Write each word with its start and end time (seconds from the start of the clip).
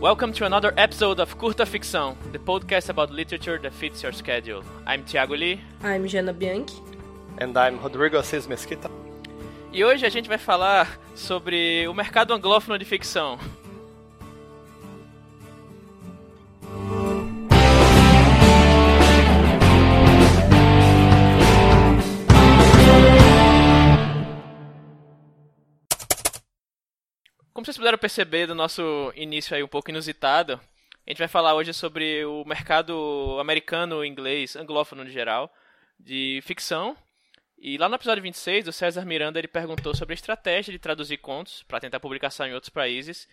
Welcome 0.00 0.32
to 0.34 0.44
another 0.46 0.72
episode 0.76 1.18
of 1.18 1.36
Curta 1.36 1.66
Ficção, 1.66 2.16
the 2.30 2.38
podcast 2.38 2.88
about 2.88 3.10
literature 3.10 3.58
that 3.58 3.72
fits 3.72 4.00
your 4.00 4.12
schedule. 4.12 4.62
I'm 4.86 5.02
Thiago 5.02 5.36
Lee. 5.36 5.60
I'm 5.82 6.06
Jana 6.06 6.32
Bianchi. 6.32 6.80
And 7.38 7.56
I'm 7.58 7.78
Rodrigo 7.78 8.16
Assis 8.18 8.46
Mesquita. 8.46 8.88
E 9.72 9.84
hoje 9.84 10.06
a 10.06 10.08
gente 10.08 10.28
vai 10.28 10.38
falar 10.38 10.98
sobre 11.16 11.88
o 11.88 11.94
mercado 11.94 12.32
anglófono 12.32 12.78
de 12.78 12.84
ficção. 12.84 13.38
Como 27.58 27.64
vocês 27.64 27.76
puderam 27.76 27.98
perceber 27.98 28.46
do 28.46 28.54
nosso 28.54 29.12
início 29.16 29.52
aí 29.52 29.64
um 29.64 29.66
pouco 29.66 29.90
inusitado, 29.90 30.60
a 31.04 31.10
gente 31.10 31.18
vai 31.18 31.26
falar 31.26 31.54
hoje 31.54 31.74
sobre 31.74 32.24
o 32.24 32.44
mercado 32.44 33.36
americano, 33.40 34.04
inglês, 34.04 34.54
anglófono 34.54 35.02
no 35.02 35.10
geral, 35.10 35.52
de 35.98 36.38
ficção. 36.44 36.96
E 37.58 37.76
lá 37.76 37.88
no 37.88 37.96
episódio 37.96 38.22
26, 38.22 38.68
o 38.68 38.72
César 38.72 39.04
Miranda 39.04 39.40
ele 39.40 39.48
perguntou 39.48 39.92
sobre 39.92 40.12
a 40.12 40.14
estratégia 40.14 40.70
de 40.70 40.78
traduzir 40.78 41.16
contos 41.16 41.64
para 41.64 41.80
tentar 41.80 41.98
publicação 41.98 42.46
em 42.46 42.54
outros 42.54 42.70
países. 42.70 43.28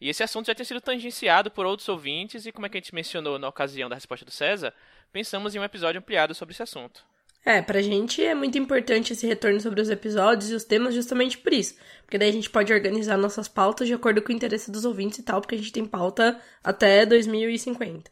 E 0.00 0.08
esse 0.08 0.24
assunto 0.24 0.48
já 0.48 0.56
tinha 0.56 0.66
sido 0.66 0.80
tangenciado 0.80 1.48
por 1.48 1.64
outros 1.64 1.88
ouvintes, 1.88 2.46
e 2.46 2.50
como 2.50 2.66
é 2.66 2.68
que 2.68 2.78
a 2.78 2.80
gente 2.80 2.92
mencionou 2.92 3.38
na 3.38 3.46
ocasião 3.46 3.88
da 3.88 3.94
resposta 3.94 4.24
do 4.24 4.32
César, 4.32 4.74
pensamos 5.12 5.54
em 5.54 5.60
um 5.60 5.64
episódio 5.64 6.00
ampliado 6.00 6.34
sobre 6.34 6.52
esse 6.52 6.64
assunto. 6.64 7.04
É, 7.48 7.62
pra 7.62 7.80
gente 7.80 8.22
é 8.22 8.34
muito 8.34 8.58
importante 8.58 9.14
esse 9.14 9.26
retorno 9.26 9.58
sobre 9.58 9.80
os 9.80 9.88
episódios 9.88 10.50
e 10.50 10.54
os 10.54 10.64
temas 10.64 10.92
justamente 10.92 11.38
por 11.38 11.50
isso. 11.50 11.78
Porque 12.02 12.18
daí 12.18 12.28
a 12.28 12.32
gente 12.32 12.50
pode 12.50 12.70
organizar 12.74 13.16
nossas 13.16 13.48
pautas 13.48 13.88
de 13.88 13.94
acordo 13.94 14.20
com 14.20 14.30
o 14.30 14.36
interesse 14.36 14.70
dos 14.70 14.84
ouvintes 14.84 15.18
e 15.20 15.22
tal, 15.22 15.40
porque 15.40 15.54
a 15.54 15.58
gente 15.58 15.72
tem 15.72 15.86
pauta 15.86 16.38
até 16.62 17.06
2050. 17.06 18.10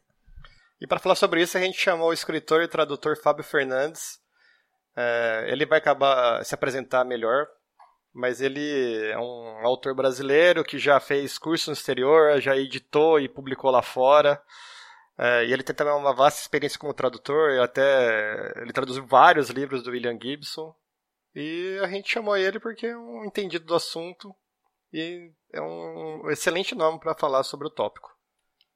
E 0.81 0.87
para 0.87 0.99
falar 0.99 1.17
sobre 1.17 1.43
isso, 1.43 1.59
a 1.59 1.61
gente 1.61 1.79
chamou 1.79 2.09
o 2.09 2.13
escritor 2.15 2.63
e 2.63 2.69
tradutor 2.69 3.15
Fábio 3.19 3.45
Fernandes. 3.45 4.19
É, 4.97 5.49
ele 5.49 5.67
vai 5.67 5.81
acabar 5.81 6.43
se 6.43 6.55
apresentar 6.55 7.05
melhor, 7.05 7.47
mas 8.15 8.41
ele 8.41 9.11
é 9.11 9.19
um 9.19 9.67
autor 9.67 9.95
brasileiro 9.95 10.65
que 10.65 10.79
já 10.79 10.99
fez 10.99 11.37
curso 11.37 11.69
no 11.69 11.75
exterior, 11.75 12.41
já 12.41 12.57
editou 12.57 13.21
e 13.21 13.29
publicou 13.29 13.71
lá 13.71 13.83
fora. 13.83 14.43
É, 15.19 15.47
e 15.47 15.53
ele 15.53 15.63
tem 15.63 15.75
também 15.75 15.95
uma 15.95 16.15
vasta 16.15 16.41
experiência 16.41 16.79
como 16.79 16.93
tradutor, 16.93 17.51
ele 17.51 17.63
até 17.63 18.53
ele 18.61 18.73
traduziu 18.73 19.07
vários 19.07 19.49
livros 19.49 19.83
do 19.83 19.91
William 19.91 20.19
Gibson. 20.21 20.75
E 21.35 21.79
a 21.83 21.89
gente 21.89 22.11
chamou 22.11 22.37
ele 22.37 22.59
porque 22.61 22.87
é 22.87 22.97
um 22.97 23.25
entendido 23.25 23.65
do 23.65 23.75
assunto 23.75 24.35
e 24.93 25.31
é 25.53 25.61
um 25.61 26.31
excelente 26.31 26.75
nome 26.75 26.99
para 26.99 27.15
falar 27.15 27.43
sobre 27.43 27.67
o 27.67 27.71
tópico. 27.71 28.15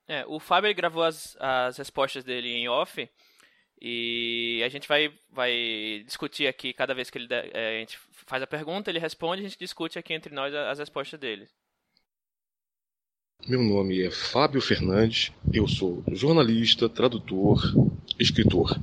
É, 0.07 0.25
o 0.27 0.41
Fábio 0.41 0.75
gravou 0.75 1.03
as, 1.03 1.37
as 1.39 1.79
respostas 1.79 2.25
dele 2.25 2.49
em 2.49 2.69
off 2.69 3.09
e 3.81 4.63
a 4.65 4.69
gente 4.69 4.89
vai, 4.89 5.11
vai 5.31 6.03
discutir 6.05 6.47
aqui 6.47 6.73
cada 6.75 6.95
vez 6.95 7.09
que 7.09 7.17
ele, 7.17 7.29
é, 7.31 7.77
a 7.77 7.81
gente 7.81 7.99
faz 8.27 8.43
a 8.43 8.47
pergunta, 8.47 8.91
ele 8.91 8.99
responde, 8.99 9.41
a 9.41 9.49
gente 9.49 9.59
discute 9.59 9.99
aqui 9.99 10.13
entre 10.13 10.35
nós 10.35 10.55
as 10.55 10.79
respostas 10.79 11.19
dele. 11.19 11.49
Meu 13.49 13.63
nome 13.63 14.03
é 14.03 14.11
Fábio 14.11 14.61
Fernandes, 14.61 15.33
eu 15.51 15.67
sou 15.67 16.05
jornalista, 16.13 16.91
tradutor, 16.91 17.75
escritor. 18.19 18.79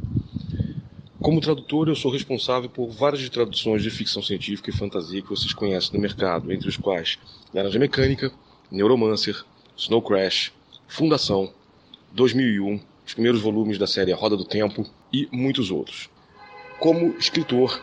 Como 1.22 1.40
tradutor, 1.40 1.88
eu 1.88 1.96
sou 1.96 2.12
responsável 2.12 2.68
por 2.68 2.90
várias 2.90 3.30
traduções 3.30 3.84
de 3.84 3.92
ficção 3.92 4.22
científica 4.22 4.72
e 4.72 4.74
fantasia 4.74 5.22
que 5.22 5.30
vocês 5.30 5.54
conhecem 5.54 5.94
no 5.94 6.00
mercado, 6.00 6.52
entre 6.52 6.68
os 6.68 6.76
quais 6.76 7.20
Laranja 7.54 7.78
Mecânica, 7.78 8.32
Neuromancer, 8.72 9.46
Snow 9.78 10.02
Crash, 10.02 10.52
Fundação, 10.88 11.54
2001, 12.12 12.82
os 13.06 13.14
primeiros 13.14 13.40
volumes 13.40 13.78
da 13.78 13.86
série 13.86 14.12
Roda 14.12 14.36
do 14.36 14.44
Tempo 14.44 14.90
e 15.14 15.30
muitos 15.32 15.70
outros. 15.70 16.10
Como 16.80 17.16
escritor, 17.20 17.80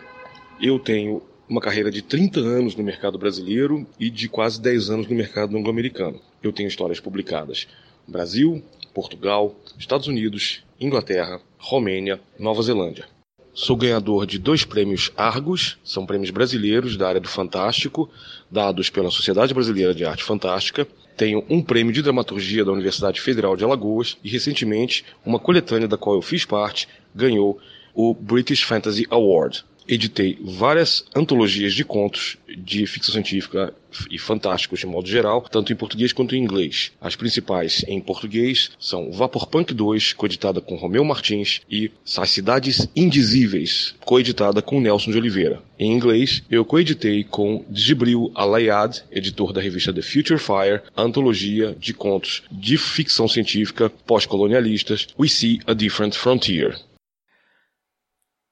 eu 0.60 0.80
tenho 0.80 1.22
uma 1.48 1.60
carreira 1.60 1.90
de 1.90 2.02
30 2.02 2.40
anos 2.40 2.74
no 2.74 2.82
mercado 2.82 3.18
brasileiro 3.18 3.86
e 3.98 4.08
de 4.08 4.28
quase 4.28 4.60
10 4.60 4.90
anos 4.90 5.08
no 5.08 5.14
mercado 5.14 5.56
anglo-americano. 5.56 6.20
Eu 6.42 6.52
tenho 6.52 6.68
histórias 6.68 7.00
publicadas 7.00 7.68
no 8.06 8.12
Brasil, 8.12 8.62
Portugal, 8.94 9.54
Estados 9.78 10.06
Unidos, 10.06 10.62
Inglaterra, 10.80 11.40
Romênia, 11.58 12.20
Nova 12.38 12.62
Zelândia. 12.62 13.06
Sou 13.52 13.76
ganhador 13.76 14.26
de 14.26 14.38
dois 14.38 14.64
prêmios 14.64 15.12
Argos, 15.16 15.78
são 15.84 16.04
prêmios 16.04 16.30
brasileiros 16.30 16.96
da 16.96 17.08
área 17.08 17.20
do 17.20 17.28
fantástico, 17.28 18.10
dados 18.50 18.90
pela 18.90 19.10
Sociedade 19.10 19.54
Brasileira 19.54 19.94
de 19.94 20.04
Arte 20.04 20.24
Fantástica. 20.24 20.88
Tenho 21.16 21.44
um 21.48 21.62
prêmio 21.62 21.92
de 21.92 22.02
dramaturgia 22.02 22.64
da 22.64 22.72
Universidade 22.72 23.20
Federal 23.20 23.56
de 23.56 23.62
Alagoas 23.62 24.16
e, 24.24 24.28
recentemente, 24.28 25.04
uma 25.24 25.38
coletânea 25.38 25.86
da 25.86 25.96
qual 25.96 26.16
eu 26.16 26.22
fiz 26.22 26.44
parte 26.44 26.88
ganhou 27.14 27.60
o 27.94 28.12
British 28.12 28.62
Fantasy 28.62 29.06
Award 29.08 29.64
editei 29.88 30.38
várias 30.42 31.04
antologias 31.14 31.74
de 31.74 31.84
contos 31.84 32.36
de 32.56 32.86
ficção 32.86 33.12
científica 33.12 33.72
e 34.10 34.18
fantásticos 34.18 34.80
de 34.80 34.86
modo 34.86 35.08
geral, 35.08 35.42
tanto 35.42 35.72
em 35.72 35.76
português 35.76 36.12
quanto 36.12 36.34
em 36.34 36.42
inglês. 36.42 36.92
As 37.00 37.14
principais 37.16 37.84
em 37.86 38.00
português 38.00 38.70
são 38.78 39.12
Vaporpunk 39.12 39.72
2, 39.72 40.12
coeditada 40.14 40.60
com 40.60 40.76
Romeu 40.76 41.04
Martins, 41.04 41.60
e 41.70 41.90
As 42.16 42.30
Cidades 42.30 42.88
Indizíveis, 42.94 43.94
coeditada 44.04 44.60
com 44.62 44.80
Nelson 44.80 45.10
de 45.10 45.18
Oliveira. 45.18 45.62
Em 45.78 45.92
inglês, 45.92 46.42
eu 46.50 46.64
coeditei 46.64 47.24
com 47.24 47.64
Gibril 47.72 48.30
Alayad, 48.34 49.02
editor 49.10 49.52
da 49.52 49.60
revista 49.60 49.92
The 49.92 50.02
Future 50.02 50.38
Fire, 50.38 50.82
a 50.96 51.02
antologia 51.02 51.76
de 51.78 51.92
contos 51.92 52.42
de 52.50 52.76
ficção 52.76 53.28
científica 53.28 53.90
pós-colonialistas 54.06 55.08
We 55.18 55.28
See 55.28 55.60
a 55.66 55.72
Different 55.72 56.14
Frontier. 56.14 56.76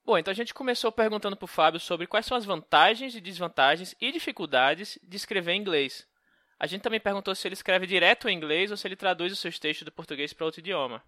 Bom, 0.05 0.19
então 0.19 0.33
a 0.33 0.35
gente 0.35 0.53
começou 0.53 0.91
perguntando 0.91 1.37
para 1.37 1.45
o 1.45 1.49
Fábio 1.49 1.79
sobre 1.79 2.09
quais 2.09 2.27
são 2.27 2.37
as 2.37 2.45
vantagens 2.45 3.15
e 3.15 3.21
desvantagens 3.21 3.95
e 4.01 4.11
dificuldades 4.11 4.99
de 5.03 5.17
escrever 5.17 5.53
em 5.53 5.61
inglês. 5.61 6.07
A 6.59 6.67
gente 6.67 6.83
também 6.83 7.01
perguntou 7.01 7.35
se 7.35 7.47
ele 7.47 7.55
escreve 7.55 7.87
direto 7.87 8.29
em 8.29 8.37
inglês 8.37 8.71
ou 8.71 8.77
se 8.77 8.87
ele 8.87 8.97
traduz 8.97 9.33
os 9.33 9.39
seus 9.39 9.59
textos 9.59 9.85
do 9.85 9.93
português 9.93 10.33
para 10.33 10.45
outro 10.45 10.61
idioma. 10.61 11.03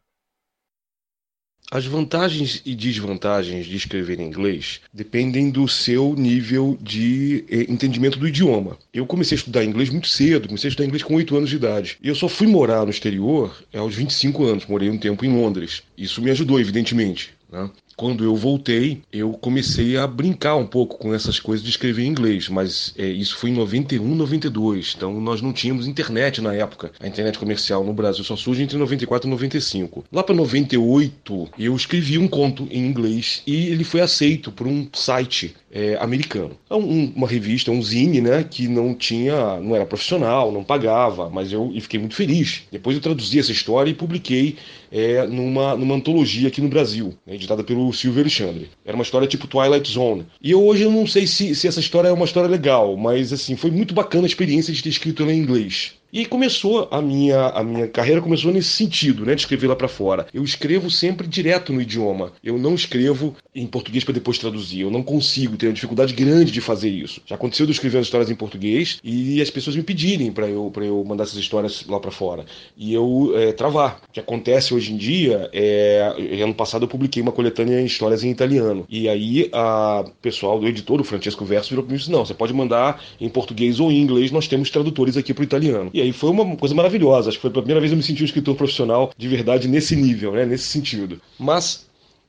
As 1.71 1.87
vantagens 1.87 2.62
e 2.65 2.75
desvantagens 2.75 3.66
de 3.66 3.75
escrever 3.75 4.21
em 4.21 4.27
inglês 4.27 4.81
dependem 4.93 5.50
do 5.50 5.66
seu 5.66 6.15
nível 6.15 6.78
de 6.81 7.44
eh, 7.49 7.66
entendimento 7.71 8.19
do 8.19 8.28
idioma. 8.28 8.78
Eu 8.93 9.06
comecei 9.06 9.34
a 9.37 9.38
estudar 9.38 9.65
inglês 9.65 9.88
muito 9.88 10.06
cedo, 10.06 10.47
comecei 10.47 10.69
a 10.69 10.71
estudar 10.71 10.87
inglês 10.87 11.03
com 11.03 11.15
8 11.15 11.37
anos 11.37 11.50
de 11.50 11.56
idade. 11.56 11.99
E 12.03 12.09
eu 12.09 12.15
só 12.15 12.28
fui 12.28 12.47
morar 12.47 12.84
no 12.84 12.91
exterior 12.91 13.65
aos 13.75 13.94
25 13.94 14.44
anos, 14.44 14.66
morei 14.66 14.91
um 14.91 14.99
tempo 14.99 15.25
em 15.25 15.33
Londres. 15.34 15.83
Isso 15.97 16.21
me 16.21 16.31
ajudou, 16.31 16.60
evidentemente. 16.60 17.34
Né? 17.50 17.71
Quando 17.97 18.25
eu 18.25 18.34
voltei, 18.34 19.03
eu 19.12 19.32
comecei 19.32 19.97
a 19.97 20.06
brincar 20.06 20.56
um 20.56 20.66
pouco 20.66 20.99
com 20.99 21.15
essas 21.15 21.38
coisas 21.38 21.65
de 21.65 21.71
escrever 21.71 22.05
em 22.05 22.09
inglês, 22.09 22.49
mas 22.49 22.94
é, 22.97 23.06
isso 23.06 23.37
foi 23.37 23.50
em 23.50 23.55
91, 23.55 24.15
92, 24.15 24.94
então 24.97 25.21
nós 25.21 25.41
não 25.41 25.53
tínhamos 25.53 25.87
internet 25.87 26.41
na 26.41 26.54
época. 26.54 26.93
A 27.00 27.06
internet 27.06 27.38
comercial 27.38 27.84
no 27.84 27.93
Brasil 27.93 28.25
só 28.25 28.37
surge 28.37 28.62
entre 28.62 28.77
94 28.77 29.28
e 29.28 29.31
95. 29.31 30.04
Lá 30.12 30.22
para 30.22 30.34
98, 30.34 31.49
eu 31.59 31.75
escrevi 31.77 32.19
um 32.19 32.28
conto 32.28 32.66
em 32.71 32.87
inglês 32.87 33.43
e 33.47 33.69
ele 33.69 33.84
foi 33.84 34.00
aceito 34.00 34.50
por 34.50 34.66
um 34.66 34.88
site 34.93 35.54
é, 35.75 35.97
americano. 36.00 36.56
É 36.71 36.75
um, 36.75 37.12
uma 37.16 37.27
revista, 37.27 37.72
um 37.72 37.83
zine, 37.83 38.21
né, 38.21 38.44
que 38.49 38.69
não 38.69 38.94
tinha, 38.94 39.60
não 39.60 39.75
era 39.75 39.84
profissional, 39.84 40.53
não 40.53 40.62
pagava, 40.62 41.28
mas 41.28 41.53
eu 41.53 41.72
fiquei 41.81 41.99
muito 41.99 42.15
feliz. 42.15 42.62
Depois 42.71 42.97
eu 42.97 43.03
traduzi 43.03 43.41
essa 43.41 43.50
história 43.50 43.91
e 43.91 43.94
publiquei 43.94 44.56
é, 44.93 45.27
numa, 45.27 45.75
numa 45.77 45.97
antologia 45.97 46.47
aqui 46.47 46.60
no 46.60 46.69
Brasil, 46.69 47.15
né, 47.27 47.34
editada 47.34 47.65
pelo 47.65 47.84
Silvio 47.93 48.22
Alexandre. 48.22 48.71
Era 48.84 48.97
uma 48.97 49.03
história 49.03 49.27
tipo 49.28 49.47
Twilight 49.47 49.91
Zone. 49.91 50.27
E 50.43 50.50
eu, 50.50 50.65
hoje 50.65 50.83
eu 50.83 50.91
não 50.91 51.07
sei 51.07 51.27
se, 51.27 51.54
se 51.54 51.69
essa 51.69 51.81
história 51.81 52.09
é 52.09 52.13
uma 52.13 52.25
história 52.25 52.48
legal, 52.48 52.97
mas 52.97 53.33
assim, 53.33 53.57
foi 53.57 53.71
muito 53.71 53.95
bacana 53.95 54.25
a 54.25 54.27
experiência 54.27 54.72
de 54.72 54.83
ter 54.83 54.89
escrito 54.89 55.22
ela 55.22 55.33
em 55.33 55.39
inglês. 55.39 55.95
E 56.15 56.25
começou 56.25 56.87
a 56.93 57.03
minha, 57.03 57.49
a 57.49 57.65
minha 57.65 57.89
carreira 57.89 58.22
começou 58.22 58.53
nesse 58.53 58.69
sentido, 58.69 59.27
né, 59.27 59.34
de 59.34 59.41
escrever 59.41 59.66
lá 59.66 59.75
para 59.75 59.89
fora. 59.89 60.28
Eu 60.33 60.45
escrevo 60.45 60.89
sempre 60.89 61.27
direto 61.27 61.72
no 61.72 61.83
idioma. 61.83 62.31
Eu 62.41 62.57
não 62.57 62.77
escrevo 62.77 63.34
em 63.53 63.66
português 63.66 64.05
para 64.05 64.15
depois 64.15 64.39
traduzir. 64.39 64.83
Eu 64.83 64.93
não 64.93 65.03
consigo, 65.03 65.57
tenho 65.57 65.71
uma 65.71 65.75
dificuldade 65.75 66.15
grande 66.15 66.53
de 66.53 66.61
fazer 66.61 66.89
isso. 66.89 67.21
Já 67.27 67.34
aconteceu 67.34 67.66
de 67.66 67.72
eu 67.72 67.75
escrever 67.75 67.99
as 67.99 68.07
histórias 68.07 68.31
em 68.31 68.34
português 68.37 69.01
e 69.03 69.43
as 69.43 69.51
pessoas 69.51 69.75
me 69.75 69.83
pedirem 69.83 70.31
para 70.31 70.49
eu 70.49 70.71
para 70.72 70.84
eu 70.84 71.05
mandar 71.05 71.25
essas 71.25 71.37
histórias 71.37 71.84
lá 71.89 71.99
para 71.99 72.13
fora 72.13 72.45
e 72.77 72.95
eu 72.95 73.33
é, 73.34 73.51
travar. 73.51 74.01
O 74.09 74.13
que 74.13 74.21
acontece 74.21 74.72
hoje 74.72 74.93
em 74.93 74.97
dia 74.97 75.51
é, 75.53 76.15
ano 76.41 76.55
passado 76.55 76.84
eu 76.84 76.89
publiquei 76.89 77.21
uma 77.21 77.33
coletânea 77.33 77.81
em 77.81 77.87
histórias 77.87 78.22
em 78.22 78.31
italiano 78.31 78.87
e 78.89 79.09
aí 79.09 79.51
a 79.53 80.05
pessoal 80.22 80.60
do 80.60 80.69
editor, 80.69 81.01
o 81.01 81.05
Francesco 81.05 81.45
Verso, 81.45 81.71
virou 81.71 81.84
para 81.84 81.91
mim 81.91 81.97
e 81.97 81.99
disse: 81.99 82.13
não, 82.13 82.25
você 82.25 82.34
pode 82.34 82.53
mandar 82.53 83.03
em 83.21 83.28
português 83.28 83.81
ou 83.81 83.91
em 83.91 84.01
inglês. 84.01 84.31
Nós 84.31 84.47
temos 84.47 84.71
tradutores 84.71 85.17
aqui 85.17 85.34
para 85.34 85.43
o 85.43 85.45
italiano. 85.45 85.91
E 85.93 86.03
aí 86.04 86.12
foi 86.12 86.30
uma 86.30 86.56
coisa 86.56 86.74
maravilhosa. 86.74 87.28
Acho 87.28 87.39
que 87.39 87.42
foi 87.42 87.51
a 87.51 87.54
primeira 87.54 87.80
vez 87.80 87.91
que 87.91 87.95
eu 87.95 87.98
me 87.98 88.03
senti 88.03 88.22
um 88.22 88.27
escritor 88.27 88.54
profissional 88.54 89.12
de 89.16 89.28
verdade 89.28 89.68
nesse 89.68 89.97
nível, 89.97 90.33
né? 90.33 90.45
Nesse 90.45 90.65
sentido. 90.65 91.21
Mas 91.39 91.86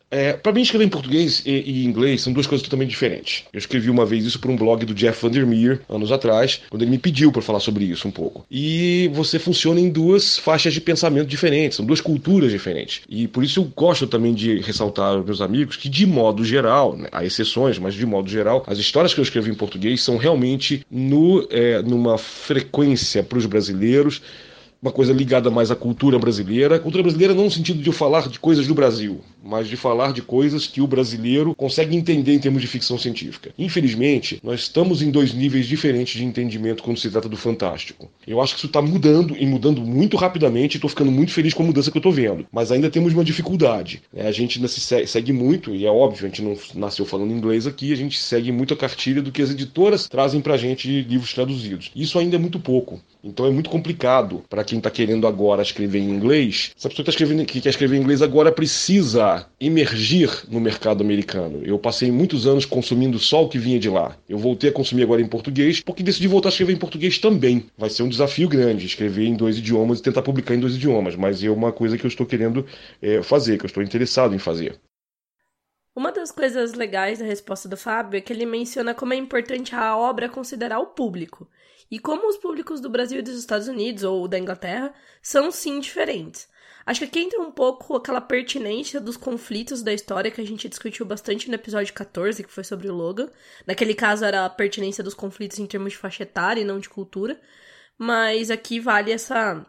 É, 0.09 0.33
para 0.33 0.51
mim, 0.51 0.61
escrever 0.61 0.85
em 0.85 0.89
português 0.89 1.41
e, 1.45 1.51
e, 1.51 1.85
inglês 1.85 2.21
são 2.21 2.31
duas 2.31 2.47
coisas 2.47 2.63
totalmente 2.63 2.91
diferentes. 2.91 3.43
Eu 3.51 3.57
escrevi 3.57 3.89
uma 3.89 4.05
vez 4.05 4.23
isso 4.25 4.39
para 4.39 4.51
um 4.51 4.55
blog 4.55 4.85
do 4.85 4.93
Jeff 4.93 5.21
Vandermeer, 5.21 5.81
anos 5.89 6.11
atrás, 6.11 6.61
quando 6.69 6.83
ele 6.83 6.91
me 6.91 6.97
pediu 6.97 7.31
para 7.31 7.41
falar 7.41 7.59
sobre 7.59 7.85
isso 7.85 8.07
um 8.07 8.11
pouco. 8.11 8.45
E 8.49 9.09
você 9.13 9.39
funciona 9.39 9.79
em 9.79 9.89
duas 9.89 10.37
faixas 10.37 10.73
de 10.73 10.81
pensamento 10.81 11.27
diferentes, 11.27 11.77
são 11.77 11.85
duas 11.85 12.01
culturas 12.01 12.51
diferentes. 12.51 13.01
E 13.09 13.27
por 13.27 13.43
isso 13.43 13.59
eu 13.59 13.63
gosto 13.75 14.07
também 14.07 14.33
de 14.33 14.59
ressaltar 14.59 15.15
aos 15.15 15.25
meus 15.25 15.41
amigos 15.41 15.75
que, 15.75 15.89
de 15.89 16.05
modo 16.05 16.45
geral, 16.45 16.95
né, 16.95 17.09
há 17.11 17.25
exceções, 17.25 17.79
mas 17.79 17.93
de 17.93 18.05
modo 18.05 18.29
geral, 18.29 18.63
as 18.67 18.77
histórias 18.77 19.13
que 19.13 19.19
eu 19.19 19.23
escrevi 19.23 19.51
em 19.51 19.55
português 19.55 20.03
são 20.03 20.17
realmente 20.17 20.85
no, 20.89 21.47
é, 21.49 21.81
numa 21.81 22.17
frequência 22.17 23.23
para 23.23 23.37
os 23.37 23.45
brasileiros 23.45 24.21
uma 24.81 24.91
coisa 24.91 25.13
ligada 25.13 25.49
mais 25.49 25.71
à 25.71 25.75
cultura 25.75 26.19
brasileira. 26.19 26.79
cultura 26.79 27.03
brasileira 27.03 27.33
não 27.33 27.45
no 27.45 27.51
sentido 27.51 27.81
de 27.81 27.87
eu 27.87 27.93
falar 27.93 28.27
de 28.29 28.39
coisas 28.39 28.67
do 28.67 28.73
Brasil, 28.73 29.21
mas 29.43 29.67
de 29.67 29.75
falar 29.75 30.13
de 30.13 30.21
coisas 30.21 30.67
que 30.67 30.81
o 30.81 30.87
brasileiro 30.87 31.55
consegue 31.55 31.95
entender 31.95 32.33
em 32.33 32.39
termos 32.39 32.61
de 32.61 32.67
ficção 32.67 32.97
científica. 32.97 33.51
Infelizmente, 33.57 34.39
nós 34.43 34.61
estamos 34.61 35.01
em 35.01 35.09
dois 35.09 35.33
níveis 35.33 35.67
diferentes 35.67 36.17
de 36.17 36.25
entendimento 36.25 36.83
quando 36.83 36.99
se 36.99 37.09
trata 37.09 37.29
do 37.29 37.37
fantástico. 37.37 38.09
Eu 38.27 38.41
acho 38.41 38.53
que 38.53 38.59
isso 38.59 38.67
está 38.67 38.81
mudando 38.81 39.35
e 39.37 39.45
mudando 39.45 39.81
muito 39.81 40.17
rapidamente 40.17 40.77
estou 40.77 40.89
ficando 40.89 41.11
muito 41.11 41.31
feliz 41.31 41.53
com 41.53 41.63
a 41.63 41.65
mudança 41.65 41.91
que 41.91 41.97
eu 41.97 41.99
estou 41.99 42.11
vendo. 42.11 42.45
Mas 42.51 42.71
ainda 42.71 42.89
temos 42.89 43.13
uma 43.13 43.23
dificuldade. 43.23 44.01
Né? 44.13 44.27
A 44.27 44.31
gente 44.31 44.57
ainda 44.57 44.67
se 44.67 44.81
segue 45.07 45.33
muito, 45.33 45.73
e 45.73 45.85
é 45.85 45.91
óbvio, 45.91 46.25
a 46.25 46.29
gente 46.29 46.41
não 46.41 46.55
nasceu 46.75 47.05
falando 47.05 47.31
inglês 47.31 47.67
aqui, 47.67 47.91
a 47.91 47.97
gente 47.97 48.19
segue 48.19 48.51
muito 48.51 48.73
a 48.73 48.77
cartilha 48.77 49.21
do 49.21 49.31
que 49.31 49.41
as 49.41 49.51
editoras 49.51 50.07
trazem 50.07 50.41
para 50.41 50.53
a 50.53 50.57
gente 50.57 50.87
de 50.87 51.01
livros 51.01 51.33
traduzidos. 51.33 51.91
Isso 51.95 52.19
ainda 52.19 52.35
é 52.35 52.39
muito 52.39 52.59
pouco. 52.59 52.99
Então 53.27 53.47
é 53.47 53.49
muito 53.49 53.71
complicado 53.71 54.43
para 54.47 54.63
quem 54.63 54.77
está 54.77 54.91
querendo 54.91 55.25
agora 55.25 55.63
escrever 55.63 55.97
em 55.97 56.11
inglês. 56.11 56.71
Essa 56.77 56.87
pessoa 56.87 57.03
tá 57.03 57.09
escrevendo, 57.09 57.43
que 57.43 57.59
quer 57.59 57.69
escrever 57.69 57.97
em 57.97 58.01
inglês 58.01 58.21
agora 58.21 58.51
precisa 58.51 59.47
emergir 59.59 60.29
no 60.47 60.61
mercado 60.61 61.01
americano. 61.03 61.63
Eu 61.63 61.79
passei 61.79 62.11
muitos 62.11 62.45
anos 62.45 62.65
consumindo 62.65 63.17
só 63.17 63.43
o 63.43 63.49
que 63.49 63.57
vinha 63.57 63.79
de 63.79 63.89
lá. 63.89 64.15
Eu 64.29 64.37
voltei 64.37 64.69
a 64.69 64.73
consumir 64.73 65.01
agora 65.01 65.23
em 65.23 65.27
português 65.27 65.81
porque 65.81 66.03
decidi 66.03 66.27
voltar 66.27 66.49
a 66.49 66.51
escrever 66.51 66.73
em 66.73 66.77
português 66.77 67.17
também. 67.17 67.65
Vai 67.75 67.89
ser 67.89 68.03
um 68.03 68.09
desafio 68.09 68.47
grande 68.47 68.85
escrever 68.85 69.25
em 69.25 69.35
dois 69.35 69.57
idiomas 69.57 69.97
e 69.97 70.03
tentar 70.03 70.21
publicar 70.21 70.53
em 70.53 70.59
dois 70.59 70.75
idiomas, 70.75 71.15
mas 71.15 71.43
é 71.43 71.49
uma 71.49 71.71
coisa 71.71 71.97
que 71.97 72.05
eu 72.05 72.09
estou 72.09 72.27
querendo 72.27 72.63
é, 73.01 73.23
fazer, 73.23 73.57
que 73.57 73.65
eu 73.65 73.67
estou 73.67 73.81
interessado 73.81 74.35
em 74.35 74.39
fazer. 74.39 74.79
Uma 75.95 76.11
das 76.11 76.29
coisas 76.29 76.73
legais 76.73 77.19
da 77.19 77.25
resposta 77.25 77.69
do 77.69 77.77
Fábio 77.77 78.17
é 78.17 78.21
que 78.21 78.33
ele 78.33 78.45
menciona 78.45 78.93
como 78.93 79.13
é 79.13 79.15
importante 79.15 79.73
a 79.73 79.95
obra 79.95 80.27
considerar 80.27 80.79
o 80.79 80.87
público. 80.87 81.49
E 81.89 81.99
como 81.99 82.27
os 82.27 82.37
públicos 82.37 82.81
do 82.81 82.89
Brasil 82.89 83.19
e 83.19 83.21
dos 83.21 83.37
Estados 83.39 83.69
Unidos 83.69 84.03
ou 84.03 84.27
da 84.27 84.37
Inglaterra 84.37 84.93
são 85.21 85.49
sim 85.51 85.79
diferentes. 85.79 86.49
Acho 86.85 86.99
que 86.99 87.05
aqui 87.05 87.19
entra 87.19 87.41
um 87.41 87.49
pouco 87.49 87.95
aquela 87.95 88.19
pertinência 88.19 88.99
dos 88.99 89.15
conflitos 89.15 89.81
da 89.81 89.93
história 89.93 90.29
que 90.29 90.41
a 90.41 90.45
gente 90.45 90.67
discutiu 90.67 91.05
bastante 91.05 91.47
no 91.47 91.55
episódio 91.55 91.93
14, 91.93 92.43
que 92.43 92.51
foi 92.51 92.65
sobre 92.65 92.89
o 92.89 92.93
Logan. 92.93 93.31
Naquele 93.65 93.95
caso 93.95 94.25
era 94.25 94.45
a 94.45 94.49
pertinência 94.49 95.03
dos 95.03 95.13
conflitos 95.13 95.59
em 95.59 95.65
termos 95.65 95.93
de 95.93 95.97
faixa 95.97 96.23
etária 96.23 96.59
e 96.59 96.65
não 96.65 96.77
de 96.77 96.89
cultura. 96.89 97.39
Mas 97.97 98.51
aqui 98.51 98.81
vale 98.81 99.13
essa 99.13 99.65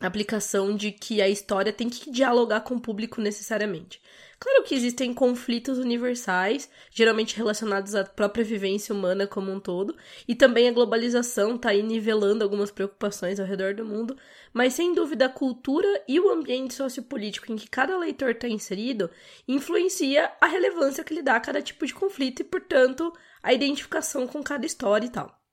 aplicação 0.00 0.74
de 0.74 0.90
que 0.90 1.22
a 1.22 1.28
história 1.28 1.72
tem 1.72 1.88
que 1.88 2.10
dialogar 2.10 2.60
com 2.60 2.74
o 2.74 2.80
público 2.80 3.20
necessariamente. 3.20 4.00
Claro 4.38 4.64
que 4.64 4.74
existem 4.74 5.14
conflitos 5.14 5.78
universais, 5.78 6.68
geralmente 6.90 7.36
relacionados 7.36 7.94
à 7.94 8.04
própria 8.04 8.44
vivência 8.44 8.94
humana 8.94 9.26
como 9.26 9.50
um 9.50 9.60
todo, 9.60 9.96
e 10.28 10.34
também 10.34 10.68
a 10.68 10.72
globalização 10.72 11.54
está 11.54 11.70
aí 11.70 11.82
nivelando 11.82 12.44
algumas 12.44 12.70
preocupações 12.70 13.38
ao 13.40 13.46
redor 13.46 13.74
do 13.74 13.84
mundo, 13.84 14.16
mas 14.52 14.74
sem 14.74 14.92
dúvida 14.92 15.26
a 15.26 15.30
cultura 15.30 15.88
e 16.06 16.20
o 16.20 16.30
ambiente 16.30 16.74
sociopolítico 16.74 17.50
em 17.52 17.56
que 17.56 17.70
cada 17.70 17.96
leitor 17.96 18.30
está 18.30 18.48
inserido 18.48 19.08
influencia 19.48 20.30
a 20.40 20.46
relevância 20.46 21.04
que 21.04 21.14
lhe 21.14 21.22
dá 21.22 21.36
a 21.36 21.40
cada 21.40 21.62
tipo 21.62 21.86
de 21.86 21.94
conflito 21.94 22.40
e, 22.40 22.44
portanto, 22.44 23.12
a 23.42 23.52
identificação 23.52 24.26
com 24.26 24.42
cada 24.42 24.66
história 24.66 25.06
e 25.06 25.10
tal. 25.10 25.43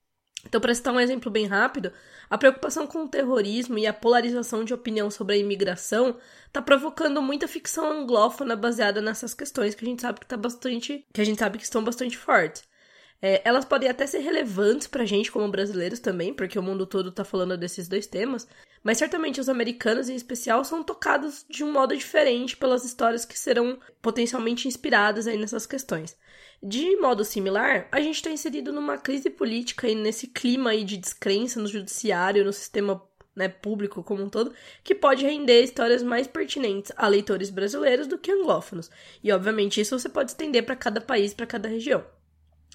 Então, 0.45 0.59
para 0.59 0.73
citar 0.73 0.93
um 0.93 0.99
exemplo 0.99 1.31
bem 1.31 1.45
rápido, 1.45 1.91
a 2.29 2.37
preocupação 2.37 2.87
com 2.87 3.03
o 3.03 3.07
terrorismo 3.07 3.77
e 3.77 3.85
a 3.85 3.93
polarização 3.93 4.63
de 4.63 4.73
opinião 4.73 5.11
sobre 5.11 5.35
a 5.35 5.37
imigração 5.37 6.17
está 6.47 6.61
provocando 6.61 7.21
muita 7.21 7.47
ficção 7.47 7.91
anglófona 7.91 8.55
baseada 8.55 9.01
nessas 9.01 9.33
questões 9.33 9.75
que 9.75 9.85
a 9.85 9.87
gente 9.87 10.01
sabe 10.01 10.19
que 10.19 10.25
tá 10.25 10.37
bastante, 10.37 11.05
que 11.13 11.21
a 11.21 11.23
gente 11.23 11.39
sabe 11.39 11.57
que 11.57 11.63
estão 11.63 11.83
bastante 11.83 12.17
fortes. 12.17 12.63
É, 13.21 13.39
elas 13.45 13.63
podem 13.65 13.87
até 13.87 14.07
ser 14.07 14.19
relevantes 14.19 14.87
pra 14.87 15.05
gente 15.05 15.31
como 15.31 15.47
brasileiros 15.47 15.99
também, 15.99 16.33
porque 16.33 16.57
o 16.57 16.63
mundo 16.63 16.87
todo 16.87 17.11
tá 17.11 17.23
falando 17.23 17.55
desses 17.55 17.87
dois 17.87 18.07
temas, 18.07 18.47
mas 18.83 18.97
certamente 18.97 19.39
os 19.39 19.47
americanos 19.47 20.09
em 20.09 20.15
especial 20.15 20.65
são 20.65 20.83
tocados 20.83 21.45
de 21.47 21.63
um 21.63 21.71
modo 21.71 21.95
diferente 21.95 22.57
pelas 22.57 22.83
histórias 22.83 23.23
que 23.23 23.37
serão 23.37 23.79
potencialmente 24.01 24.67
inspiradas 24.67 25.27
aí 25.27 25.37
nessas 25.37 25.67
questões. 25.67 26.17
De 26.63 26.95
modo 26.97 27.25
similar, 27.25 27.87
a 27.91 27.99
gente 27.99 28.17
está 28.17 28.29
inserido 28.29 28.71
numa 28.71 28.97
crise 28.97 29.31
política 29.31 29.87
e 29.87 29.95
nesse 29.95 30.27
clima 30.27 30.69
aí 30.69 30.83
de 30.83 30.95
descrença 30.95 31.59
no 31.59 31.67
judiciário, 31.67 32.45
no 32.45 32.53
sistema 32.53 33.01
né, 33.35 33.47
público 33.47 34.03
como 34.03 34.23
um 34.23 34.29
todo, 34.29 34.53
que 34.83 34.93
pode 34.93 35.25
render 35.25 35.63
histórias 35.63 36.03
mais 36.03 36.27
pertinentes 36.27 36.91
a 36.95 37.07
leitores 37.07 37.49
brasileiros 37.49 38.05
do 38.05 38.17
que 38.17 38.31
anglófonos. 38.31 38.91
E 39.23 39.31
obviamente 39.31 39.81
isso 39.81 39.97
você 39.97 40.07
pode 40.07 40.31
estender 40.31 40.63
para 40.63 40.75
cada 40.75 41.01
país, 41.01 41.33
para 41.33 41.47
cada 41.47 41.67
região. 41.67 42.05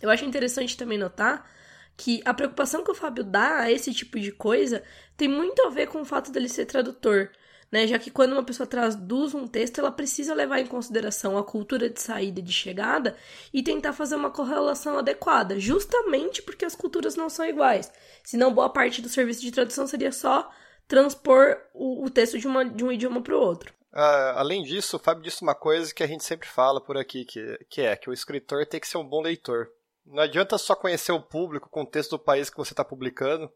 Eu 0.02 0.10
acho 0.10 0.24
interessante 0.24 0.76
também 0.76 0.98
notar 0.98 1.48
que 1.96 2.20
a 2.24 2.34
preocupação 2.34 2.82
que 2.82 2.90
o 2.90 2.94
Fábio 2.94 3.22
dá 3.22 3.60
a 3.60 3.72
esse 3.72 3.94
tipo 3.94 4.18
de 4.18 4.32
coisa 4.32 4.82
tem 5.16 5.28
muito 5.28 5.62
a 5.62 5.70
ver 5.70 5.86
com 5.86 6.00
o 6.00 6.04
fato 6.04 6.30
dele 6.30 6.48
ser 6.48 6.66
tradutor 6.66 7.30
né? 7.70 7.86
Já 7.86 7.98
que 7.98 8.10
quando 8.10 8.32
uma 8.32 8.44
pessoa 8.44 8.66
traduz 8.66 9.34
um 9.34 9.46
texto, 9.46 9.78
ela 9.78 9.90
precisa 9.90 10.34
levar 10.34 10.60
em 10.60 10.66
consideração 10.66 11.36
a 11.36 11.44
cultura 11.44 11.90
de 11.90 12.00
saída 12.00 12.40
e 12.40 12.42
de 12.42 12.52
chegada 12.52 13.16
e 13.52 13.62
tentar 13.62 13.92
fazer 13.92 14.16
uma 14.16 14.30
correlação 14.30 14.98
adequada, 14.98 15.58
justamente 15.58 16.42
porque 16.42 16.64
as 16.64 16.74
culturas 16.74 17.16
não 17.16 17.28
são 17.28 17.46
iguais. 17.46 17.92
Senão, 18.24 18.54
boa 18.54 18.70
parte 18.70 19.02
do 19.02 19.08
serviço 19.08 19.42
de 19.42 19.50
tradução 19.50 19.86
seria 19.86 20.12
só 20.12 20.50
transpor 20.88 21.56
o, 21.74 22.04
o 22.04 22.10
texto 22.10 22.38
de, 22.38 22.46
uma, 22.46 22.64
de 22.64 22.84
um 22.84 22.92
idioma 22.92 23.20
para 23.20 23.36
o 23.36 23.40
outro. 23.40 23.74
Uh, 23.92 24.36
além 24.36 24.62
disso, 24.62 24.96
o 24.96 25.00
Fábio 25.00 25.22
disse 25.22 25.42
uma 25.42 25.54
coisa 25.54 25.92
que 25.94 26.02
a 26.02 26.06
gente 26.06 26.22
sempre 26.22 26.46
fala 26.46 26.80
por 26.80 26.98
aqui, 26.98 27.24
que, 27.24 27.58
que 27.70 27.80
é 27.80 27.96
que 27.96 28.10
o 28.10 28.12
escritor 28.12 28.66
tem 28.66 28.78
que 28.78 28.86
ser 28.86 28.98
um 28.98 29.08
bom 29.08 29.22
leitor. 29.22 29.68
Não 30.04 30.22
adianta 30.22 30.58
só 30.58 30.76
conhecer 30.76 31.12
o 31.12 31.22
público, 31.22 31.66
o 31.66 31.70
contexto 31.70 32.10
do 32.10 32.22
país 32.22 32.50
que 32.50 32.56
você 32.56 32.72
está 32.72 32.84
publicando, 32.84 33.50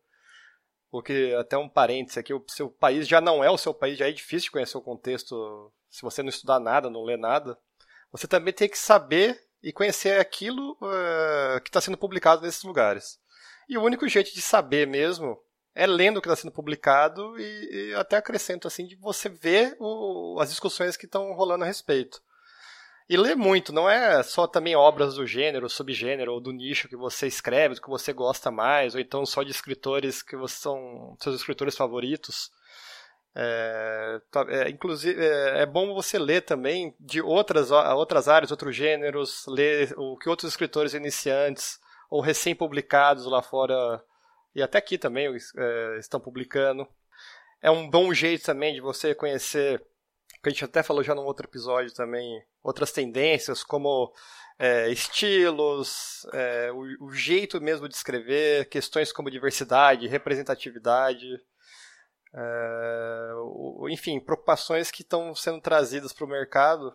porque, 0.91 1.35
até 1.39 1.57
um 1.57 1.69
parênteses 1.69 2.19
aqui, 2.19 2.35
o 2.35 2.45
seu 2.49 2.69
país 2.69 3.07
já 3.07 3.21
não 3.21 3.45
é 3.45 3.51
o 3.51 3.59
seu 3.59 3.73
país, 3.73 3.99
já 3.99 4.09
é 4.09 4.13
difícil 4.13 4.51
conhecer 4.51 4.77
o 4.77 4.83
contexto 4.83 5.73
se 5.89 6.03
você 6.03 6.23
não 6.23 6.29
estudar 6.29 6.59
nada, 6.59 6.91
não 6.91 7.05
ler 7.05 7.19
nada. 7.19 7.57
Você 8.11 8.27
também 8.27 8.53
tem 8.53 8.69
que 8.69 8.79
saber 8.79 9.41
e 9.63 9.73
conhecer 9.73 10.19
aquilo 10.19 10.73
uh, 10.73 11.61
que 11.63 11.69
está 11.69 11.81
sendo 11.81 11.97
publicado 11.97 12.43
nesses 12.43 12.63
lugares. 12.63 13.21
E 13.69 13.79
o 13.79 13.83
único 13.83 14.09
jeito 14.09 14.35
de 14.35 14.43
saber 14.43 14.87
mesmo 14.87 15.39
é 15.75 15.87
lendo 15.87 16.17
o 16.17 16.21
que 16.21 16.29
está 16.29 16.35
sendo 16.35 16.53
publicado 16.53 17.39
e, 17.39 17.91
e, 17.91 17.95
até 17.95 18.17
acrescento 18.17 18.67
assim 18.67 18.85
de 18.87 18.97
você 18.97 19.29
ver 19.29 19.77
o, 19.79 20.39
as 20.41 20.51
discussões 20.51 20.97
que 20.97 21.07
estão 21.07 21.33
rolando 21.33 21.63
a 21.65 21.67
respeito. 21.67 22.21
E 23.11 23.17
ler 23.17 23.35
muito, 23.35 23.73
não 23.73 23.91
é 23.91 24.23
só 24.23 24.47
também 24.47 24.77
obras 24.77 25.17
do 25.17 25.27
gênero, 25.27 25.69
subgênero 25.69 26.33
ou 26.33 26.41
do 26.41 26.53
nicho 26.53 26.89
que 26.89 26.95
você 26.95 27.27
escreve, 27.27 27.75
do 27.75 27.83
que 27.83 27.91
você 27.91 28.13
gosta 28.13 28.53
mais, 28.53 28.95
ou 28.95 29.01
então 29.01 29.27
só 29.27 29.43
de 29.43 29.51
escritores 29.51 30.23
que 30.23 30.37
você 30.37 30.55
são 30.55 31.17
seus 31.19 31.35
escritores 31.35 31.77
favoritos. 31.77 32.53
É, 33.35 34.21
tá, 34.31 34.47
é, 34.49 34.71
inclusive, 34.71 35.21
é, 35.21 35.63
é, 35.63 35.67
bom 35.67 35.93
você 35.93 36.21
ler 36.21 36.43
também 36.43 36.95
de 37.01 37.21
outras, 37.21 37.73
outras 37.73 38.29
áreas, 38.29 38.53
outros 38.53 38.77
gêneros, 38.77 39.45
ler 39.49 39.93
o 39.97 40.17
que 40.17 40.29
outros 40.29 40.49
escritores 40.49 40.95
iniciantes 40.95 41.81
ou 42.09 42.21
recém-publicados 42.21 43.27
lá 43.27 43.43
fora 43.43 44.01
e 44.55 44.63
até 44.63 44.79
aqui 44.79 44.97
também 44.97 45.27
é, 45.57 45.97
estão 45.99 46.21
publicando. 46.21 46.87
É 47.61 47.73
um 47.73 47.91
bom 47.91 48.15
jeito 48.15 48.45
também 48.45 48.73
de 48.73 48.81
você 48.81 49.17
conhecer 49.17 49.85
que 50.43 50.49
a 50.49 50.53
gente 50.53 50.65
até 50.65 50.83
falou 50.83 51.03
já 51.03 51.15
num 51.15 51.25
outro 51.25 51.47
episódio 51.47 51.93
também, 51.95 52.43
outras 52.63 52.93
tendências 52.93 53.63
como 53.63 54.13
é, 54.59 54.91
estilos, 54.91 56.27
é, 56.33 56.71
o, 56.73 57.07
o, 57.07 57.13
jeito 57.13 57.61
mesmo 57.61 57.89
de 57.89 57.95
escrever, 57.95 58.69
questões 58.69 59.13
como 59.13 59.31
diversidade, 59.31 60.07
representatividade, 60.07 61.27
é, 62.35 63.33
o, 63.37 63.89
enfim, 63.89 64.21
preocupações 64.21 64.91
que 64.91 65.03
estão 65.03 65.35
sendo 65.35 65.61
trazidas 65.61 66.13
para 66.13 66.25
o 66.25 66.29
mercado 66.29 66.95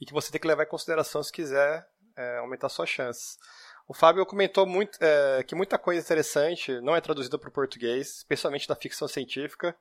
e 0.00 0.06
que 0.06 0.12
você 0.12 0.30
tem 0.30 0.40
que 0.40 0.46
levar 0.46 0.64
em 0.64 0.68
consideração 0.68 1.22
se 1.22 1.32
quiser 1.32 1.86
é, 2.16 2.38
aumentar 2.38 2.68
suas 2.68 2.88
chances. 2.88 3.38
O 3.86 3.94
Fábio 3.94 4.24
comentou 4.24 4.64
muito, 4.64 4.96
é, 5.00 5.42
que 5.42 5.54
muita 5.54 5.76
coisa 5.76 6.00
interessante 6.00 6.80
não 6.80 6.94
é 6.94 7.00
traduzida 7.00 7.38
para 7.38 7.48
o 7.48 7.52
português, 7.52 8.18
especialmente 8.18 8.68
da 8.68 8.76
ficção 8.76 9.08
científica. 9.08 9.76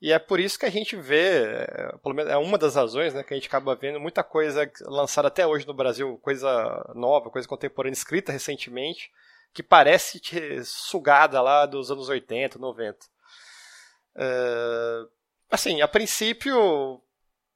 E 0.00 0.12
é 0.12 0.18
por 0.18 0.40
isso 0.40 0.58
que 0.58 0.64
a 0.64 0.70
gente 0.70 0.96
vê, 0.96 1.44
é, 1.44 1.96
pelo 2.02 2.14
menos 2.14 2.32
é 2.32 2.36
uma 2.36 2.56
das 2.56 2.74
razões, 2.74 3.12
né, 3.12 3.22
que 3.22 3.34
a 3.34 3.36
gente 3.36 3.48
acaba 3.48 3.76
vendo 3.76 4.00
muita 4.00 4.24
coisa 4.24 4.70
lançada 4.82 5.28
até 5.28 5.46
hoje 5.46 5.66
no 5.66 5.74
Brasil, 5.74 6.18
coisa 6.22 6.90
nova, 6.94 7.30
coisa 7.30 7.46
contemporânea, 7.46 7.92
escrita 7.92 8.32
recentemente, 8.32 9.12
que 9.52 9.62
parece 9.62 10.20
sugada 10.64 11.42
lá 11.42 11.66
dos 11.66 11.90
anos 11.90 12.08
80, 12.08 12.58
90. 12.58 13.06
Uh, 14.16 15.10
assim, 15.50 15.82
a 15.82 15.88
princípio, 15.88 17.02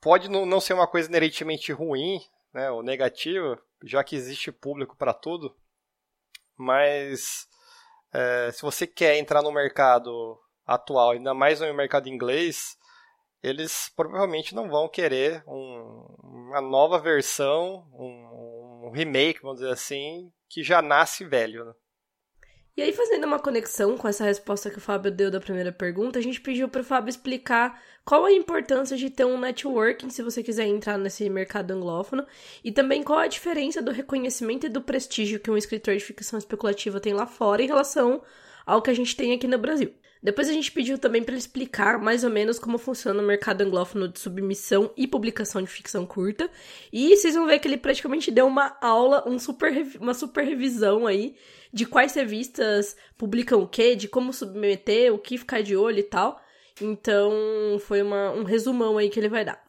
pode 0.01 0.29
não 0.29 0.61
ser 0.61 0.75
uma 0.75 0.87
coisa 0.87 1.09
inerentemente 1.09 1.73
ruim, 1.73 2.21
né, 2.53 2.71
ou 2.71 2.83
negativa, 2.83 3.59
já 3.83 4.05
que 4.05 4.17
existe 4.17 4.53
público 4.53 4.95
para 4.97 5.15
tudo, 5.15 5.57
mas 6.57 7.49
é, 8.13 8.51
se 8.53 8.61
você 8.63 8.87
quer 8.87 9.17
entrar 9.17 9.43
no 9.43 9.51
mercado 9.51 10.39
atual, 10.67 11.11
ainda 11.11 11.35
mais 11.35 11.61
no 11.61 11.75
mercado 11.75 12.09
inglês, 12.09 12.77
eles 13.43 13.93
provavelmente 13.95 14.55
não 14.55 14.71
vão 14.71 14.89
querer 14.89 15.45
um, 15.47 16.07
uma 16.23 16.61
nova 16.63 16.99
versão, 16.99 17.87
um, 17.93 18.87
um, 18.87 18.91
remake, 18.91 19.43
vamos 19.43 19.59
dizer 19.59 19.71
assim, 19.71 20.33
que 20.49 20.63
já 20.63 20.81
nasce 20.81 21.25
velho. 21.25 21.67
Né? 21.67 21.73
E 22.77 22.83
aí, 22.83 22.93
fazendo 22.93 23.25
uma 23.25 23.39
conexão 23.39 23.99
com 23.99 24.09
essa 24.09 24.25
resposta 24.25 24.71
que 24.71 24.79
o 24.79 24.81
Fábio 24.81 25.11
deu 25.11 25.31
da 25.31 25.41
primeira 25.41 25.71
pergunta, 25.71 26.19
a 26.19 26.23
gente 26.23 26.41
pediu 26.41 26.69
para 26.69 26.81
o 26.81 26.85
Fábio 26.85 27.11
explicar 27.11 27.81
qual 28.05 28.25
a 28.25 28.33
importância 28.33 28.97
de 28.97 29.11
ter 29.11 29.25
um 29.25 29.39
networking 29.39 30.11
se 30.11 30.23
você 30.23 30.43
quiser 30.43 30.67
entrar 30.67 30.99
nesse 30.99 31.29
mercado 31.29 31.71
anglófono 31.71 32.27
e 32.65 32.73
também 32.73 33.03
qual 33.03 33.19
a 33.19 33.27
diferença 33.27 33.81
do 33.81 33.93
reconhecimento 33.93 34.67
e 34.67 34.71
do 34.71 34.81
prestígio 34.81 35.39
que 35.39 35.51
um 35.51 35.57
escritor 35.57 35.95
de 35.95 36.03
ficção 36.03 36.39
especulativa 36.39 36.99
tem 36.99 37.13
lá 37.13 37.27
fora 37.27 37.63
em 37.63 37.67
relação 37.67 38.23
ao 38.67 38.83
que 38.83 38.91
a 38.91 38.95
gente 38.95 39.15
tem 39.15 39.33
aqui 39.33 39.47
no 39.47 39.59
Brasil. 39.59 39.95
Depois 40.25 40.49
a 40.49 40.53
gente 40.55 40.73
pediu 40.73 40.97
também 40.97 41.23
para 41.23 41.33
ele 41.33 41.39
explicar 41.39 41.99
mais 41.99 42.25
ou 42.25 42.31
menos 42.31 42.59
como 42.59 42.79
funciona 42.79 43.23
o 43.23 43.27
mercado 43.27 43.61
anglófono 43.61 44.09
de 44.09 44.19
submissão 44.19 44.91
e 44.97 45.07
publicação 45.07 45.61
de 45.61 45.69
ficção 45.69 46.07
curta. 46.07 46.51
E 46.91 47.15
vocês 47.15 47.35
vão 47.35 47.47
ver 47.47 47.59
que 47.59 47.69
ele 47.69 47.77
praticamente 47.77 48.31
deu 48.31 48.47
uma 48.47 48.75
aula, 48.81 49.23
um 49.29 49.39
super, 49.39 49.87
uma 50.01 50.15
super 50.15 50.43
revisão 50.43 51.07
aí 51.07 51.37
de 51.71 51.85
quais 51.85 52.15
revistas 52.15 52.97
publicam 53.19 53.61
o 53.61 53.69
quê, 53.69 53.95
de 53.95 54.09
como 54.09 54.33
submeter, 54.33 55.13
o 55.13 55.19
que 55.19 55.37
ficar 55.37 55.63
de 55.63 55.77
olho 55.77 55.99
e 55.99 56.05
tal. 56.05 56.41
Então, 56.81 57.33
foi 57.81 58.01
uma, 58.01 58.33
um 58.33 58.45
resumão 58.45 58.97
aí 58.97 59.11
que 59.11 59.21
ele 59.21 59.29
vai 59.29 59.45
dar. 59.45 59.64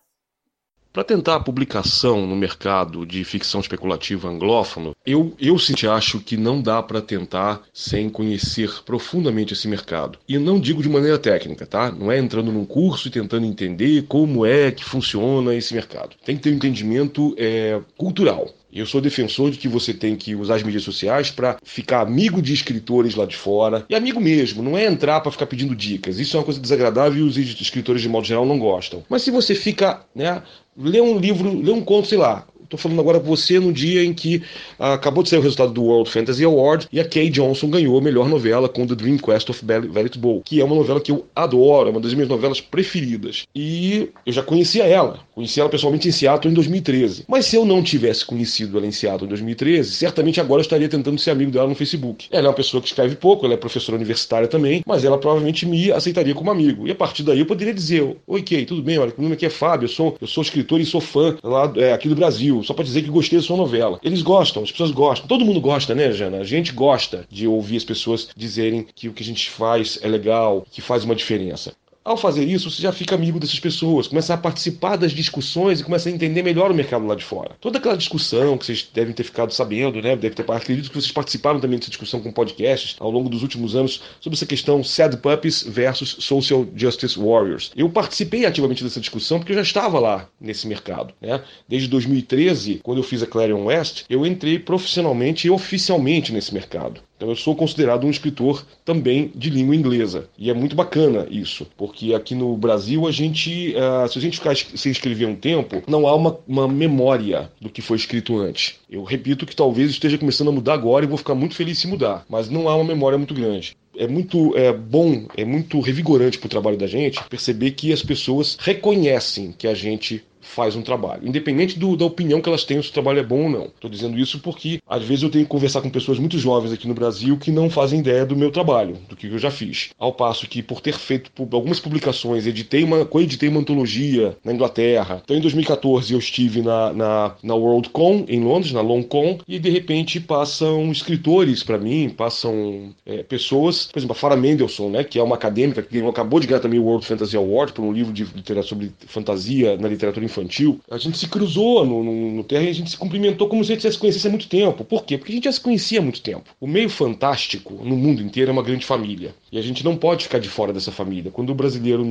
Para 0.96 1.04
tentar 1.04 1.36
a 1.36 1.40
publicação 1.42 2.26
no 2.26 2.38
mercado 2.38 3.06
de 3.06 3.22
ficção 3.26 3.60
especulativa 3.60 4.30
anglófono, 4.30 4.96
eu, 5.06 5.36
eu 5.38 5.60
sim 5.60 5.74
acho 5.86 6.22
que 6.22 6.38
não 6.38 6.62
dá 6.62 6.82
para 6.82 7.02
tentar 7.02 7.64
sem 7.74 8.10
conhecer 8.10 8.72
profundamente 8.86 9.52
esse 9.52 9.68
mercado. 9.68 10.18
E 10.26 10.38
não 10.38 10.58
digo 10.58 10.82
de 10.82 10.88
maneira 10.88 11.20
técnica, 11.20 11.66
tá? 11.66 11.92
Não 11.92 12.10
é 12.10 12.18
entrando 12.18 12.50
num 12.50 12.64
curso 12.64 13.10
e 13.10 13.12
tentando 13.12 13.46
entender 13.46 14.04
como 14.04 14.46
é 14.46 14.72
que 14.72 14.86
funciona 14.86 15.54
esse 15.54 15.74
mercado. 15.74 16.16
Tem 16.24 16.38
que 16.38 16.44
ter 16.44 16.52
um 16.52 16.56
entendimento 16.56 17.36
é, 17.38 17.82
cultural. 17.98 18.48
Eu 18.76 18.86
sou 18.86 19.00
defensor 19.00 19.52
de 19.52 19.58
que 19.58 19.70
você 19.70 19.94
tem 19.94 20.18
que 20.18 20.36
usar 20.36 20.56
as 20.56 20.64
mídias 20.64 20.84
sociais 20.84 21.32
para 21.32 21.56
ficar 21.64 22.02
amigo 22.02 22.42
de 22.42 22.52
escritores 22.54 23.16
lá 23.16 23.26
de 23.26 23.38
fora. 23.38 23.86
E 23.90 23.96
amigo 23.96 24.20
mesmo, 24.20 24.62
não 24.62 24.78
é 24.78 24.86
entrar 24.86 25.22
para 25.22 25.32
ficar 25.32 25.46
pedindo 25.46 25.74
dicas. 25.74 26.20
Isso 26.20 26.36
é 26.36 26.40
uma 26.42 26.46
coisa 26.46 26.60
desagradável 26.60 27.18
e 27.18 27.22
os 27.26 27.38
escritores 27.38 28.02
de 28.02 28.10
modo 28.10 28.28
geral 28.28 28.46
não 28.46 28.60
gostam. 28.60 29.02
Mas 29.08 29.22
se 29.22 29.32
você 29.32 29.56
fica, 29.56 30.02
né, 30.14 30.44
lê 30.78 31.00
um 31.00 31.18
livro, 31.18 31.58
lê 31.58 31.72
um 31.72 31.82
conto, 31.82 32.10
sei 32.10 32.18
lá, 32.18 32.46
Estou 32.66 32.80
falando 32.80 33.00
agora 33.00 33.20
com 33.20 33.28
você 33.28 33.60
no 33.60 33.72
dia 33.72 34.04
em 34.04 34.14
que 34.14 34.42
ah, 34.80 34.94
acabou 34.96 35.24
de 35.24 35.30
sair 35.30 35.40
o 35.40 35.42
resultado 35.42 35.72
do 35.72 35.84
World 35.84 36.10
Fantasy 36.10 36.44
Award 36.44 36.88
e 36.92 37.00
a 37.00 37.08
Kay 37.08 37.30
Johnson 37.30 37.70
ganhou 37.70 37.98
a 37.98 38.02
melhor 38.02 38.28
novela 38.28 38.68
com 38.68 38.88
The 38.88 38.96
Dream 38.96 39.18
Quest 39.18 39.50
of 39.50 39.64
Velvet 39.64 40.18
Bowl, 40.18 40.42
que 40.44 40.60
é 40.60 40.66
uma 40.66 40.76
novela 40.76 41.00
que 41.00 41.12
eu 41.12 41.26
adoro, 41.36 41.90
é 41.90 41.92
uma 41.92 42.02
das 42.02 42.14
minhas 42.14 42.28
novelas 42.28 42.60
preferidas. 42.60 43.46
E 43.56 44.10
eu 44.26 44.34
já 44.34 44.42
conhecia 44.42 44.84
ela, 44.84 45.20
conheci 45.36 45.60
ela 45.60 45.70
pessoalmente 45.70 46.08
em 46.08 46.12
Seattle 46.12 46.52
em 46.52 46.56
2013. 46.56 47.26
Mas 47.28 47.46
se 47.46 47.56
eu 47.56 47.66
não 47.66 47.84
tivesse 47.84 48.26
conhecido 48.26 48.78
ela 48.78 48.88
em 48.88 48.92
Seattle 48.92 49.26
em 49.26 49.30
2013, 49.30 49.92
certamente 49.92 50.40
agora 50.40 50.62
eu 50.62 50.64
estaria 50.64 50.90
tentando 50.90 51.20
ser 51.20 51.32
amigo 51.32 51.52
dela 51.52 51.68
no 51.68 51.76
Facebook. 51.76 52.28
Ela 52.32 52.48
é 52.48 52.50
uma 52.50 52.56
pessoa 52.56 52.82
que 52.82 52.88
escreve 52.88 53.16
pouco, 53.16 53.46
ela 53.46 53.54
é 53.54 53.58
professora 53.58 53.98
universitária 53.98 54.48
também, 54.48 54.82
mas 54.88 55.04
ela 55.04 55.18
provavelmente 55.18 55.66
me 55.66 55.92
aceitaria 55.92 56.34
como 56.34 56.50
amigo. 56.50 56.88
E 56.88 56.92
a 56.92 56.96
partir 56.96 57.24
daí 57.24 57.40
eu 57.40 57.46
poderia 57.46 57.74
dizer: 57.74 58.16
Oi, 58.26 58.42
tudo 58.66 58.82
bem? 58.82 58.98
Olha, 58.98 59.12
meu 59.18 59.24
nome 59.24 59.36
aqui 59.36 59.46
é 59.46 59.50
Fábio, 59.50 59.86
eu 59.86 59.90
sou, 59.90 60.18
eu 60.22 60.28
sou 60.28 60.42
escritor 60.42 60.80
e 60.80 60.86
sou 60.86 61.02
fã 61.02 61.38
lá 61.44 61.72
é, 61.76 61.92
aqui 61.92 62.08
do 62.08 62.16
Brasil 62.16 62.64
só 62.64 62.74
para 62.74 62.86
dizer 62.86 63.02
que 63.02 63.10
gostei 63.10 63.38
da 63.40 63.46
sua 63.46 63.58
novela. 63.58 64.00
Eles 64.04 64.22
gostam, 64.22 64.64
as 64.64 64.72
pessoas 64.72 64.92
gostam. 64.92 65.28
Todo 65.28 65.46
mundo 65.46 65.60
gosta, 65.60 65.94
né, 65.94 66.12
Jana? 66.12 66.38
A 66.38 66.44
gente 66.44 66.72
gosta 66.72 67.26
de 67.30 67.48
ouvir 67.48 67.78
as 67.78 67.84
pessoas 67.84 68.30
dizerem 68.36 68.86
que 68.96 69.10
o 69.10 69.14
que 69.14 69.24
a 69.24 69.26
gente 69.26 69.50
faz 69.50 70.00
é 70.02 70.08
legal, 70.08 70.66
que 70.72 70.82
faz 70.82 71.04
uma 71.04 71.16
diferença. 71.16 71.74
Ao 72.06 72.16
fazer 72.16 72.46
isso, 72.46 72.70
você 72.70 72.84
já 72.84 72.92
fica 72.92 73.16
amigo 73.16 73.40
dessas 73.40 73.60
pessoas, 73.60 74.08
começa 74.08 74.32
a 74.32 74.38
participar 74.38 74.96
das 74.96 75.12
discussões 75.12 75.80
e 75.80 75.84
começa 75.84 76.08
a 76.08 76.12
entender 76.12 76.44
melhor 76.44 76.70
o 76.70 76.74
mercado 76.76 77.04
lá 77.08 77.16
de 77.16 77.24
fora. 77.24 77.56
Toda 77.60 77.80
aquela 77.80 77.98
discussão 77.98 78.60
que 78.60 78.66
vocês 78.68 78.88
devem 78.94 79.12
ter 79.12 79.24
ficado 79.24 79.52
sabendo, 79.52 80.00
né? 80.00 80.16
Deve 80.16 80.36
ter, 80.36 80.46
acredito 80.52 80.90
que 80.90 81.02
vocês 81.02 81.12
participaram 81.12 81.60
também 81.60 81.80
dessa 81.80 81.90
discussão 81.90 82.22
com 82.22 82.32
podcasts 82.32 82.96
ao 83.00 83.10
longo 83.10 83.28
dos 83.28 83.42
últimos 83.42 83.76
anos 83.76 84.04
sobre 84.22 84.38
essa 84.38 84.46
questão 84.46 84.84
Sad 84.84 85.18
Puppies 85.18 85.64
versus 85.64 86.18
Social 86.20 86.68
Justice 86.76 87.18
Warriors. 87.18 87.72
Eu 87.76 87.90
participei 87.90 88.46
ativamente 88.46 88.84
dessa 88.84 89.00
discussão 89.00 89.40
porque 89.40 89.54
eu 89.54 89.58
já 89.58 89.64
estava 89.64 89.98
lá 89.98 90.30
nesse 90.40 90.68
mercado, 90.68 91.12
né? 91.20 91.42
Desde 91.68 91.88
2013, 91.88 92.82
quando 92.84 93.00
eu 93.00 93.04
fiz 93.04 93.24
a 93.24 93.28
Clarion 93.28 93.66
West, 93.66 94.04
eu 94.08 94.28
entrei 94.28 94.60
profissionalmente 94.60 95.48
e 95.48 95.50
oficialmente 95.50 96.32
nesse 96.32 96.54
mercado. 96.54 97.02
Então 97.26 97.32
eu 97.32 97.36
sou 97.36 97.56
considerado 97.56 98.06
um 98.06 98.12
escritor 98.12 98.64
também 98.86 99.32
de 99.34 99.50
língua 99.50 99.76
inglesa. 99.76 100.30
E 100.38 100.52
é 100.52 100.54
muito 100.54 100.76
bacana 100.76 101.26
isso, 101.32 101.66
porque 101.76 102.14
aqui 102.14 102.36
no 102.36 102.56
Brasil 102.56 103.08
a 103.08 103.12
gente, 103.12 103.74
uh, 103.74 104.08
se 104.08 104.20
a 104.20 104.22
gente 104.22 104.38
ficar 104.38 104.56
sem 104.56 104.92
escrever 104.92 105.26
um 105.26 105.36
tempo, 105.36 105.82
não 105.88 106.06
há 106.06 106.14
uma, 106.14 106.38
uma 106.48 106.68
memória 106.68 107.52
do 107.60 107.68
que 107.68 107.82
foi 107.82 107.98
escrito 107.98 108.38
antes. 108.38 108.76
Eu 108.88 109.04
repito 109.04 109.48
que 109.48 109.56
talvez 109.56 109.90
esteja 109.90 110.20
começando 110.20 110.50
a 110.50 110.52
mudar 110.52 110.76
agora 110.76 111.04
e 111.04 111.08
vou 111.08 111.18
ficar 111.18 111.34
muito 111.34 111.56
feliz 111.56 111.80
se 111.80 111.88
mudar, 111.88 112.24
mas 112.30 112.48
não 112.48 112.70
há 112.70 112.76
uma 112.76 112.86
memória 112.86 113.18
muito 113.18 113.34
grande 113.34 113.76
é 113.98 114.08
muito 114.08 114.56
é, 114.58 114.74
bom, 114.74 115.26
é 115.38 115.46
muito 115.46 115.80
revigorante 115.80 116.38
para 116.38 116.48
o 116.48 116.50
trabalho 116.50 116.76
da 116.76 116.86
gente 116.86 117.24
perceber 117.30 117.72
que 117.72 117.94
as 117.94 118.04
pessoas 118.04 118.58
reconhecem 118.60 119.54
que 119.58 119.66
a 119.68 119.74
gente 119.74 120.22
faz 120.46 120.76
um 120.76 120.82
trabalho, 120.82 121.28
independente 121.28 121.78
do, 121.78 121.98
da 121.98 122.06
opinião 122.06 122.40
que 122.40 122.48
elas 122.48 122.64
tenham 122.64 122.82
se 122.82 122.90
o 122.90 122.94
trabalho 122.94 123.20
é 123.20 123.24
bom 123.24 123.44
ou 123.44 123.50
não. 123.50 123.66
Estou 123.66 123.90
dizendo 123.90 124.18
isso 124.18 124.40
porque 124.40 124.80
às 124.88 125.04
vezes 125.04 125.24
eu 125.24 125.30
tenho 125.30 125.44
que 125.44 125.50
conversar 125.50 125.82
com 125.82 125.90
pessoas 125.90 126.20
muito 126.20 126.38
jovens 126.38 126.72
aqui 126.72 126.88
no 126.88 126.94
Brasil 126.94 127.38
que 127.38 127.52
não 127.52 127.70
fazem 127.70 128.00
ideia 128.00 128.26
do 128.26 128.36
meu 128.36 128.52
trabalho, 128.52 128.98
do 129.10 129.16
que 129.16 129.28
eu 129.28 129.40
já 129.40 129.52
fiz. 129.52 129.90
Ao 130.00 130.14
passo 130.14 130.48
que 130.48 130.62
por 130.62 130.80
ter 130.80 130.94
feito 130.94 131.32
algumas 131.52 131.80
publicações, 131.80 132.46
editei 132.46 132.84
uma, 132.84 133.06
coeditei 133.06 133.50
uma 133.50 133.60
antologia 133.60 134.38
na 134.46 134.54
Inglaterra. 134.54 135.22
Então 135.26 135.36
em 135.36 135.42
2014 135.42 136.14
eu 136.14 136.20
estive 136.20 136.62
na, 136.62 136.94
na, 136.94 137.36
na 137.44 137.56
WorldCon 137.56 138.26
em 138.28 138.42
Londres, 138.42 138.72
na 138.72 138.82
Longcon, 138.82 139.40
e 139.48 139.60
de 139.60 139.70
repente 139.70 140.20
passam 140.20 140.92
escritores 140.92 141.64
para 141.64 141.78
mim, 141.78 142.10
passam 142.10 142.94
é, 143.06 143.24
pessoas, 143.24 143.88
por 143.88 144.00
exemplo, 144.00 144.14
a 144.14 144.16
Farah 144.16 144.38
Mendelssohn, 144.38 144.90
né, 144.90 145.04
que 145.04 145.20
é 145.20 145.24
uma 145.24 145.36
acadêmica 145.36 145.82
que 145.82 146.00
acabou 146.02 146.40
de 146.40 146.48
ganhar 146.48 146.62
também 146.62 146.80
o 146.80 146.84
World 146.84 147.06
Fantasy 147.06 147.36
Award 147.36 147.74
por 147.74 147.84
um 147.84 147.92
livro 147.92 148.14
de 148.14 148.24
literatura 148.24 148.64
sobre 148.64 148.92
fantasia 149.08 149.76
na 149.78 149.88
literatura 149.88 150.26
infantil 150.26 150.35
infantil, 150.36 150.80
a 150.90 150.98
gente 150.98 151.18
se 151.18 151.28
cruzou 151.28 151.86
no, 151.86 152.04
no, 152.04 152.32
no 152.32 152.44
terra 152.44 152.64
e 152.64 152.70
a 152.70 152.74
gente 152.74 152.90
se 152.90 152.98
cumprimentou 152.98 153.48
como 153.48 153.64
se 153.64 153.72
a 153.72 153.76
gente 153.76 153.84
já 153.84 153.92
se 153.92 153.98
conhecesse 153.98 154.28
há 154.28 154.30
muito 154.30 154.48
tempo. 154.48 154.84
Por 154.84 155.06
quê? 155.06 155.18
Porque 155.18 155.32
a 155.32 155.36
gente 155.36 155.46
já 155.46 155.52
se 155.52 155.62
conhecia 155.62 156.00
há 156.00 156.02
muito 156.02 156.22
tempo. 156.22 156.50
O 156.60 156.68
meio 156.68 156.90
fantástico 156.90 157.74
no 157.84 157.96
mundo 157.96 158.22
inteiro 158.22 158.50
é 158.50 158.54
uma 158.54 158.64
grande 158.64 158.86
família. 158.86 159.34
E 159.52 159.58
a 159.58 159.62
gente 159.62 159.84
não 159.84 159.96
pode 159.96 160.24
ficar 160.24 160.40
de 160.40 160.50
fora 160.50 160.74
dessa 160.74 160.92
família. 160.92 161.32
Quando 161.32 161.50
o 161.52 161.56
brasileiro 161.56 162.06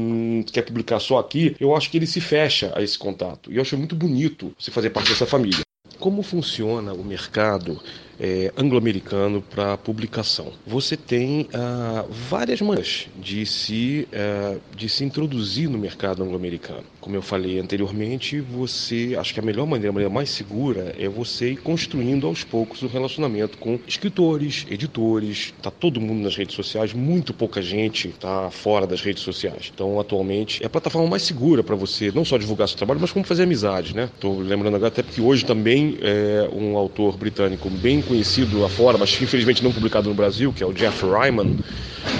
quer 0.52 0.62
publicar 0.62 1.00
só 1.00 1.18
aqui, 1.18 1.54
eu 1.60 1.76
acho 1.76 1.90
que 1.90 1.98
ele 1.98 2.06
se 2.06 2.20
fecha 2.20 2.72
a 2.74 2.82
esse 2.82 2.98
contato. 2.98 3.52
E 3.52 3.56
eu 3.56 3.62
acho 3.62 3.76
muito 3.76 3.94
bonito 3.94 4.54
você 4.58 4.70
fazer 4.70 4.90
parte 4.90 5.10
dessa 5.10 5.26
família. 5.26 5.60
Como 5.98 6.22
funciona 6.22 6.92
o 6.92 7.04
mercado 7.04 7.80
é, 8.18 8.52
anglo-americano 8.56 9.42
para 9.42 9.76
publicação. 9.76 10.52
Você 10.66 10.96
tem 10.96 11.48
ah, 11.52 12.04
várias 12.08 12.60
maneiras 12.60 13.08
de 13.16 13.44
se, 13.46 14.08
ah, 14.12 14.56
de 14.76 14.88
se 14.88 15.04
introduzir 15.04 15.68
no 15.68 15.78
mercado 15.78 16.22
anglo-americano. 16.22 16.84
Como 17.04 17.16
eu 17.16 17.20
falei 17.20 17.58
anteriormente, 17.58 18.40
você 18.40 19.14
acho 19.20 19.34
que 19.34 19.38
a 19.38 19.42
melhor 19.42 19.66
maneira, 19.66 19.90
a 19.90 19.92
maneira 19.92 20.10
mais 20.10 20.30
segura 20.30 20.94
é 20.98 21.06
você 21.06 21.50
ir 21.50 21.56
construindo 21.58 22.26
aos 22.26 22.44
poucos 22.44 22.80
o 22.80 22.86
relacionamento 22.86 23.58
com 23.58 23.78
escritores, 23.86 24.64
editores. 24.70 25.52
Tá 25.60 25.70
todo 25.70 26.00
mundo 26.00 26.22
nas 26.22 26.34
redes 26.34 26.56
sociais, 26.56 26.94
muito 26.94 27.34
pouca 27.34 27.60
gente 27.60 28.08
está 28.08 28.50
fora 28.50 28.86
das 28.86 29.02
redes 29.02 29.22
sociais. 29.22 29.70
Então, 29.74 30.00
atualmente, 30.00 30.62
é 30.62 30.66
a 30.66 30.70
plataforma 30.70 31.06
mais 31.06 31.20
segura 31.24 31.62
para 31.62 31.76
você 31.76 32.10
não 32.10 32.24
só 32.24 32.38
divulgar 32.38 32.68
seu 32.68 32.78
trabalho, 32.78 32.98
mas 32.98 33.12
como 33.12 33.22
fazer 33.22 33.42
amizade, 33.42 33.94
né? 33.94 34.04
Estou 34.04 34.38
lembrando 34.38 34.76
agora 34.76 34.88
até 34.88 35.02
porque 35.02 35.20
hoje 35.20 35.44
também 35.44 35.98
é 36.00 36.48
um 36.56 36.74
autor 36.78 37.18
britânico 37.18 37.68
bem 37.68 38.00
conhecido 38.00 38.58
lá 38.58 38.70
fora, 38.70 38.96
mas 38.96 39.20
infelizmente 39.20 39.62
não 39.62 39.74
publicado 39.74 40.08
no 40.08 40.14
Brasil, 40.14 40.54
que 40.54 40.62
é 40.62 40.66
o 40.66 40.72
Jeff 40.72 41.04
Ryman, 41.04 41.54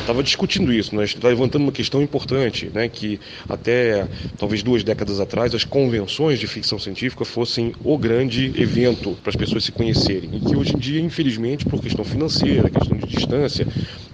estava 0.01 0.23
discutindo 0.23 0.73
isso, 0.73 0.95
né? 0.95 1.05
está 1.05 1.29
levantando 1.29 1.63
uma 1.63 1.73
questão 1.73 2.03
importante, 2.03 2.71
né? 2.73 2.89
que 2.89 3.21
até 3.49 4.09
talvez 4.39 4.63
duas 4.63 4.83
décadas 4.83 5.21
atrás 5.21 5.55
as 5.55 5.65
convenções 5.65 6.39
de 6.39 6.47
ficção 6.47 6.79
científica 6.79 7.25
fossem 7.25 7.75
o 7.83 7.97
grande 7.99 8.53
evento 8.57 9.17
para 9.23 9.31
as 9.31 9.37
pessoas 9.37 9.65
se 9.65 9.73
conhecerem, 9.73 10.31
e 10.35 10.41
que 10.41 10.57
hoje 10.57 10.75
em 10.75 10.79
dia, 10.79 11.01
infelizmente, 11.01 11.65
por 11.65 11.81
questão 11.81 12.05
financeira, 12.05 12.71
questão 12.71 12.97
de 12.97 13.07
distância, 13.07 13.67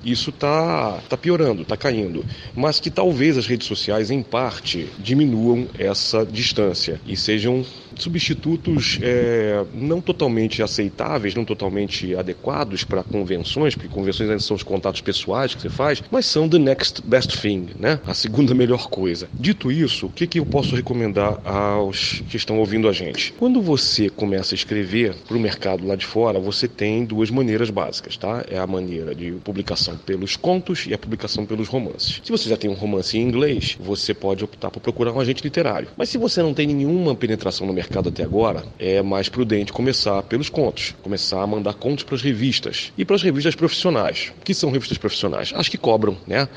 isso 0.05 0.31
está 0.31 0.99
tá 1.09 1.17
piorando, 1.17 1.63
está 1.63 1.77
caindo. 1.77 2.25
Mas 2.55 2.81
que 2.81 2.91
talvez 2.91 3.37
as 3.37 3.47
redes 3.47 3.67
sociais, 3.67 4.11
em 4.11 4.23
parte, 4.23 4.89
diminuam 4.99 5.67
essa 5.79 6.25
distância 6.25 7.01
e 7.07 7.17
sejam 7.17 7.65
substitutos 7.97 8.99
é, 9.03 9.65
não 9.75 10.01
totalmente 10.01 10.63
aceitáveis, 10.63 11.35
não 11.35 11.45
totalmente 11.45 12.15
adequados 12.15 12.85
para 12.85 13.03
convenções, 13.03 13.75
porque 13.75 13.89
convenções 13.89 14.31
ainda 14.31 14.41
são 14.41 14.57
os 14.57 14.63
contatos 14.63 15.01
pessoais 15.01 15.55
que 15.55 15.63
você 15.63 15.69
faz, 15.69 16.03
mas 16.11 16.27
são 16.27 16.49
the 16.49 16.59
next 16.59 17.03
best 17.05 17.39
thing, 17.41 17.69
né? 17.79 18.01
A 18.07 18.15
segunda 18.15 18.55
melhor 18.55 18.89
coisa. 18.89 19.29
Dito 19.35 19.71
isso, 19.71 20.07
o 20.07 20.11
que, 20.11 20.27
que 20.27 20.39
eu 20.39 20.47
posso 20.47 20.75
recomendar 20.75 21.41
aos 21.45 22.23
que 22.29 22.37
estão 22.37 22.59
ouvindo 22.59 22.89
a 22.89 22.93
gente? 22.93 23.35
Quando 23.39 23.61
você 23.61 24.09
começa 24.09 24.55
a 24.55 24.57
escrever 24.57 25.15
para 25.27 25.37
o 25.37 25.41
mercado 25.41 25.87
lá 25.87 25.97
de 25.97 26.07
fora, 26.07 26.39
você 26.39 26.67
tem 26.67 27.05
duas 27.05 27.31
maneiras 27.31 27.71
básicas, 27.71 28.17
tá? 28.17 28.45
É 28.51 28.59
a 28.59 28.67
maneira 28.67 29.15
de 29.15 29.33
publicação 29.45 29.90
pelos 30.07 30.37
contos 30.37 30.87
e 30.87 30.95
a 30.95 30.99
publicação 30.99 31.47
pelos 31.47 31.69
romances. 31.69 32.21
Se 32.25 32.31
você 32.31 32.49
já 32.49 32.57
tem 32.57 32.71
um 32.71 32.75
romance 32.75 33.17
em 33.17 33.23
inglês, 33.23 33.77
você 33.81 34.15
pode 34.15 34.45
optar 34.45 34.71
por 34.71 34.81
procurar 34.81 35.13
um 35.13 35.21
agente 35.21 35.43
literário. 35.43 35.89
Mas 35.97 36.09
se 36.09 36.19
você 36.19 36.43
não 36.43 36.55
tem 36.55 36.67
nenhuma 36.67 37.15
penetração 37.15 37.67
no 37.67 37.73
mercado 37.73 38.09
até 38.09 38.23
agora, 38.23 38.65
é 38.79 39.03
mais 39.03 39.29
prudente 39.29 39.73
começar 39.73 40.23
pelos 40.23 40.49
contos, 40.49 40.95
começar 41.03 41.43
a 41.43 41.47
mandar 41.47 41.75
contos 41.75 42.05
para 42.05 42.15
as 42.15 42.23
revistas 42.23 42.93
e 42.97 43.05
para 43.05 43.17
as 43.17 43.23
revistas 43.23 43.55
profissionais. 43.55 44.33
O 44.41 44.45
que 44.45 44.55
são 44.55 44.71
revistas 44.71 44.99
profissionais? 44.99 45.53
As 45.55 45.69
que 45.69 45.79
cobram, 45.79 46.17
né? 46.27 46.49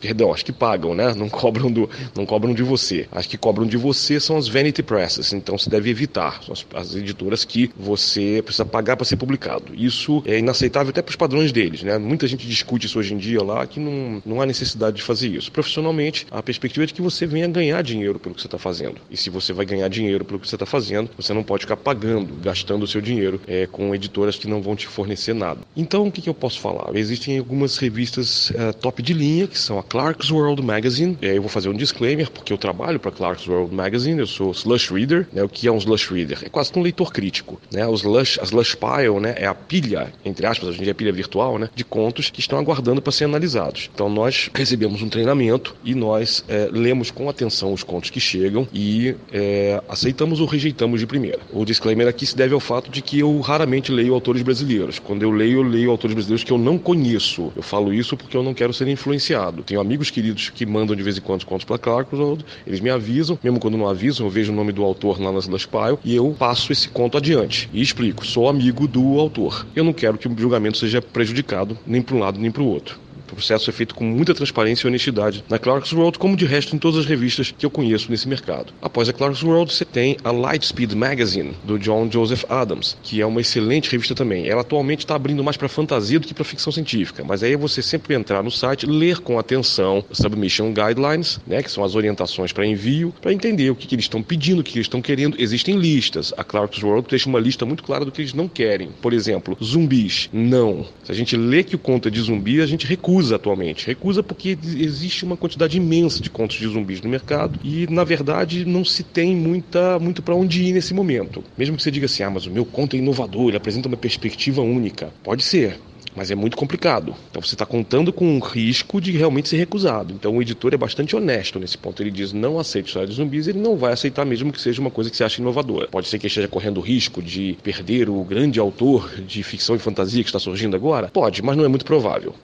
Perdão, 0.00 0.32
as 0.32 0.42
que 0.42 0.52
pagam, 0.52 0.94
né? 0.94 1.14
Não 1.14 1.28
cobram 1.28 1.70
do, 1.70 1.88
não 2.14 2.26
cobram 2.26 2.54
de 2.54 2.62
você. 2.62 3.06
As 3.12 3.26
que 3.26 3.36
cobram 3.36 3.66
de 3.66 3.76
você 3.76 4.20
são 4.20 4.36
as 4.36 4.48
vanity 4.48 4.82
presses, 4.82 5.32
então 5.32 5.56
se 5.58 5.68
deve 5.68 5.90
evitar. 5.90 6.42
São 6.42 6.52
as, 6.52 6.66
as 6.74 6.94
editoras 6.94 7.44
que 7.44 7.70
você 7.76 8.42
precisa 8.42 8.64
pagar 8.64 8.96
para 8.96 9.04
ser 9.04 9.16
publicado. 9.16 9.74
Isso 9.74 10.22
é 10.26 10.38
inaceitável 10.38 10.90
até 10.90 11.02
para 11.02 11.10
os 11.10 11.16
padrões 11.16 11.52
deles, 11.52 11.82
né? 11.82 11.98
Muita 11.98 12.26
gente 12.26 12.46
discute 12.70 12.86
isso 12.86 12.98
hoje 12.98 13.14
em 13.14 13.16
dia 13.16 13.42
lá 13.42 13.66
que 13.66 13.80
não, 13.80 14.22
não 14.24 14.40
há 14.40 14.46
necessidade 14.46 14.96
de 14.96 15.02
fazer 15.02 15.28
isso. 15.28 15.50
Profissionalmente, 15.50 16.26
a 16.30 16.42
perspectiva 16.42 16.84
é 16.84 16.86
de 16.86 16.94
que 16.94 17.02
você 17.02 17.26
venha 17.26 17.48
ganhar 17.48 17.82
dinheiro 17.82 18.18
pelo 18.18 18.34
que 18.34 18.40
você 18.40 18.46
está 18.46 18.58
fazendo. 18.58 18.96
E 19.10 19.16
se 19.16 19.30
você 19.30 19.52
vai 19.52 19.66
ganhar 19.66 19.88
dinheiro 19.88 20.24
pelo 20.24 20.38
que 20.38 20.48
você 20.48 20.54
está 20.56 20.66
fazendo, 20.66 21.10
você 21.16 21.32
não 21.32 21.42
pode 21.42 21.62
ficar 21.62 21.76
pagando, 21.76 22.34
gastando 22.42 22.82
o 22.82 22.86
seu 22.86 23.00
dinheiro 23.00 23.40
é, 23.46 23.66
com 23.66 23.94
editoras 23.94 24.36
que 24.36 24.46
não 24.46 24.62
vão 24.62 24.76
te 24.76 24.86
fornecer 24.86 25.34
nada. 25.34 25.60
Então, 25.76 26.06
o 26.06 26.12
que, 26.12 26.22
que 26.22 26.28
eu 26.28 26.34
posso 26.34 26.60
falar? 26.60 26.94
Existem 26.94 27.38
algumas 27.38 27.76
revistas 27.78 28.50
uh, 28.50 28.72
top 28.80 29.02
de 29.02 29.12
linha, 29.12 29.46
que 29.46 29.58
são 29.58 29.78
a 29.78 29.82
Clark's 29.82 30.30
World 30.30 30.62
Magazine. 30.62 31.18
É, 31.22 31.36
eu 31.36 31.42
vou 31.42 31.50
fazer 31.50 31.68
um 31.68 31.74
disclaimer, 31.74 32.30
porque 32.30 32.52
eu 32.52 32.58
trabalho 32.58 33.00
para 33.00 33.10
Clark's 33.10 33.46
World 33.48 33.74
Magazine, 33.74 34.20
eu 34.20 34.26
sou 34.26 34.52
slush 34.52 34.90
reader. 34.92 35.26
Né? 35.32 35.42
O 35.42 35.48
que 35.48 35.66
é 35.66 35.72
um 35.72 35.78
slush 35.78 36.08
reader? 36.12 36.38
É 36.44 36.48
quase 36.48 36.70
um 36.76 36.82
leitor 36.82 37.12
crítico. 37.12 37.60
Né? 37.72 37.86
Os 37.86 38.02
lush, 38.02 38.38
as 38.40 38.48
slush 38.48 38.76
pile 38.76 39.20
né? 39.20 39.34
é 39.36 39.46
a 39.46 39.54
pilha, 39.54 40.12
entre 40.24 40.46
aspas, 40.46 40.68
hoje 40.68 40.80
em 40.80 40.82
dia 40.82 40.90
é 40.90 40.94
pilha 40.94 41.12
virtual, 41.12 41.58
né? 41.58 41.68
de 41.74 41.84
contos 41.84 42.30
que 42.30 42.40
estão 42.40 42.59
aguardando 42.60 43.02
para 43.02 43.12
ser 43.12 43.24
analisados. 43.24 43.90
Então, 43.92 44.08
nós 44.08 44.50
recebemos 44.54 45.02
um 45.02 45.08
treinamento 45.08 45.74
e 45.84 45.94
nós 45.94 46.44
é, 46.48 46.68
lemos 46.70 47.10
com 47.10 47.28
atenção 47.28 47.72
os 47.72 47.82
contos 47.82 48.10
que 48.10 48.20
chegam 48.20 48.66
e 48.72 49.14
é, 49.32 49.82
aceitamos 49.88 50.40
ou 50.40 50.46
rejeitamos 50.46 51.00
de 51.00 51.06
primeira. 51.06 51.40
O 51.52 51.64
disclaimer 51.64 52.06
aqui 52.06 52.24
se 52.24 52.36
deve 52.36 52.54
ao 52.54 52.60
fato 52.60 52.90
de 52.90 53.02
que 53.02 53.18
eu 53.18 53.40
raramente 53.40 53.90
leio 53.90 54.14
autores 54.14 54.42
brasileiros. 54.42 54.98
Quando 54.98 55.22
eu 55.22 55.30
leio, 55.30 55.58
eu 55.58 55.62
leio 55.62 55.90
autores 55.90 56.14
brasileiros 56.14 56.44
que 56.44 56.52
eu 56.52 56.58
não 56.58 56.78
conheço. 56.78 57.52
Eu 57.56 57.62
falo 57.62 57.92
isso 57.92 58.16
porque 58.16 58.36
eu 58.36 58.42
não 58.42 58.54
quero 58.54 58.72
ser 58.72 58.88
influenciado. 58.88 59.62
Tenho 59.62 59.80
amigos 59.80 60.10
queridos 60.10 60.50
que 60.50 60.64
mandam 60.64 60.94
de 60.94 61.02
vez 61.02 61.18
em 61.18 61.20
quando 61.20 61.40
contos 61.44 61.64
para 61.64 61.78
Clarkson, 61.78 62.38
eles 62.66 62.80
me 62.80 62.90
avisam, 62.90 63.38
mesmo 63.42 63.58
quando 63.58 63.76
não 63.76 63.88
avisam, 63.88 64.26
eu 64.26 64.30
vejo 64.30 64.52
o 64.52 64.54
nome 64.54 64.72
do 64.72 64.84
autor 64.84 65.20
lá 65.20 65.32
nas 65.32 65.44
Slash 65.44 65.66
Pile 65.66 65.98
e 66.04 66.14
eu 66.14 66.34
passo 66.38 66.72
esse 66.72 66.88
conto 66.88 67.16
adiante 67.16 67.68
e 67.72 67.80
explico. 67.80 68.26
Sou 68.26 68.48
amigo 68.48 68.86
do 68.86 69.18
autor. 69.18 69.66
Eu 69.74 69.84
não 69.84 69.92
quero 69.92 70.18
que 70.18 70.28
o 70.28 70.38
julgamento 70.38 70.78
seja 70.78 71.00
prejudicado 71.00 71.76
nem 71.86 72.02
para 72.02 72.16
um 72.16 72.18
lado 72.18 72.38
nem 72.38 72.49
para 72.52 72.62
o 72.62 72.66
outro. 72.66 73.09
O 73.32 73.36
processo 73.36 73.70
é 73.70 73.72
feito 73.72 73.94
com 73.94 74.04
muita 74.04 74.34
transparência 74.34 74.86
e 74.86 74.88
honestidade 74.88 75.44
na 75.48 75.58
Clark's 75.58 75.92
World, 75.92 76.18
como 76.18 76.36
de 76.36 76.44
resto 76.44 76.74
em 76.74 76.78
todas 76.78 77.00
as 77.00 77.06
revistas 77.06 77.54
que 77.56 77.64
eu 77.64 77.70
conheço 77.70 78.10
nesse 78.10 78.28
mercado. 78.28 78.72
Após 78.82 79.08
a 79.08 79.12
Clark's 79.12 79.42
World, 79.42 79.72
você 79.72 79.84
tem 79.84 80.16
a 80.24 80.30
Lightspeed 80.30 80.94
Magazine, 80.94 81.52
do 81.64 81.78
John 81.78 82.10
Joseph 82.10 82.44
Adams, 82.48 82.96
que 83.02 83.20
é 83.20 83.26
uma 83.26 83.40
excelente 83.40 83.90
revista 83.90 84.14
também. 84.14 84.48
Ela 84.48 84.62
atualmente 84.62 85.00
está 85.00 85.14
abrindo 85.14 85.44
mais 85.44 85.56
para 85.56 85.68
fantasia 85.68 86.18
do 86.18 86.26
que 86.26 86.34
para 86.34 86.44
ficção 86.44 86.72
científica, 86.72 87.24
mas 87.24 87.42
aí 87.42 87.52
é 87.52 87.56
você 87.56 87.80
sempre 87.82 88.14
entrar 88.14 88.42
no 88.42 88.50
site, 88.50 88.86
ler 88.86 89.18
com 89.18 89.38
atenção 89.38 90.04
Submission 90.10 90.72
Guidelines, 90.72 91.38
né, 91.46 91.62
que 91.62 91.70
são 91.70 91.84
as 91.84 91.94
orientações 91.94 92.52
para 92.52 92.66
envio, 92.66 93.14
para 93.20 93.32
entender 93.32 93.70
o 93.70 93.76
que, 93.76 93.86
que 93.86 93.94
eles 93.94 94.06
estão 94.06 94.22
pedindo, 94.22 94.60
o 94.60 94.64
que, 94.64 94.72
que 94.72 94.78
eles 94.78 94.86
estão 94.86 95.00
querendo. 95.00 95.36
Existem 95.38 95.76
listas. 95.76 96.34
A 96.36 96.42
Clark's 96.42 96.82
World 96.82 97.06
deixa 97.08 97.28
uma 97.28 97.38
lista 97.38 97.64
muito 97.64 97.82
clara 97.82 98.04
do 98.04 98.10
que 98.10 98.20
eles 98.20 98.34
não 98.34 98.48
querem. 98.48 98.90
Por 99.00 99.12
exemplo, 99.12 99.56
zumbis. 99.62 100.28
Não. 100.32 100.86
Se 101.04 101.12
a 101.12 101.14
gente 101.14 101.36
lê 101.36 101.62
que 101.62 101.76
o 101.76 101.78
conto 101.78 102.08
é 102.08 102.10
de 102.10 102.20
zumbi, 102.20 102.60
a 102.60 102.66
gente 102.66 102.86
recusa 102.86 103.19
recusa 103.20 103.36
atualmente. 103.36 103.86
Recusa 103.86 104.22
porque 104.22 104.56
existe 104.76 105.24
uma 105.24 105.36
quantidade 105.36 105.76
imensa 105.76 106.22
de 106.22 106.30
contos 106.30 106.56
de 106.56 106.66
zumbis 106.66 107.00
no 107.02 107.10
mercado 107.10 107.58
e, 107.62 107.86
na 107.90 108.02
verdade, 108.02 108.64
não 108.64 108.84
se 108.84 109.02
tem 109.02 109.36
muita, 109.36 109.98
muito 109.98 110.22
para 110.22 110.34
onde 110.34 110.64
ir 110.64 110.72
nesse 110.72 110.94
momento. 110.94 111.44
Mesmo 111.56 111.76
que 111.76 111.82
você 111.82 111.90
diga 111.90 112.06
assim, 112.06 112.22
ah, 112.22 112.30
mas 112.30 112.46
o 112.46 112.50
meu 112.50 112.64
conto 112.64 112.96
é 112.96 112.98
inovador, 112.98 113.48
ele 113.48 113.56
apresenta 113.56 113.88
uma 113.88 113.96
perspectiva 113.96 114.62
única. 114.62 115.12
Pode 115.22 115.42
ser, 115.42 115.78
mas 116.16 116.30
é 116.30 116.34
muito 116.34 116.56
complicado. 116.56 117.14
Então 117.30 117.42
você 117.42 117.54
está 117.54 117.66
contando 117.66 118.12
com 118.12 118.24
um 118.24 118.38
risco 118.38 119.00
de 119.00 119.12
realmente 119.12 119.48
ser 119.48 119.58
recusado. 119.58 120.14
Então 120.14 120.36
o 120.36 120.42
editor 120.42 120.72
é 120.72 120.78
bastante 120.78 121.14
honesto 121.14 121.58
nesse 121.58 121.76
ponto. 121.76 122.02
Ele 122.02 122.10
diz 122.10 122.32
não 122.32 122.58
aceita 122.58 122.88
história 122.88 123.08
de 123.08 123.14
zumbis, 123.14 123.48
ele 123.48 123.58
não 123.58 123.76
vai 123.76 123.92
aceitar 123.92 124.24
mesmo 124.24 124.52
que 124.52 124.60
seja 124.60 124.80
uma 124.80 124.90
coisa 124.90 125.10
que 125.10 125.16
você 125.16 125.24
acha 125.24 125.40
inovadora. 125.40 125.88
Pode 125.88 126.08
ser 126.08 126.18
que 126.18 126.26
esteja 126.26 126.48
correndo 126.48 126.78
o 126.78 126.82
risco 126.82 127.22
de 127.22 127.58
perder 127.62 128.08
o 128.08 128.24
grande 128.24 128.58
autor 128.58 129.10
de 129.20 129.42
ficção 129.42 129.76
e 129.76 129.78
fantasia 129.78 130.22
que 130.22 130.28
está 130.28 130.38
surgindo 130.38 130.74
agora? 130.74 131.08
Pode, 131.08 131.42
mas 131.42 131.56
não 131.56 131.64
é 131.64 131.68
muito 131.68 131.84
provável. 131.84 132.34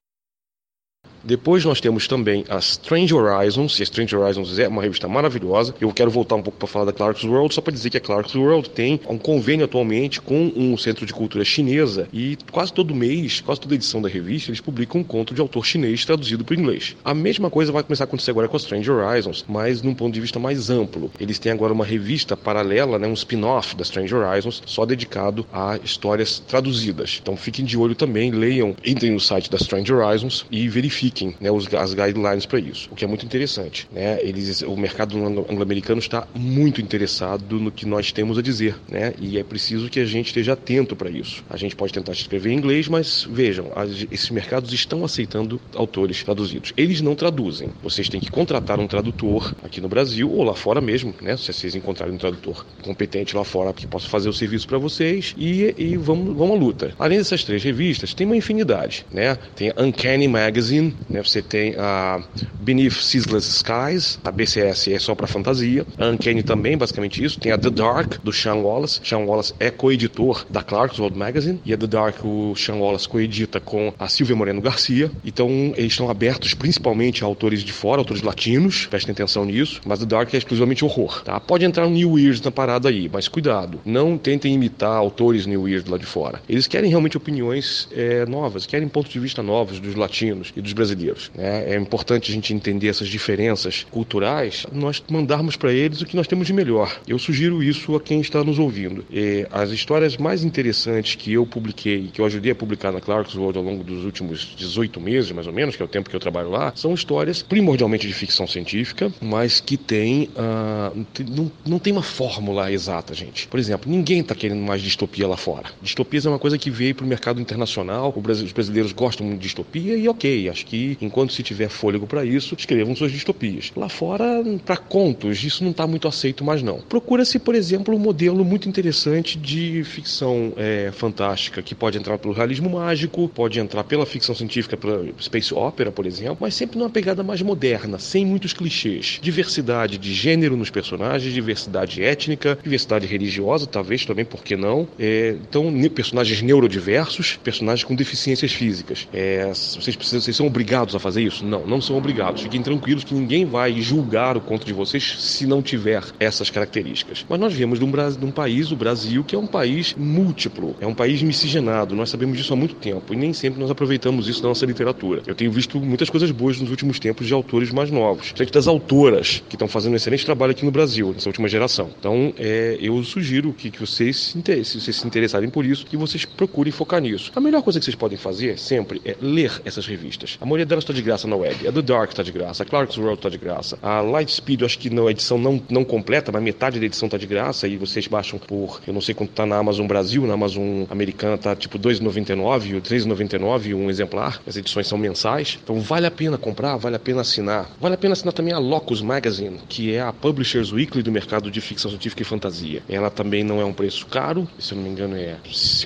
Depois 1.27 1.65
nós 1.65 1.81
temos 1.81 2.07
também 2.07 2.45
a 2.49 2.59
Strange 2.59 3.13
Horizons, 3.13 3.81
e 3.81 3.83
a 3.83 3.85
Strange 3.85 4.15
Horizons 4.15 4.61
é 4.61 4.69
uma 4.69 4.81
revista 4.81 5.09
maravilhosa. 5.09 5.75
Eu 5.81 5.93
quero 5.93 6.09
voltar 6.09 6.37
um 6.37 6.43
pouco 6.43 6.57
para 6.57 6.69
falar 6.69 6.85
da 6.85 6.93
Clark's 6.93 7.25
World, 7.25 7.53
só 7.53 7.61
para 7.61 7.73
dizer 7.73 7.91
que 7.91 7.97
a 7.97 8.01
Clark's 8.01 8.37
World 8.37 8.71
tem 8.71 9.01
um 9.09 9.19
convênio 9.19 9.65
atualmente 9.65 10.21
com 10.21 10.53
um 10.55 10.79
centro 10.79 11.05
de 11.05 11.13
cultura 11.13 11.45
chinesa 11.45 12.09
e 12.13 12.39
quase 12.53 12.73
todo 12.73 12.95
mês, 12.95 13.41
quase 13.41 13.61
toda 13.61 13.75
edição 13.75 14.01
da 14.01 14.09
revista, 14.09 14.53
eles 14.53 14.61
publicam 14.61 15.01
um 15.01 15.05
conto 15.05 15.35
de 15.35 15.41
autor 15.41 15.67
chinês 15.67 16.05
traduzido 16.05 16.45
para 16.45 16.55
o 16.55 16.61
inglês. 16.61 16.95
A 17.05 17.13
mesma 17.13 17.51
coisa 17.51 17.73
vai 17.73 17.83
começar 17.83 18.05
a 18.05 18.07
acontecer 18.07 18.31
agora 18.31 18.47
com 18.47 18.57
a 18.57 18.61
Strange 18.61 18.89
Horizons, 18.89 19.45
mas 19.49 19.83
num 19.83 19.95
ponto 19.97 20.15
de 20.15 20.21
vista 20.21 20.39
mais 20.39 20.71
amplo. 20.71 21.11
Eles 21.19 21.41
têm 21.41 21.51
agora 21.51 21.73
uma 21.73 21.85
revista 21.85 22.37
paralela, 22.37 23.01
né, 23.01 23.09
um 23.09 23.15
spin-off 23.15 23.75
da 23.75 23.83
Strange 23.83 24.15
Horizons, 24.15 24.63
só 24.65 24.87
dedicado 24.87 25.45
a 25.53 25.77
histórias 25.83 26.39
traduzidas. 26.39 27.19
Então 27.21 27.37
fiquem 27.37 27.65
de 27.65 27.77
olho 27.77 27.97
também, 27.97 28.31
leiam, 28.31 28.77
entrem 28.85 29.11
no 29.11 29.19
site 29.19 29.51
da 29.51 29.57
Strange 29.57 29.93
Horizons 29.93 30.47
e 30.53 30.69
verifiquem 30.69 31.16
né, 31.41 31.51
os, 31.51 31.73
as 31.75 31.95
guidelines 31.95 32.47
para 32.47 32.59
isso, 32.59 32.89
o 32.91 32.95
que 32.95 33.05
é 33.05 33.09
muito 33.09 33.25
interessante. 33.25 33.89
Né? 33.93 34.19
Eles, 34.23 34.63
o 34.63 34.77
mercado 34.77 35.17
anglo-americano 35.17 36.01
está 36.01 36.27
muito 36.35 36.81
interessado 36.81 37.59
no 37.59 37.71
que 37.71 37.87
nós 37.87 38.13
temos 38.13 38.39
a 38.39 38.43
dizer, 38.43 38.77
né? 38.89 39.15
e 39.19 39.39
é 39.39 39.45
preciso 39.45 39.89
que 39.89 40.01
a 40.01 40.05
gente 40.05 40.27
esteja 40.27 40.53
atento 40.53 40.95
para 40.97 41.11
isso. 41.11 41.45
A 41.49 41.57
gente 41.57 41.77
pode 41.77 41.93
tentar 41.93 42.13
escrever 42.13 42.51
em 42.51 42.57
inglês, 42.57 42.89
mas 42.89 43.27
vejam, 43.31 43.71
as, 43.75 44.07
esses 44.11 44.31
mercados 44.31 44.73
estão 44.73 45.05
aceitando 45.05 45.61
autores 45.75 46.23
traduzidos. 46.23 46.73
Eles 46.77 47.01
não 47.01 47.15
traduzem. 47.15 47.71
Vocês 47.83 48.09
têm 48.09 48.21
que 48.21 48.31
contratar 48.31 48.79
um 48.81 48.87
tradutor 48.87 49.55
aqui 49.63 49.81
no 49.81 49.89
Brasil 49.89 50.31
ou 50.31 50.43
lá 50.43 50.55
fora 50.55 50.81
mesmo, 50.81 51.15
né? 51.21 51.37
se 51.37 51.53
vocês 51.53 51.75
encontrarem 51.75 52.15
um 52.15 52.19
tradutor 52.19 52.67
competente 52.83 53.37
lá 53.37 53.45
fora 53.45 53.73
que 53.73 53.87
possa 53.87 54.09
fazer 54.09 54.29
o 54.29 54.33
serviço 54.33 54.67
para 54.67 54.79
vocês 54.79 55.35
e, 55.37 55.75
e 55.77 55.97
vamos, 55.97 56.37
vamos 56.37 56.57
à 56.57 56.59
luta. 56.59 56.95
Além 56.99 57.19
dessas 57.19 57.45
três 57.45 57.63
revistas, 57.63 58.15
tem 58.15 58.27
uma 58.27 58.37
infinidade. 58.37 59.07
Né? 59.11 59.37
Tem 59.55 59.73
Uncanny 59.77 60.29
Magazine, 60.29 60.95
né? 61.09 61.23
Você 61.23 61.43
tem 61.43 61.75
a 61.77 62.23
Beneath 62.59 62.95
Ceaseless 62.95 63.49
Skies, 63.49 64.19
a 64.25 64.31
BCS 64.31 64.89
é 64.89 64.99
só 64.99 65.15
para 65.15 65.27
fantasia. 65.27 65.87
A 65.99 66.09
Uncanny 66.09 66.43
também, 66.43 66.77
basicamente 66.77 67.23
isso. 67.23 67.39
Tem 67.39 67.53
a 67.53 67.59
The 67.59 67.71
Dark, 67.71 68.15
do 68.23 68.33
Sean 68.33 68.57
Wallace. 68.57 69.01
Sean 69.03 69.21
Wallace 69.21 69.55
é 69.61 69.71
coeditor 69.71 70.47
da 70.49 70.63
Clarkesworld 70.63 71.17
Magazine. 71.17 71.61
E 71.65 71.73
a 71.73 71.77
The 71.77 71.87
Dark, 71.87 72.25
o 72.25 72.55
Sean 72.57 72.77
Wallace 72.77 73.09
coedita 73.09 73.61
com 73.61 73.93
a 73.99 74.09
Silvia 74.09 74.35
Moreno 74.35 74.61
Garcia. 74.61 75.11
Então, 75.25 75.49
eles 75.77 75.93
estão 75.93 76.11
abertos 76.11 76.55
principalmente 76.55 77.23
a 77.23 77.27
autores 77.27 77.63
de 77.63 77.73
fora, 77.73 78.01
autores 78.01 78.23
latinos. 78.23 78.87
Prestem 78.87 79.13
atenção 79.13 79.45
nisso. 79.45 79.81
Mas 79.85 80.01
The 80.01 80.07
Dark 80.07 80.33
é 80.35 80.39
exclusivamente 80.39 80.85
horror, 80.85 81.23
tá? 81.23 81.39
Pode 81.39 81.65
entrar 81.65 81.87
um 81.87 81.91
New 81.91 82.13
Weird 82.13 82.45
na 82.45 82.51
parada 82.51 82.89
aí, 82.89 83.09
mas 83.13 83.29
cuidado. 83.29 83.81
Não 83.85 84.19
tentem 84.19 84.55
imitar 84.55 84.97
autores 84.97 85.47
New 85.47 85.63
Weird 85.63 85.91
lá 85.91 85.99
de 85.99 86.07
fora. 86.07 86.41
Eles 86.49 86.67
querem 86.67 86.89
realmente 86.89 87.17
opiniões 87.17 87.89
é, 87.93 88.25
novas, 88.27 88.67
querem 88.67 88.89
pontos 88.89 89.13
de 89.13 89.21
vista 89.21 89.43
novos 89.43 89.79
dos 89.79 89.95
latinos 89.95 90.53
e 90.57 90.61
dos 90.61 90.73
brasileiros 90.73 90.86
brasileiros. 90.87 91.31
Né? 91.35 91.75
É 91.75 91.77
importante 91.77 92.31
a 92.31 92.35
gente 92.35 92.53
entender 92.55 92.89
essas 92.89 93.09
diferenças 93.09 93.87
culturais, 93.91 94.67
nós 94.73 95.03
mandarmos 95.11 95.57
para 95.57 95.73
eles 95.73 96.01
o 96.01 96.07
que 96.07 96.17
nós 96.17 96.27
temos 96.27 96.47
de 96.47 96.53
melhor. 96.53 97.01
Eu 97.07 97.19
sugiro 97.19 97.63
isso 97.63 97.95
a 97.95 98.01
quem 98.01 98.21
está 98.21 98.43
nos 98.45 98.59
ouvindo. 98.59 99.05
E 99.11 99.47
as 99.51 99.71
histórias 99.71 100.17
mais 100.17 100.45
interessantes 100.45 101.15
que 101.15 101.33
eu 101.33 101.47
publiquei, 101.47 102.11
que 102.13 102.21
eu 102.21 102.27
ajudei 102.27 102.53
a 102.53 102.55
publicar 102.55 102.93
na 102.93 103.01
Clark's 103.01 103.35
World 103.35 103.59
ao 103.59 103.65
longo 103.65 103.83
dos 103.83 104.05
últimos 104.05 104.55
18 104.57 105.01
meses, 105.01 105.31
mais 105.33 105.47
ou 105.47 105.53
menos, 105.53 105.77
que 105.77 105.83
é 105.83 105.85
o 105.85 105.89
tempo 105.89 106.09
que 106.09 106.17
eu 106.17 106.21
trabalho 106.21 106.51
lá, 106.51 106.73
são 106.75 106.95
histórias 106.95 107.43
primordialmente 107.43 108.07
de 108.07 108.13
ficção 108.13 108.47
científica, 108.47 109.13
mas 109.21 109.61
que 109.61 109.77
tem, 109.77 110.31
uh, 110.37 111.07
não, 111.29 111.51
não 111.67 111.79
tem 111.79 111.93
uma 111.93 112.03
fórmula 112.03 112.71
exata, 112.71 113.15
gente. 113.15 113.47
Por 113.49 113.59
exemplo, 113.59 113.91
ninguém 113.91 114.21
está 114.21 114.35
querendo 114.35 114.61
mais 114.61 114.83
distopia 114.83 115.27
lá 115.27 115.37
fora. 115.37 115.67
Distopias 115.83 116.27
é 116.27 116.29
uma 116.29 116.39
coisa 116.39 116.59
que 116.59 116.71
veio 116.71 116.95
para 116.95 117.05
o 117.05 117.09
mercado 117.09 117.41
internacional, 117.41 118.15
os 118.17 118.53
brasileiros 118.53 118.93
gostam 118.93 119.27
muito 119.27 119.41
de 119.41 119.47
distopia 119.47 119.97
e 119.97 120.09
ok, 120.09 120.49
acho 120.49 120.67
que 120.67 120.76
enquanto 121.01 121.33
se 121.33 121.43
tiver 121.43 121.69
fôlego 121.69 122.07
para 122.07 122.25
isso, 122.25 122.55
escrevam 122.59 122.95
suas 122.95 123.13
distopias. 123.13 123.73
Lá 123.77 123.89
fora, 123.89 124.43
para 124.65 124.77
contos, 124.77 125.43
isso 125.43 125.65
não 125.65 125.71
está 125.71 125.87
muito 125.87 126.09
aceito 126.09 126.45
mais 126.45 126.63
não. 126.63 126.81
Procura-se, 126.81 127.39
por 127.39 127.55
exemplo, 127.55 127.95
um 127.95 127.99
modelo 127.99 128.45
muito 128.45 128.69
interessante 128.69 129.39
de 129.39 129.83
ficção 129.85 130.53
é, 130.57 130.91
fantástica, 130.93 131.63
que 131.63 131.75
pode 131.75 131.99
entrar 131.99 132.19
pelo 132.19 132.35
realismo 132.35 132.71
mágico, 132.71 133.29
pode 133.29 133.59
entrar 133.59 133.85
pela 133.85 134.07
ficção 134.07 134.35
científica, 134.35 134.77
pela 134.77 135.07
space 135.21 135.55
opera, 135.55 135.91
por 135.91 136.07
exemplo, 136.07 136.39
mas 136.41 136.55
sempre 136.55 136.79
numa 136.79 136.91
pegada 136.91 137.23
mais 137.23 137.43
moderna, 137.43 137.99
sem 137.99 138.25
muitos 138.25 138.53
clichês. 138.53 139.19
Diversidade 139.23 139.99
de 139.99 140.13
gênero 140.13 140.57
nos 140.57 140.71
personagens, 140.71 141.33
diversidade 141.33 142.03
étnica, 142.03 142.59
diversidade 142.63 143.07
religiosa, 143.07 143.67
talvez 143.67 144.05
também, 144.05 144.25
por 144.25 144.43
que 144.43 144.57
não? 144.57 144.87
É, 144.99 145.37
então, 145.49 145.73
personagens 145.89 146.43
neurodiversos, 146.43 147.39
personagens 147.43 147.85
com 147.85 147.95
deficiências 147.95 148.53
físicas. 148.53 149.09
É, 149.13 149.47
vocês, 149.47 149.97
precisam, 149.97 150.21
vocês 150.21 150.37
são 150.37 150.47
obrigados 150.47 150.66
a 150.75 150.99
fazer 150.99 151.23
isso? 151.23 151.45
Não, 151.45 151.67
não 151.67 151.81
são 151.81 151.97
obrigados. 151.97 152.43
Fiquem 152.43 152.63
tranquilos 152.63 153.05
que 153.05 153.15
ninguém 153.15 153.45
vai 153.45 153.81
julgar 153.81 154.37
o 154.37 154.41
conto 154.41 154.67
de 154.67 154.73
vocês 154.73 155.17
se 155.19 155.47
não 155.47 155.63
tiver 155.63 156.03
essas 156.19 156.51
características. 156.51 157.25
Mas 157.29 157.39
nós 157.39 157.55
vemos 157.55 157.79
de 157.79 157.85
um, 157.85 157.91
de 157.91 158.25
um 158.25 158.31
país, 158.31 158.71
o 158.71 158.77
Brasil, 158.77 159.25
que 159.25 159.35
é 159.35 159.39
um 159.39 159.47
país 159.47 159.95
múltiplo, 159.97 160.77
é 160.81 160.87
um 160.87 160.95
país 160.95 161.23
miscigenado. 161.23 161.95
Nós 161.95 162.11
sabemos 162.11 162.37
disso 162.37 162.53
há 162.53 162.57
muito 162.57 162.75
tempo 162.75 163.13
e 163.13 163.17
nem 163.17 163.33
sempre 163.33 163.61
nós 163.61 163.71
aproveitamos 163.71 164.29
isso 164.29 164.43
na 164.43 164.49
nossa 164.49 164.67
literatura. 164.67 165.23
Eu 165.27 165.35
tenho 165.35 165.51
visto 165.51 165.79
muitas 165.79 166.11
coisas 166.11 166.31
boas 166.31 166.61
nos 166.61 166.71
últimos 166.71 166.99
tempos 166.99 167.27
de 167.27 167.33
autores 167.33 167.71
mais 167.71 167.91
novos, 167.91 168.33
gente 168.37 168.53
das 168.53 168.67
autoras 168.67 169.43
que 169.49 169.55
estão 169.55 169.69
fazendo 169.69 169.93
um 169.93 169.97
excelente 169.97 170.25
trabalho 170.25 170.53
aqui 170.53 170.65
no 170.65 170.71
Brasil, 170.71 171.13
nessa 171.13 171.29
última 171.29 171.49
geração. 171.49 171.91
Então, 171.99 172.33
é, 172.39 172.77
eu 172.81 173.03
sugiro 173.05 173.53
que, 173.53 173.71
que 173.71 173.81
vocês, 173.81 174.35
se 174.65 174.81
vocês 174.81 174.97
se 174.97 175.07
interessarem 175.07 175.49
por 175.49 175.65
isso, 175.65 175.87
que 175.87 175.97
vocês 175.97 176.25
procurem 176.25 176.73
focar 176.73 177.01
nisso. 177.01 177.31
A 177.35 177.41
melhor 177.41 177.63
coisa 177.63 177.79
que 177.79 177.85
vocês 177.85 177.95
podem 177.95 178.19
fazer 178.19 178.59
sempre 178.59 179.01
é 179.05 179.17
ler 179.21 179.61
essas 179.65 179.87
revistas. 179.87 180.39
A 180.41 180.47
maioria 180.57 180.67
delas 180.67 180.85
está 180.85 180.95
de 180.95 181.03
graça 181.03 181.29
na 181.29 181.37
web. 181.37 181.69
A 181.69 181.73
The 181.73 181.83
Dark 181.83 182.11
está 182.11 182.23
de 182.23 182.33
graça, 182.33 182.63
a 182.63 182.67
Clark's 182.67 182.97
World 182.97 183.19
está 183.19 183.29
de 183.29 183.37
graça. 183.37 183.79
A 183.83 184.01
Lightspeed, 184.01 184.63
eu 184.63 184.67
acho 184.67 184.79
que 184.79 184.89
na 184.89 185.03
edição 185.11 185.37
não, 185.37 185.63
não 185.69 185.85
completa, 185.85 186.33
mas 186.33 186.43
metade 186.43 186.81
da 186.81 186.87
edição 186.87 187.07
está 187.07 187.19
de 187.19 187.27
graça 187.27 187.69
e 187.69 187.77
vocês 187.77 188.07
baixam 188.07 188.39
por, 188.39 188.81
eu 188.87 188.95
não 188.95 189.01
sei 189.03 189.15
quanto 189.15 189.31
está 189.31 189.45
na 189.45 189.57
Amazon 189.57 189.87
Brasil, 189.87 190.27
na 190.27 190.35
Amazon 190.35 190.85
americana 190.89 191.35
está 191.35 191.55
tipo 191.55 191.79
2,99 191.79 192.75
ou 192.75 192.81
3,99 192.81 193.75
um 193.75 193.91
exemplar. 193.91 194.41
As 194.47 194.57
edições 194.57 194.87
são 194.87 194.97
mensais. 194.97 195.59
Então 195.63 195.79
vale 195.81 196.07
a 196.07 196.11
pena 196.11 196.39
comprar, 196.39 196.77
vale 196.77 196.97
a 196.97 197.01
pena 197.01 197.21
assinar. 197.21 197.71
Vale 197.79 197.95
a 197.95 197.99
pena 197.99 198.15
assinar 198.15 198.33
também 198.33 198.55
a 198.55 198.59
Locus 198.59 199.03
Magazine, 199.03 199.59
que 199.69 199.93
é 199.93 200.01
a 200.01 200.13
Publishers 200.13 200.73
Weekly 200.73 201.03
do 201.03 201.13
mercado 201.13 201.51
de 201.51 201.61
ficção 201.61 201.91
científica 201.91 202.23
e 202.23 202.25
fantasia. 202.25 202.83
Ela 202.89 203.11
também 203.11 203.45
não 203.45 203.61
é 203.61 203.65
um 203.65 203.73
preço 203.73 204.07
caro, 204.07 204.49
se 204.59 204.73
eu 204.73 204.77
não 204.77 204.85
me 204.85 204.91
engano 204.91 205.17
é 205.17 205.37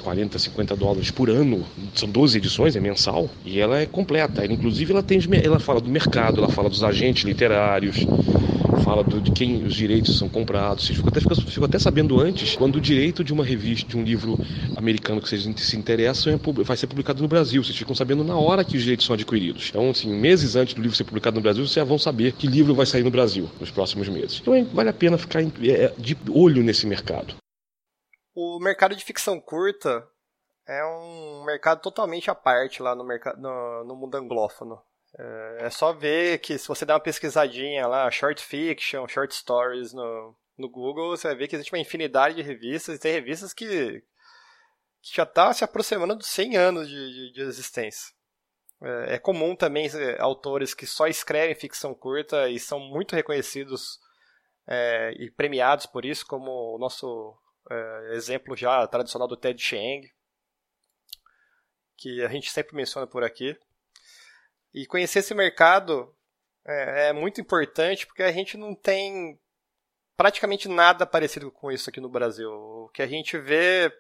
40, 0.03 0.39
50 0.39 0.77
dólares 0.77 1.11
por 1.11 1.29
ano. 1.29 1.65
São 1.95 2.09
12 2.09 2.39
edições, 2.39 2.77
é 2.77 2.81
mensal. 2.81 3.29
E 3.45 3.59
ela 3.59 3.81
é 3.81 3.87
completa. 3.87 4.45
Ela, 4.45 4.60
inclusive 4.61 4.93
ela 4.93 5.03
tem 5.03 5.19
ela 5.43 5.59
fala 5.59 5.81
do 5.81 5.89
mercado, 5.89 6.39
ela 6.39 6.51
fala 6.51 6.69
dos 6.69 6.85
agentes 6.85 7.25
literários, 7.25 8.07
fala 8.85 9.03
do, 9.03 9.19
de 9.21 9.31
quem 9.33 9.65
os 9.65 9.75
direitos 9.75 10.19
são 10.19 10.29
comprados. 10.29 10.85
Vocês 10.85 10.99
ficam 10.99 11.09
até, 11.09 11.21
ficam 11.51 11.65
até 11.65 11.79
sabendo 11.79 12.21
antes 12.21 12.57
quando 12.57 12.77
o 12.77 12.81
direito 12.81 13.25
de 13.25 13.33
uma 13.33 13.45
revista, 13.45 13.89
de 13.89 13.97
um 13.97 14.03
livro 14.03 14.39
americano 14.77 15.21
que 15.21 15.29
vocês 15.29 15.49
se 15.57 15.77
interessam, 15.77 16.35
é, 16.35 16.63
vai 16.63 16.77
ser 16.77 16.87
publicado 16.87 17.23
no 17.23 17.29
Brasil. 17.29 17.65
Vocês 17.65 17.77
ficam 17.77 17.95
sabendo 17.95 18.23
na 18.23 18.37
hora 18.37 18.63
que 18.63 18.77
os 18.77 18.83
direitos 18.83 19.07
são 19.07 19.15
adquiridos. 19.15 19.69
Então, 19.71 19.89
assim, 19.91 20.13
meses 20.13 20.57
antes 20.57 20.75
do 20.75 20.83
livro 20.83 20.97
ser 20.97 21.05
publicado 21.05 21.37
no 21.37 21.43
Brasil, 21.43 21.65
vocês 21.65 21.75
já 21.75 21.85
vão 21.85 21.99
saber 21.99 22.33
que 22.33 22.47
livro 22.47 22.75
vai 22.75 22.85
sair 22.85 23.03
no 23.03 23.11
Brasil 23.11 23.49
nos 23.59 23.71
próximos 23.71 24.09
meses. 24.09 24.41
Então, 24.43 24.65
vale 24.75 24.91
a 24.91 24.95
pena 24.95 25.17
ficar 25.17 25.43
é, 25.43 25.93
de 25.97 26.17
olho 26.31 26.63
nesse 26.63 26.87
mercado. 26.87 27.35
O 28.35 28.59
mercado 28.61 28.95
de 28.95 29.05
ficção 29.05 29.41
curta 29.41 30.05
é 30.71 30.85
um 30.87 31.43
mercado 31.45 31.81
totalmente 31.81 32.31
à 32.31 32.35
parte 32.35 32.81
lá 32.81 32.95
no, 32.95 33.05
mercado, 33.05 33.41
no, 33.41 33.85
no 33.85 33.97
mundo 33.97 34.15
anglófono. 34.15 34.81
É, 35.19 35.67
é 35.67 35.71
só 35.71 35.93
ver 35.93 36.39
que 36.39 36.57
se 36.57 36.69
você 36.69 36.87
der 36.87 36.95
uma 36.95 37.01
pesquisadinha 37.01 37.89
lá, 37.89 38.09
short 38.11 38.41
fiction, 38.43 39.09
short 39.09 39.35
stories 39.35 39.93
no, 39.93 40.37
no 40.57 40.71
Google, 40.71 41.17
você 41.17 41.27
vai 41.27 41.37
ver 41.37 41.49
que 41.49 41.57
existe 41.57 41.73
uma 41.73 41.81
infinidade 41.81 42.37
de 42.37 42.43
revistas, 42.43 42.97
e 42.97 43.01
tem 43.01 43.13
revistas 43.13 43.53
que, 43.53 43.67
que 45.03 45.17
já 45.17 45.25
está 45.25 45.53
se 45.53 45.65
aproximando 45.65 46.15
dos 46.15 46.29
100 46.29 46.57
anos 46.57 46.89
de, 46.89 46.95
de, 46.95 47.33
de 47.33 47.41
existência. 47.43 48.15
É, 48.83 49.15
é, 49.17 49.19
comum 49.19 49.57
também 49.57 49.89
autores 50.21 50.73
que 50.73 50.87
só 50.87 51.09
escrevem 51.09 51.55
ficção 51.55 51.93
curta 51.95 52.49
e 52.49 52.61
são 52.61 52.79
muito 52.79 53.17
reconhecidos 53.17 53.99
é, 54.69 55.13
e 55.19 55.31
premiados 55.33 55.87
por 55.87 56.05
isso, 56.05 56.25
como 56.27 56.77
o 56.77 56.79
nosso 56.79 57.37
é, 57.69 58.15
exemplo 58.15 58.57
já 58.57 58.87
tradicional 58.87 59.27
do 59.27 59.37
Ted 59.37 59.61
Chiang, 59.61 60.09
que 62.01 62.25
a 62.25 62.29
gente 62.29 62.51
sempre 62.51 62.75
menciona 62.75 63.07
por 63.07 63.23
aqui. 63.23 63.55
E 64.73 64.87
conhecer 64.87 65.19
esse 65.19 65.35
mercado 65.35 66.13
é, 66.67 67.09
é, 67.09 67.13
muito 67.13 67.41
importante 67.41 68.07
porque 68.07 68.23
a 68.23 68.33
gente 68.33 68.57
não 68.57 68.75
tem 68.75 69.39
praticamente 70.17 70.67
nada 70.67 71.07
parecido 71.07 71.51
com 71.51 71.71
isso 71.71 71.91
aqui 71.91 72.01
no 72.01 72.09
Brasil. 72.09 72.51
O 72.51 72.89
que 72.89 73.03
a 73.03 73.07
gente 73.07 73.37
vê, 73.39 73.93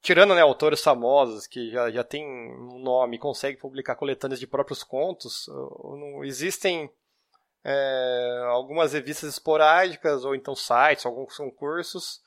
tirando 0.00 0.34
né, 0.34 0.40
autores 0.40 0.80
famosos 0.80 1.48
que 1.48 1.70
já, 1.70 1.90
já 1.90 2.04
tem 2.04 2.24
um 2.24 2.78
nome 2.78 3.18
conseguem 3.18 3.58
publicar 3.58 3.96
coletâneas 3.96 4.38
de 4.38 4.46
próprios 4.46 4.84
contos, 4.84 5.46
existem 6.22 6.88
é, 7.64 8.42
algumas 8.50 8.92
revistas 8.92 9.30
esporádicas 9.30 10.24
ou 10.24 10.34
então 10.34 10.54
sites, 10.54 11.04
alguns 11.04 11.36
concursos 11.36 12.20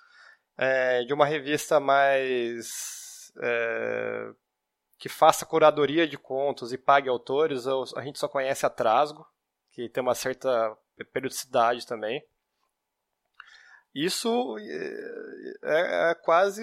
é, 0.57 1.03
de 1.05 1.13
uma 1.13 1.25
revista 1.25 1.79
mais 1.79 3.31
é, 3.41 4.31
que 4.99 5.07
faça 5.07 5.45
curadoria 5.45 6.05
de 6.05 6.17
contos 6.17 6.73
e 6.73 6.77
pague 6.77 7.07
autores, 7.07 7.65
a 7.65 8.01
gente 8.01 8.19
só 8.19 8.27
conhece 8.27 8.65
a 8.65 8.69
Trasgo, 8.69 9.25
que 9.71 9.87
tem 9.87 10.03
uma 10.03 10.13
certa 10.13 10.77
periodicidade 11.13 11.87
também. 11.87 12.21
Isso 13.95 14.57
é, 15.63 16.11
é 16.11 16.15
quase 16.15 16.61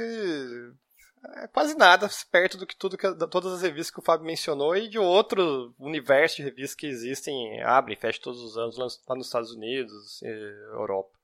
é 1.38 1.48
quase 1.48 1.76
nada 1.76 2.08
perto 2.30 2.58
do 2.58 2.66
que 2.66 2.76
tudo 2.76 2.98
que 2.98 3.10
todas 3.30 3.54
as 3.54 3.62
revistas 3.62 3.90
que 3.90 3.98
o 3.98 4.02
Fábio 4.02 4.26
mencionou 4.26 4.76
e 4.76 4.86
de 4.86 4.98
outro 4.98 5.74
universo 5.78 6.36
de 6.36 6.42
revistas 6.42 6.74
que 6.74 6.86
existem, 6.86 7.62
abrem, 7.62 7.96
fecham 7.96 8.22
todos 8.22 8.40
os 8.42 8.58
anos 8.58 8.76
lá 8.76 9.16
nos 9.16 9.26
Estados 9.26 9.50
Unidos, 9.50 10.22
Europa. 10.22 11.18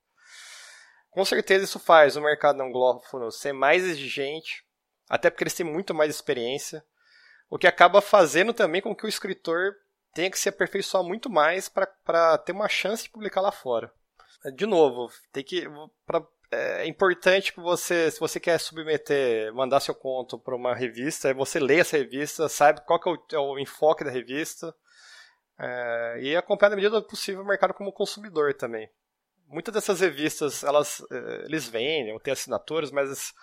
Com 1.11 1.25
certeza 1.27 1.67
isso 1.67 1.79
faz 1.79 2.17
o 2.17 2.23
mercado 2.23 2.63
anglófono 2.63 3.31
ser 3.31 3.53
mais 3.53 3.85
exigente, 3.85 4.65
até 5.11 5.29
porque 5.29 5.45
eles 5.45 5.55
têm 5.55 5.67
muito 5.67 5.95
mais 5.95 6.11
experiência 6.11 6.83
o 7.53 7.59
que 7.59 7.67
acaba 7.67 8.01
fazendo 8.01 8.55
também 8.55 8.81
com 8.81 8.97
que 8.97 9.05
o 9.05 9.09
escritor 9.09 9.75
tenha 10.15 10.31
que 10.31 10.39
se 10.39 10.49
aperfeiçoar 10.49 11.05
muito 11.05 11.29
mais 11.29 11.69
para 11.69 12.39
ter 12.39 12.53
uma 12.53 12.67
chance 12.67 13.03
de 13.03 13.11
publicar 13.11 13.43
lá 13.43 13.53
fora. 13.53 13.93
De 14.55 14.65
novo, 14.65 15.13
tem 15.31 15.45
que 15.45 15.69
pra, 16.07 16.27
é 16.51 16.87
importante 16.87 17.53
que 17.53 17.61
você, 17.61 18.11
se 18.11 18.19
você 18.19 18.41
quer 18.41 18.59
submeter, 18.59 19.53
mandar 19.53 19.81
seu 19.81 19.95
conto 19.95 20.39
para 20.39 20.57
uma 20.57 20.75
revista, 20.75 21.29
é 21.29 21.35
você 21.35 21.61
ler 21.61 21.81
essa 21.81 21.99
revista, 21.99 22.49
sabe 22.49 22.81
qual 22.87 22.99
é 23.05 23.11
o, 23.11 23.19
é 23.33 23.39
o 23.39 23.59
enfoque 23.59 24.03
da 24.03 24.11
revista 24.11 24.75
é, 25.59 26.21
e 26.23 26.35
acompanhar 26.35 26.71
na 26.71 26.77
medida 26.77 27.03
do 27.03 27.07
possível 27.07 27.43
o 27.43 27.47
mercado 27.47 27.75
como 27.75 27.93
consumidor 27.93 28.55
também. 28.55 28.89
Muitas 29.47 29.75
dessas 29.75 30.01
revistas, 30.01 30.65
elas, 30.65 31.05
é, 31.13 31.45
eles 31.45 31.69
vendem, 31.69 32.19
tem 32.21 32.33
assinaturas, 32.33 32.91
mas 32.91 33.35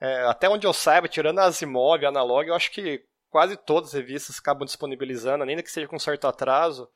é, 0.00 0.26
até 0.26 0.48
onde 0.48 0.64
eu 0.64 0.72
saiba, 0.72 1.08
tirando 1.08 1.40
a 1.40 1.46
Asimov 1.46 2.00
e 2.00 2.06
a 2.06 2.08
Analog, 2.08 2.48
eu 2.48 2.54
acho 2.54 2.70
que 2.70 3.04
quase 3.30 3.56
todas 3.56 3.90
as 3.90 3.94
revistas 3.94 4.38
acabam 4.38 4.64
disponibilizando, 4.64 5.44
ainda 5.44 5.62
que 5.62 5.70
seja 5.70 5.88
com 5.88 5.98
certo 5.98 6.26
atraso, 6.26 6.88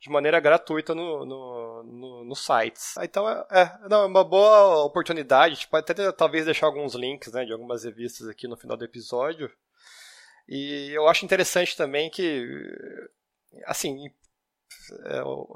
de 0.00 0.08
maneira 0.08 0.40
gratuita 0.40 0.94
no, 0.94 1.26
no, 1.26 1.82
no, 1.82 2.24
no 2.24 2.34
sites. 2.34 2.94
Então 3.02 3.28
é, 3.28 3.46
é, 3.50 3.88
não, 3.88 4.02
é 4.02 4.06
uma 4.06 4.24
boa 4.24 4.84
oportunidade. 4.84 5.68
Pode 5.68 5.90
até 5.90 6.10
talvez 6.10 6.46
deixar 6.46 6.66
alguns 6.66 6.94
links 6.94 7.32
né, 7.32 7.44
de 7.44 7.52
algumas 7.52 7.84
revistas 7.84 8.26
aqui 8.26 8.48
no 8.48 8.56
final 8.56 8.76
do 8.76 8.84
episódio. 8.84 9.50
E 10.48 10.90
eu 10.92 11.06
acho 11.06 11.24
interessante 11.24 11.76
também 11.76 12.10
que, 12.10 12.44
assim, 13.66 14.10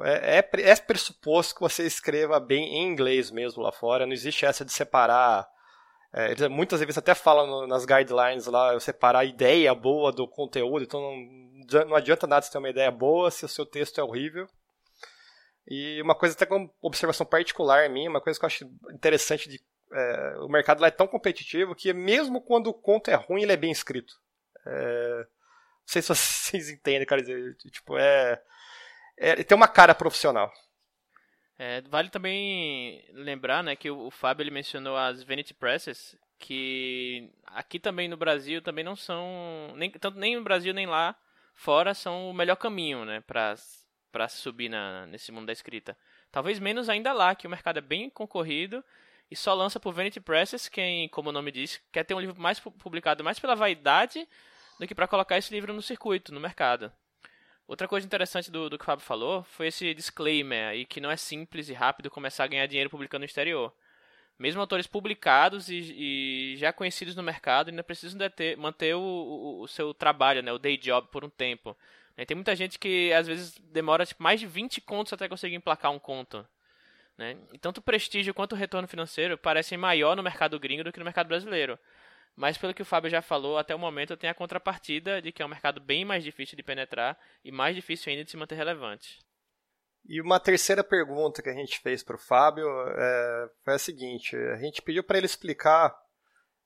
é, 0.05 0.39
é, 0.39 0.71
é 0.71 0.77
pressuposto 0.77 1.55
que 1.55 1.61
você 1.61 1.85
escreva 1.85 2.39
bem 2.39 2.77
em 2.77 2.87
inglês 2.87 3.31
mesmo 3.31 3.63
lá 3.63 3.73
fora. 3.73 4.07
Não 4.07 4.13
existe 4.13 4.45
essa 4.45 4.65
de 4.65 4.73
separar 4.73 5.49
é, 6.17 6.49
muitas 6.49 6.79
revistas 6.79 7.03
até 7.03 7.13
falam 7.13 7.45
no, 7.45 7.67
nas 7.67 7.85
guidelines 7.85 8.47
lá, 8.47 8.79
separar 8.79 9.19
a 9.21 9.25
ideia 9.25 9.75
boa 9.75 10.13
do 10.13 10.29
conteúdo, 10.29 10.85
então 10.85 11.01
não, 11.01 11.85
não 11.87 11.97
adianta 11.97 12.25
nada 12.25 12.47
você 12.47 12.53
ter 12.53 12.59
uma 12.59 12.71
ideia 12.71 12.91
boa 12.91 13.33
se 13.33 13.45
o 13.45 13.49
seu 13.49 13.67
texto 13.67 14.01
é 14.01 14.05
horrível. 14.05 14.47
E 15.67 16.01
uma 16.03 16.15
coisa 16.15 16.37
até 16.37 16.47
com 16.47 16.71
observação 16.81 17.27
particular 17.27 17.89
minha, 17.91 18.09
uma 18.09 18.21
coisa 18.21 18.39
que 18.39 18.45
eu 18.45 18.47
acho 18.47 18.71
interessante 18.93 19.49
de 19.49 19.61
é, 19.93 20.37
o 20.39 20.49
mercado 20.49 20.81
lá 20.81 20.87
é 20.87 20.91
tão 20.91 21.07
competitivo 21.07 21.75
que 21.75 21.93
mesmo 21.93 22.41
quando 22.41 22.69
o 22.69 22.75
conto 22.75 23.11
é 23.11 23.15
ruim, 23.15 23.43
ele 23.43 23.53
é 23.53 23.57
bem 23.57 23.73
escrito. 23.73 24.15
É, 24.67 25.19
não 25.19 25.87
sei 25.87 26.01
se 26.01 26.09
vocês 26.09 26.71
entendem, 26.71 27.07
cara, 27.07 27.23
tipo, 27.71 27.99
é, 27.99 28.41
é 29.17 29.43
tem 29.43 29.57
uma 29.57 29.69
cara 29.69 29.95
profissional. 29.95 30.53
É, 31.59 31.81
vale 31.83 32.09
também 32.09 33.05
lembrar 33.13 33.63
né, 33.63 33.77
que 33.77 33.91
o, 33.91 34.07
o 34.07 34.11
Fábio 34.11 34.43
ele 34.43 34.51
mencionou 34.51 34.97
as 34.97 35.23
Vanity 35.23 35.55
Presses, 35.55 36.17
que 36.39 37.31
aqui 37.47 37.79
também 37.79 38.09
no 38.09 38.17
Brasil 38.17 38.61
também 38.61 38.85
não 38.85 38.97
são, 38.97 39.73
nem, 39.77 39.91
tanto 39.91 40.19
nem 40.19 40.37
no 40.37 40.43
Brasil 40.43 40.75
nem 40.75 40.87
lá, 40.87 41.15
fora 41.55 41.95
são 41.95 42.29
o 42.29 42.35
melhor 42.35 42.57
caminho, 42.57 43.05
né, 43.05 43.21
para 43.21 44.29
subir 44.29 44.69
na, 44.69 45.07
nesse 45.07 45.31
mundo 45.31 45.47
da 45.47 45.53
escrita. 45.53 45.97
Talvez 46.33 46.59
menos 46.59 46.89
ainda 46.89 47.13
lá, 47.13 47.35
que 47.35 47.47
o 47.47 47.51
mercado 47.51 47.79
é 47.79 47.81
bem 47.81 48.11
concorrido 48.11 48.85
e 49.31 49.37
só 49.37 49.55
lança 49.55 49.79
por 49.79 49.95
Vanity 49.95 50.21
Presses 50.21 50.69
quem, 50.69 51.09
como 51.09 51.29
o 51.31 51.33
nome 51.33 51.53
diz, 51.53 51.81
quer 51.93 52.05
ter 52.05 52.15
um 52.15 52.21
livro 52.21 52.41
mais 52.41 52.59
publicado 52.59 53.23
mais 53.23 53.39
pela 53.39 53.55
vaidade 53.55 54.29
do 54.79 54.87
que 54.89 54.95
para 54.95 55.07
colocar 55.07 55.39
esse 55.39 55.55
livro 55.55 55.73
no 55.73 55.81
circuito, 55.81 56.35
no 56.35 56.41
mercado. 56.41 56.93
Outra 57.67 57.89
coisa 57.89 58.07
interessante 58.07 58.51
do, 58.51 58.69
do 58.69 58.77
que 58.77 58.85
o 58.85 58.87
Fábio 58.87 59.05
falou 59.05 59.43
foi 59.45 59.69
esse 59.69 59.95
disclaimer 59.95 60.69
aí 60.69 60.85
que 60.85 61.01
não 61.01 61.11
é 61.11 61.17
simples 61.17 61.69
e 61.69 61.73
rápido 61.73 62.11
começar 62.11 62.45
a 62.45 62.47
ganhar 62.47 62.67
dinheiro 62.67 62.91
publicando 62.91 63.21
no 63.21 63.27
exterior. 63.27 63.73
Mesmo 64.39 64.61
autores 64.61 64.87
publicados 64.87 65.69
e, 65.69 65.95
e 65.97 66.57
já 66.57 66.73
conhecidos 66.73 67.15
no 67.15 67.23
mercado 67.23 67.71
ainda 67.71 67.83
precisam 67.85 68.19
ter, 68.31 68.57
manter 68.57 68.95
o, 68.95 69.01
o, 69.01 69.61
o, 69.63 69.69
seu 69.69 69.95
trabalho, 69.95 70.43
né, 70.43 70.53
o 70.53 70.59
day 70.59 70.77
job, 70.77 71.09
por 71.11 71.25
um 71.25 71.31
tempo. 71.31 71.77
Né? 72.17 72.25
Tem 72.25 72.35
muita 72.35 72.55
gente 72.55 72.79
que 72.79 73.13
às 73.13 73.27
vezes 73.27 73.57
demora 73.73 74.05
tipo, 74.05 74.23
mais 74.23 74.41
de 74.41 74.47
20 74.47 74.81
contos 74.81 75.13
até 75.13 75.29
conseguir 75.29 75.55
emplacar 75.55 75.91
um 75.93 75.99
conto. 75.99 76.47
Né? 77.17 77.37
E 77.53 77.59
tanto 77.59 77.79
o 77.79 77.83
prestígio 77.83 78.35
quanto 78.35 78.53
o 78.53 78.57
retorno 78.57 78.89
financeiro 78.89 79.39
parecem 79.39 79.79
maior 79.79 80.17
no 80.17 80.23
mercado 80.23 80.59
gringo 80.59 80.85
do 80.85 80.93
que 80.93 80.99
no 80.99 81.05
mercado 81.05 81.29
brasileiro. 81.29 81.79
Mas 82.37 82.59
pelo 82.59 82.75
que 82.75 82.83
o 82.83 82.87
Fábio 82.87 83.11
já 83.11 83.23
falou, 83.23 83.59
até 83.59 83.75
o 83.75 83.79
momento 83.79 84.17
tem 84.17 84.29
a 84.29 84.35
contrapartida 84.35 85.23
de 85.23 85.31
que 85.31 85.43
é 85.43 85.47
um 85.47 85.49
mercado 85.49 85.81
bem 85.81 86.05
mais 86.05 86.25
difícil 86.25 86.57
de 86.57 86.63
penetrar 86.63 87.19
e 87.45 87.53
mais 87.53 87.77
difícil 87.77 88.11
ainda 88.11 88.25
de 88.25 88.31
se 88.31 88.37
manter 88.37 88.57
relevante. 88.57 89.19
E 90.07 90.21
uma 90.21 90.39
terceira 90.39 90.85
pergunta 90.85 91.43
que 91.43 91.49
a 91.49 91.55
gente 91.55 91.81
fez 91.81 92.03
para 92.03 92.17
o 92.17 92.19
Fábio 92.19 92.67
é, 92.89 93.51
foi 93.65 93.75
a 93.75 93.79
seguinte: 93.79 94.37
a 94.37 94.57
gente 94.57 94.83
pediu 94.83 95.03
para 95.03 95.17
ele 95.17 95.27
explicar 95.27 95.97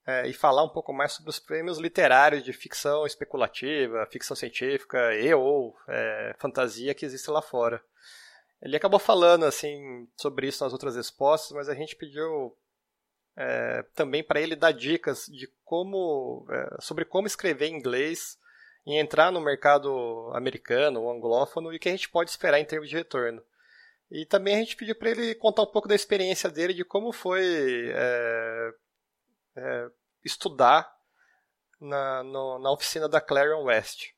é, 0.06 0.26
e 0.26 0.32
falar 0.32 0.64
um 0.64 0.70
pouco 0.70 0.92
mais 0.92 1.12
sobre 1.12 1.30
os 1.30 1.38
prêmios 1.38 1.78
literários 1.78 2.42
de 2.42 2.52
ficção 2.52 3.06
especulativa, 3.06 4.08
ficção 4.10 4.34
científica 4.34 5.14
e 5.14 5.32
ou 5.34 5.76
é, 5.86 6.34
fantasia 6.38 6.94
que 6.94 7.04
existem 7.04 7.32
lá 7.32 7.42
fora. 7.42 7.80
Ele 8.60 8.76
acabou 8.76 8.98
falando 8.98 9.44
assim 9.44 10.08
sobre 10.16 10.48
isso 10.48 10.64
nas 10.64 10.72
outras 10.72 10.96
respostas, 10.96 11.52
mas 11.52 11.68
a 11.68 11.74
gente 11.74 11.94
pediu 11.94 12.56
é, 13.40 13.84
também 13.94 14.24
para 14.24 14.40
ele 14.40 14.56
dar 14.56 14.72
dicas 14.72 15.26
de 15.26 15.48
como 15.64 16.44
é, 16.50 16.76
sobre 16.80 17.04
como 17.04 17.28
escrever 17.28 17.68
inglês 17.68 18.36
em 18.84 18.98
entrar 18.98 19.30
no 19.30 19.40
mercado 19.40 20.32
americano 20.34 21.02
ou 21.02 21.12
anglófono 21.12 21.72
e 21.72 21.76
o 21.76 21.78
que 21.78 21.88
a 21.88 21.92
gente 21.92 22.08
pode 22.08 22.30
esperar 22.30 22.58
em 22.58 22.64
termos 22.64 22.88
de 22.88 22.96
retorno. 22.96 23.40
E 24.10 24.26
também 24.26 24.56
a 24.56 24.58
gente 24.58 24.74
pediu 24.74 24.96
para 24.96 25.10
ele 25.10 25.36
contar 25.36 25.62
um 25.62 25.66
pouco 25.66 25.86
da 25.86 25.94
experiência 25.94 26.50
dele, 26.50 26.74
de 26.74 26.84
como 26.84 27.12
foi 27.12 27.92
é, 27.94 28.72
é, 29.56 29.90
estudar 30.24 30.90
na, 31.80 32.24
no, 32.24 32.58
na 32.58 32.72
oficina 32.72 33.08
da 33.08 33.20
Clarion 33.20 33.64
West. 33.64 34.08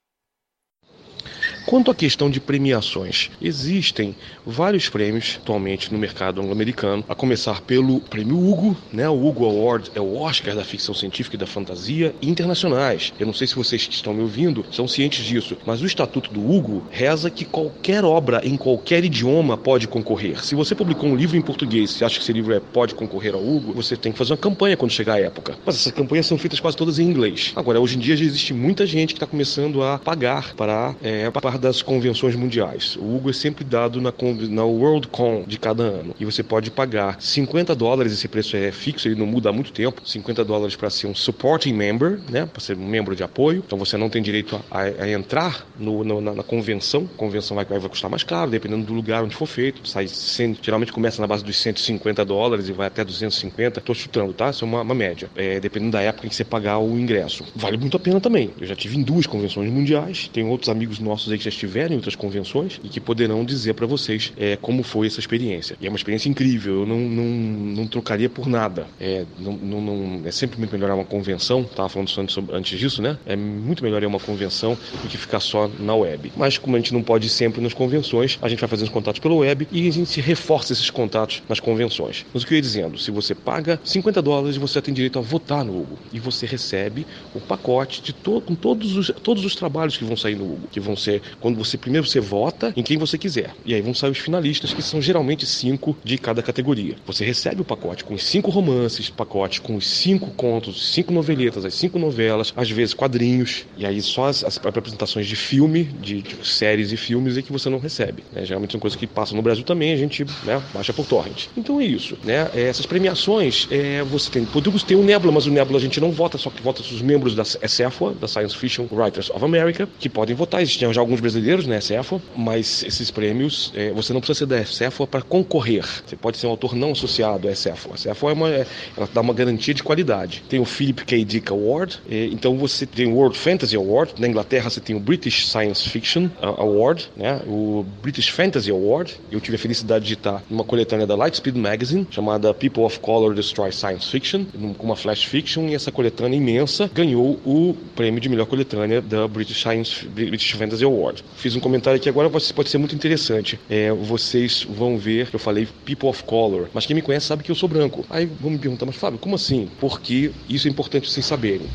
Quanto 1.67 1.91
à 1.91 1.95
questão 1.95 2.29
de 2.31 2.41
premiações, 2.41 3.31
existem 3.41 4.17
vários 4.45 4.89
prêmios 4.89 5.39
atualmente 5.41 5.93
no 5.93 5.99
mercado 5.99 6.41
anglo-americano, 6.41 7.05
a 7.09 7.15
começar 7.15 7.61
pelo 7.61 8.01
prêmio 8.01 8.39
Hugo, 8.39 8.77
né? 8.93 9.09
O 9.09 9.27
Hugo 9.27 9.45
Award 9.45 9.91
é 9.95 10.01
o 10.01 10.17
Oscar 10.17 10.55
da 10.55 10.65
ficção 10.65 10.95
científica 10.95 11.37
e 11.37 11.39
da 11.39 11.47
fantasia 11.47 12.15
internacionais. 12.21 13.13
Eu 13.19 13.27
não 13.27 13.35
sei 13.35 13.47
se 13.47 13.55
vocês 13.55 13.87
que 13.87 13.95
estão 13.95 14.15
me 14.15 14.23
ouvindo 14.23 14.65
são 14.73 14.89
cientes 14.89 15.25
disso, 15.25 15.57
mas 15.65 15.81
o 15.83 15.87
estatuto 15.87 16.33
do 16.33 16.41
Hugo 16.41 16.83
reza 16.91 17.31
que 17.31 17.45
qualquer 17.45 18.05
obra 18.05 18.41
em 18.45 18.57
qualquer 18.57 19.05
idioma 19.05 19.57
pode 19.57 19.87
concorrer. 19.87 20.45
Se 20.45 20.55
você 20.55 20.75
publicou 20.75 21.09
um 21.09 21.17
livro 21.17 21.37
em 21.37 21.43
português, 21.43 22.01
e 22.01 22.05
acha 22.05 22.17
que 22.17 22.23
esse 22.23 22.33
livro 22.33 22.53
é, 22.53 22.61
pode 22.61 22.95
concorrer 22.95 23.35
ao 23.35 23.47
Hugo, 23.47 23.73
você 23.73 23.97
tem 23.97 24.13
que 24.13 24.19
fazer 24.19 24.33
uma 24.33 24.39
campanha 24.39 24.77
quando 24.77 24.91
chegar 24.91 25.15
a 25.15 25.21
época. 25.21 25.57
Mas 25.65 25.77
essas 25.77 25.93
campanhas 25.93 26.27
são 26.27 26.39
feitas 26.39 26.59
quase 26.59 26.77
todas 26.77 26.99
em 26.99 27.05
inglês. 27.05 27.53
Agora, 27.55 27.81
hoje 27.81 27.97
em 27.97 28.01
dia 28.01 28.17
já 28.17 28.25
existe 28.25 28.53
muita 28.53 28.87
gente 28.87 29.15
que 29.15 29.19
está 29.19 29.27
começando 29.27 29.83
a 29.83 29.99
pagar 29.99 30.55
para 30.55 30.95
é, 31.03 31.31
participar 31.51 31.59
das 31.59 31.83
convenções 31.83 32.37
mundiais. 32.37 32.97
O 32.97 33.17
Hugo 33.17 33.31
é 33.31 33.33
sempre 33.33 33.65
dado 33.65 34.01
na, 34.01 34.13
na 34.49 34.65
WorldCon 34.65 35.45
de 35.47 35.59
cada 35.59 35.83
ano. 35.83 36.15
E 36.19 36.25
você 36.25 36.43
pode 36.43 36.71
pagar 36.71 37.21
50 37.21 37.75
dólares, 37.75 38.13
esse 38.13 38.29
preço 38.29 38.57
é 38.57 38.71
fixo, 38.71 39.09
ele 39.09 39.17
não 39.17 39.27
muda 39.27 39.49
há 39.49 39.53
muito 39.53 39.73
tempo. 39.73 40.03
50 40.05 40.45
dólares 40.45 40.77
para 40.77 40.91
ser 40.91 41.07
um 41.07 41.15
supporting 41.15 41.73
member, 41.73 42.21
né? 42.31 42.47
Para 42.47 42.61
ser 42.61 42.77
um 42.77 42.87
membro 42.87 43.17
de 43.17 43.23
apoio. 43.23 43.63
Então 43.67 43.79
você 43.79 43.97
não 43.97 44.09
tem 44.09 44.23
direito 44.23 44.61
a, 44.71 44.83
a 44.83 45.11
entrar 45.11 45.67
no, 45.79 46.05
no, 46.05 46.21
na, 46.21 46.35
na, 46.35 46.43
convenção. 46.43 47.09
A 47.15 47.17
convenção 47.17 47.57
vai, 47.57 47.65
vai 47.65 47.89
custar 47.89 48.11
mais 48.11 48.23
caro, 48.23 48.51
dependendo 48.51 48.85
do 48.85 48.93
lugar 48.93 49.25
onde 49.25 49.35
for 49.35 49.47
feito. 49.47 49.87
Sai 49.89 50.07
100, 50.07 50.59
geralmente 50.63 50.93
começa 50.93 51.21
na 51.21 51.27
base 51.27 51.45
dos 51.45 51.57
150 51.57 52.25
dólares 52.25 52.69
e 52.69 52.73
vai 52.73 52.87
até 52.87 53.05
250. 53.05 53.79
Estou 53.81 53.95
chutando, 53.95 54.33
tá? 54.33 54.51
Isso 54.51 54.65
é 54.65 54.69
uma, 54.69 54.83
uma 54.83 54.95
média. 54.95 55.29
É, 55.37 55.59
dependendo 55.59 55.93
da 55.93 56.01
época 56.01 56.27
em 56.27 56.31
que 56.31 56.37
você 56.37 56.45
pagar 56.45 56.79
o 56.79 56.99
ingresso. 56.99 57.45
Vale 57.55 57.77
muito 57.77 57.97
a 57.97 58.01
pena 58.01 58.21
também. 58.21 58.51
Eu 58.61 58.67
já 58.67 58.77
tive 58.77 58.99
em 58.99 59.03
duas 59.03 59.27
convenções 59.27 59.71
mundiais. 59.71 60.29
Tenho 60.33 60.49
outros 60.49 60.69
amigos 60.69 60.99
nossos 60.99 61.33
aí 61.33 61.39
que 61.41 61.45
já 61.45 61.49
estiveram 61.49 61.95
em 61.95 61.97
outras 61.97 62.15
convenções 62.15 62.81
e 62.85 62.89
que 62.89 63.01
poderão 63.01 63.45
dizer 63.45 63.75
para 63.75 63.87
vocês 63.87 64.33
é, 64.37 64.57
como 64.57 64.83
foi 64.83 65.07
essa 65.07 65.19
experiência. 65.19 65.77
E 65.81 65.87
é 65.87 65.89
uma 65.89 65.97
experiência 65.97 66.29
incrível, 66.29 66.81
eu 66.81 66.87
não, 66.87 66.99
não, 66.99 67.25
não 67.25 67.87
trocaria 67.87 68.29
por 68.29 68.47
nada. 68.47 68.87
É, 69.01 69.25
não, 69.39 69.53
não, 69.53 69.81
não, 69.81 70.23
é 70.27 70.31
sempre 70.31 70.59
muito 70.59 70.73
melhor 70.73 70.91
uma 70.93 71.05
convenção, 71.05 71.63
estava 71.63 71.89
falando 71.89 72.09
sobre, 72.09 72.55
antes 72.55 72.79
disso, 72.79 73.01
né? 73.01 73.19
É 73.25 73.35
muito 73.35 73.83
melhor 73.83 74.03
ir 74.03 74.07
uma 74.07 74.21
convenção 74.21 74.77
do 75.03 75.09
que 75.09 75.17
ficar 75.17 75.41
só 75.41 75.69
na 75.79 75.95
web. 75.95 76.31
Mas 76.37 76.59
como 76.59 76.77
a 76.77 76.79
gente 76.79 76.93
não 76.93 77.03
pode 77.03 77.27
ir 77.27 77.31
sempre 77.31 77.61
nas 77.61 77.73
convenções, 77.73 78.39
a 78.43 78.49
gente 78.49 78.61
vai 78.61 78.69
fazendo 78.69 78.89
os 78.89 78.93
contatos 78.93 79.21
pela 79.21 79.35
web 79.35 79.67
e 79.73 79.89
a 79.89 79.93
gente 79.93 80.21
reforça 80.21 80.73
esses 80.73 80.91
contatos 80.91 81.43
nas 81.49 81.59
convenções. 81.59 82.27
Mas 82.33 82.43
o 82.43 82.47
que 82.47 82.55
eu 82.55 82.57
ia 82.57 82.63
dizendo, 82.63 82.99
se 82.99 83.11
você 83.11 83.35
paga 83.35 83.81
50 83.83 84.21
dólares, 84.21 84.57
você 84.57 84.83
tem 84.83 84.93
direito 84.93 85.19
a 85.19 85.23
votar 85.23 85.65
no 85.65 85.79
Hugo 85.79 85.99
e 86.13 86.21
você 86.21 86.45
recebe 86.45 87.07
o 87.35 87.41
pacote 87.41 88.03
de 88.03 88.13
to 88.13 88.41
com 88.41 88.55
todos 88.55 88.97
os, 88.97 89.11
todos 89.23 89.45
os 89.45 89.55
trabalhos 89.55 89.97
que 89.97 90.05
vão 90.05 90.17
sair 90.17 90.35
no 90.35 90.45
Hugo, 90.45 90.69
que 90.71 90.81
vão 90.81 90.97
ser 90.97 91.23
quando 91.41 91.57
você 91.57 91.77
primeiro 91.77 92.07
você 92.07 92.21
vota 92.21 92.73
em 92.77 92.83
quem 92.83 92.99
você 92.99 93.19
quiser. 93.19 93.55
E 93.65 93.75
aí 93.75 93.81
vão 93.81 93.95
sair 93.95 94.11
os 94.11 94.19
finalistas, 94.19 94.73
que 94.73 94.83
são 94.83 95.01
geralmente 95.01 95.47
cinco 95.47 95.97
de 96.05 96.19
cada 96.19 96.43
categoria. 96.43 96.97
Você 97.07 97.25
recebe 97.25 97.61
o 97.61 97.65
pacote 97.65 98.05
com 98.05 98.15
os 98.15 98.25
cinco 98.25 98.51
romances, 98.51 99.11
pacote 99.11 99.61
com 99.61 99.77
os 99.77 99.87
cinco 99.87 100.31
contos, 100.31 100.93
cinco 100.93 101.13
noveletas, 101.13 101.65
as 101.65 101.75
cinco 101.75 101.99
novelas, 101.99 102.53
às 102.57 102.71
vezes 102.71 102.95
quadrinhos, 102.95 103.67
e 103.77 103.87
aí 103.87 104.01
só 104.01 104.27
as, 104.27 104.45
as 104.45 104.59
apresentações 104.65 105.27
de 105.27 105.37
filme, 105.37 105.85
de, 105.85 106.23
de, 106.23 106.37
séries 106.47 106.93
e 106.93 106.97
filmes 106.97 107.37
é 107.37 107.43
que 107.43 107.53
você 107.53 107.69
não 107.69 107.79
recebe. 107.79 108.23
Né? 108.33 108.45
Geralmente 108.45 108.73
são 108.73 108.81
coisas 108.81 108.99
que 108.99 109.07
passam 109.07 109.37
no 109.37 109.43
Brasil 109.43 109.65
também, 109.65 109.93
a 109.93 109.97
gente 109.97 110.25
né, 110.45 110.63
baixa 110.73 110.93
por 110.93 111.07
torrent. 111.07 111.47
Então 111.57 111.81
é 111.81 111.85
isso. 111.85 112.17
Né? 112.25 112.51
É, 112.55 112.63
essas 112.63 112.87
premiações, 112.87 113.69
é, 113.71 114.03
você 114.03 114.31
tem, 114.31 114.45
podemos 114.45 114.83
ter 114.83 114.95
o 114.95 115.03
Nebula, 115.03 115.33
mas 115.33 115.47
o 115.47 115.51
Nebula 115.51 115.79
a 115.79 115.83
gente 115.83 116.01
não 116.01 116.11
vota, 116.11 116.39
só 116.39 116.51
que 116.51 116.63
vota 116.63 116.83
os 116.83 117.03
membros 117.03 117.35
da 117.35 117.45
SEFA, 117.45 118.13
da 118.13 118.29
Science 118.29 118.57
Fiction 118.57 118.87
Writers 118.91 119.31
of 119.31 119.45
America, 119.45 119.89
que 119.99 120.09
podem 120.09 120.35
votar. 120.35 120.63
Existem 120.63 120.93
já 120.93 121.01
alguns 121.01 121.20
brasileiros, 121.21 121.67
né, 121.67 121.81
CEFA, 121.81 122.21
mas 122.37 122.83
esses 122.83 123.11
prêmios, 123.11 123.73
é, 123.75 123.91
você 123.93 124.13
não 124.13 124.21
precisa 124.21 124.41
ser 124.41 124.47
da 124.47 124.65
CEFA 124.65 125.07
para 125.07 125.23
concorrer. 125.23 125.85
Você 126.07 126.17
pode 126.17 126.39
ser 126.39 126.47
um 126.47 126.51
autor 126.51 126.75
não 126.75 126.93
associado 126.93 127.49
à 127.49 127.55
CEFA. 127.55 127.95
A 127.95 127.97
CEFA 127.97 128.27
é 128.29 128.33
uma, 128.33 128.49
é, 128.49 128.67
ela 128.97 129.09
dá 129.13 129.21
uma 129.21 129.35
garantia 129.35 129.75
de 129.75 129.83
qualidade. 129.83 130.43
Tem 130.49 130.61
o 130.61 130.65
Philip 130.65 131.05
K. 131.05 131.25
Dick 131.25 131.51
Award, 131.51 132.01
é, 132.11 132.27
então 132.27 132.57
você 132.57 132.87
tem 132.87 133.07
o 133.07 133.15
World 133.17 133.37
Fantasy 133.39 133.77
Award. 133.77 134.15
Na 134.19 134.27
Inglaterra 134.27 134.71
você 134.71 134.81
tem 134.81 134.97
o 134.97 135.01
British 135.01 135.47
Science 135.47 135.89
Fiction 135.89 136.29
Award, 136.41 137.11
né? 137.17 137.41
o 137.47 137.85
British 138.03 138.29
Fantasy 138.29 138.71
Award. 138.71 139.15
Eu 139.31 139.41
tive 139.41 139.57
a 139.57 139.59
felicidade 139.59 140.07
de 140.07 140.15
estar 140.15 140.43
numa 140.51 140.65
coletânea 140.65 141.07
da 141.07 141.17
Lightspeed 141.17 141.57
Magazine, 141.57 142.07
chamada 142.11 142.53
People 142.55 142.85
of 142.85 142.99
Color 143.01 143.35
Destroy 143.35 143.71
Science 143.73 144.09
Fiction, 144.09 144.45
com 144.79 144.87
uma 144.87 144.97
flash 144.97 145.25
fiction, 145.25 145.69
e 145.69 145.75
essa 145.75 145.93
coletânea 145.93 146.37
imensa 146.37 146.91
ganhou 146.93 147.39
o 147.45 147.75
prêmio 147.95 148.21
de 148.21 148.29
melhor 148.29 148.47
coletânea 148.47 149.01
da 149.01 149.27
British 149.27 149.61
Science 149.61 150.07
British 150.07 150.53
Fantasy 150.53 150.85
Award. 150.85 151.10
Fiz 151.37 151.57
um 151.57 151.61
comentário 151.61 151.97
aqui 151.97 152.09
agora 152.09 152.31
pode 152.31 152.71
ser 152.71 152.79
muito 152.79 152.95
interessante. 152.95 153.59
É, 153.69 153.93
vocês 153.93 154.67
vão 154.69 154.99
ver, 154.99 155.29
eu 155.33 155.39
falei 155.39 155.67
people 155.85 156.09
of 156.09 156.23
color, 156.25 156.69
mas 156.73 156.87
quem 156.87 156.95
me 156.95 157.03
conhece 157.03 157.27
sabe 157.27 157.43
que 157.43 157.51
eu 157.51 157.55
sou 157.55 157.69
branco. 157.69 158.05
Aí 158.11 158.27
vão 158.27 158.51
me 158.51 158.59
perguntar, 158.59 158.87
mas 158.87 158.97
Fábio, 158.97 159.19
como 159.19 159.35
assim? 159.35 159.69
Porque 159.81 160.31
isso 160.49 160.69
é 160.69 160.71
importante 160.71 161.11
vocês 161.11 161.25
saberem 161.27 161.67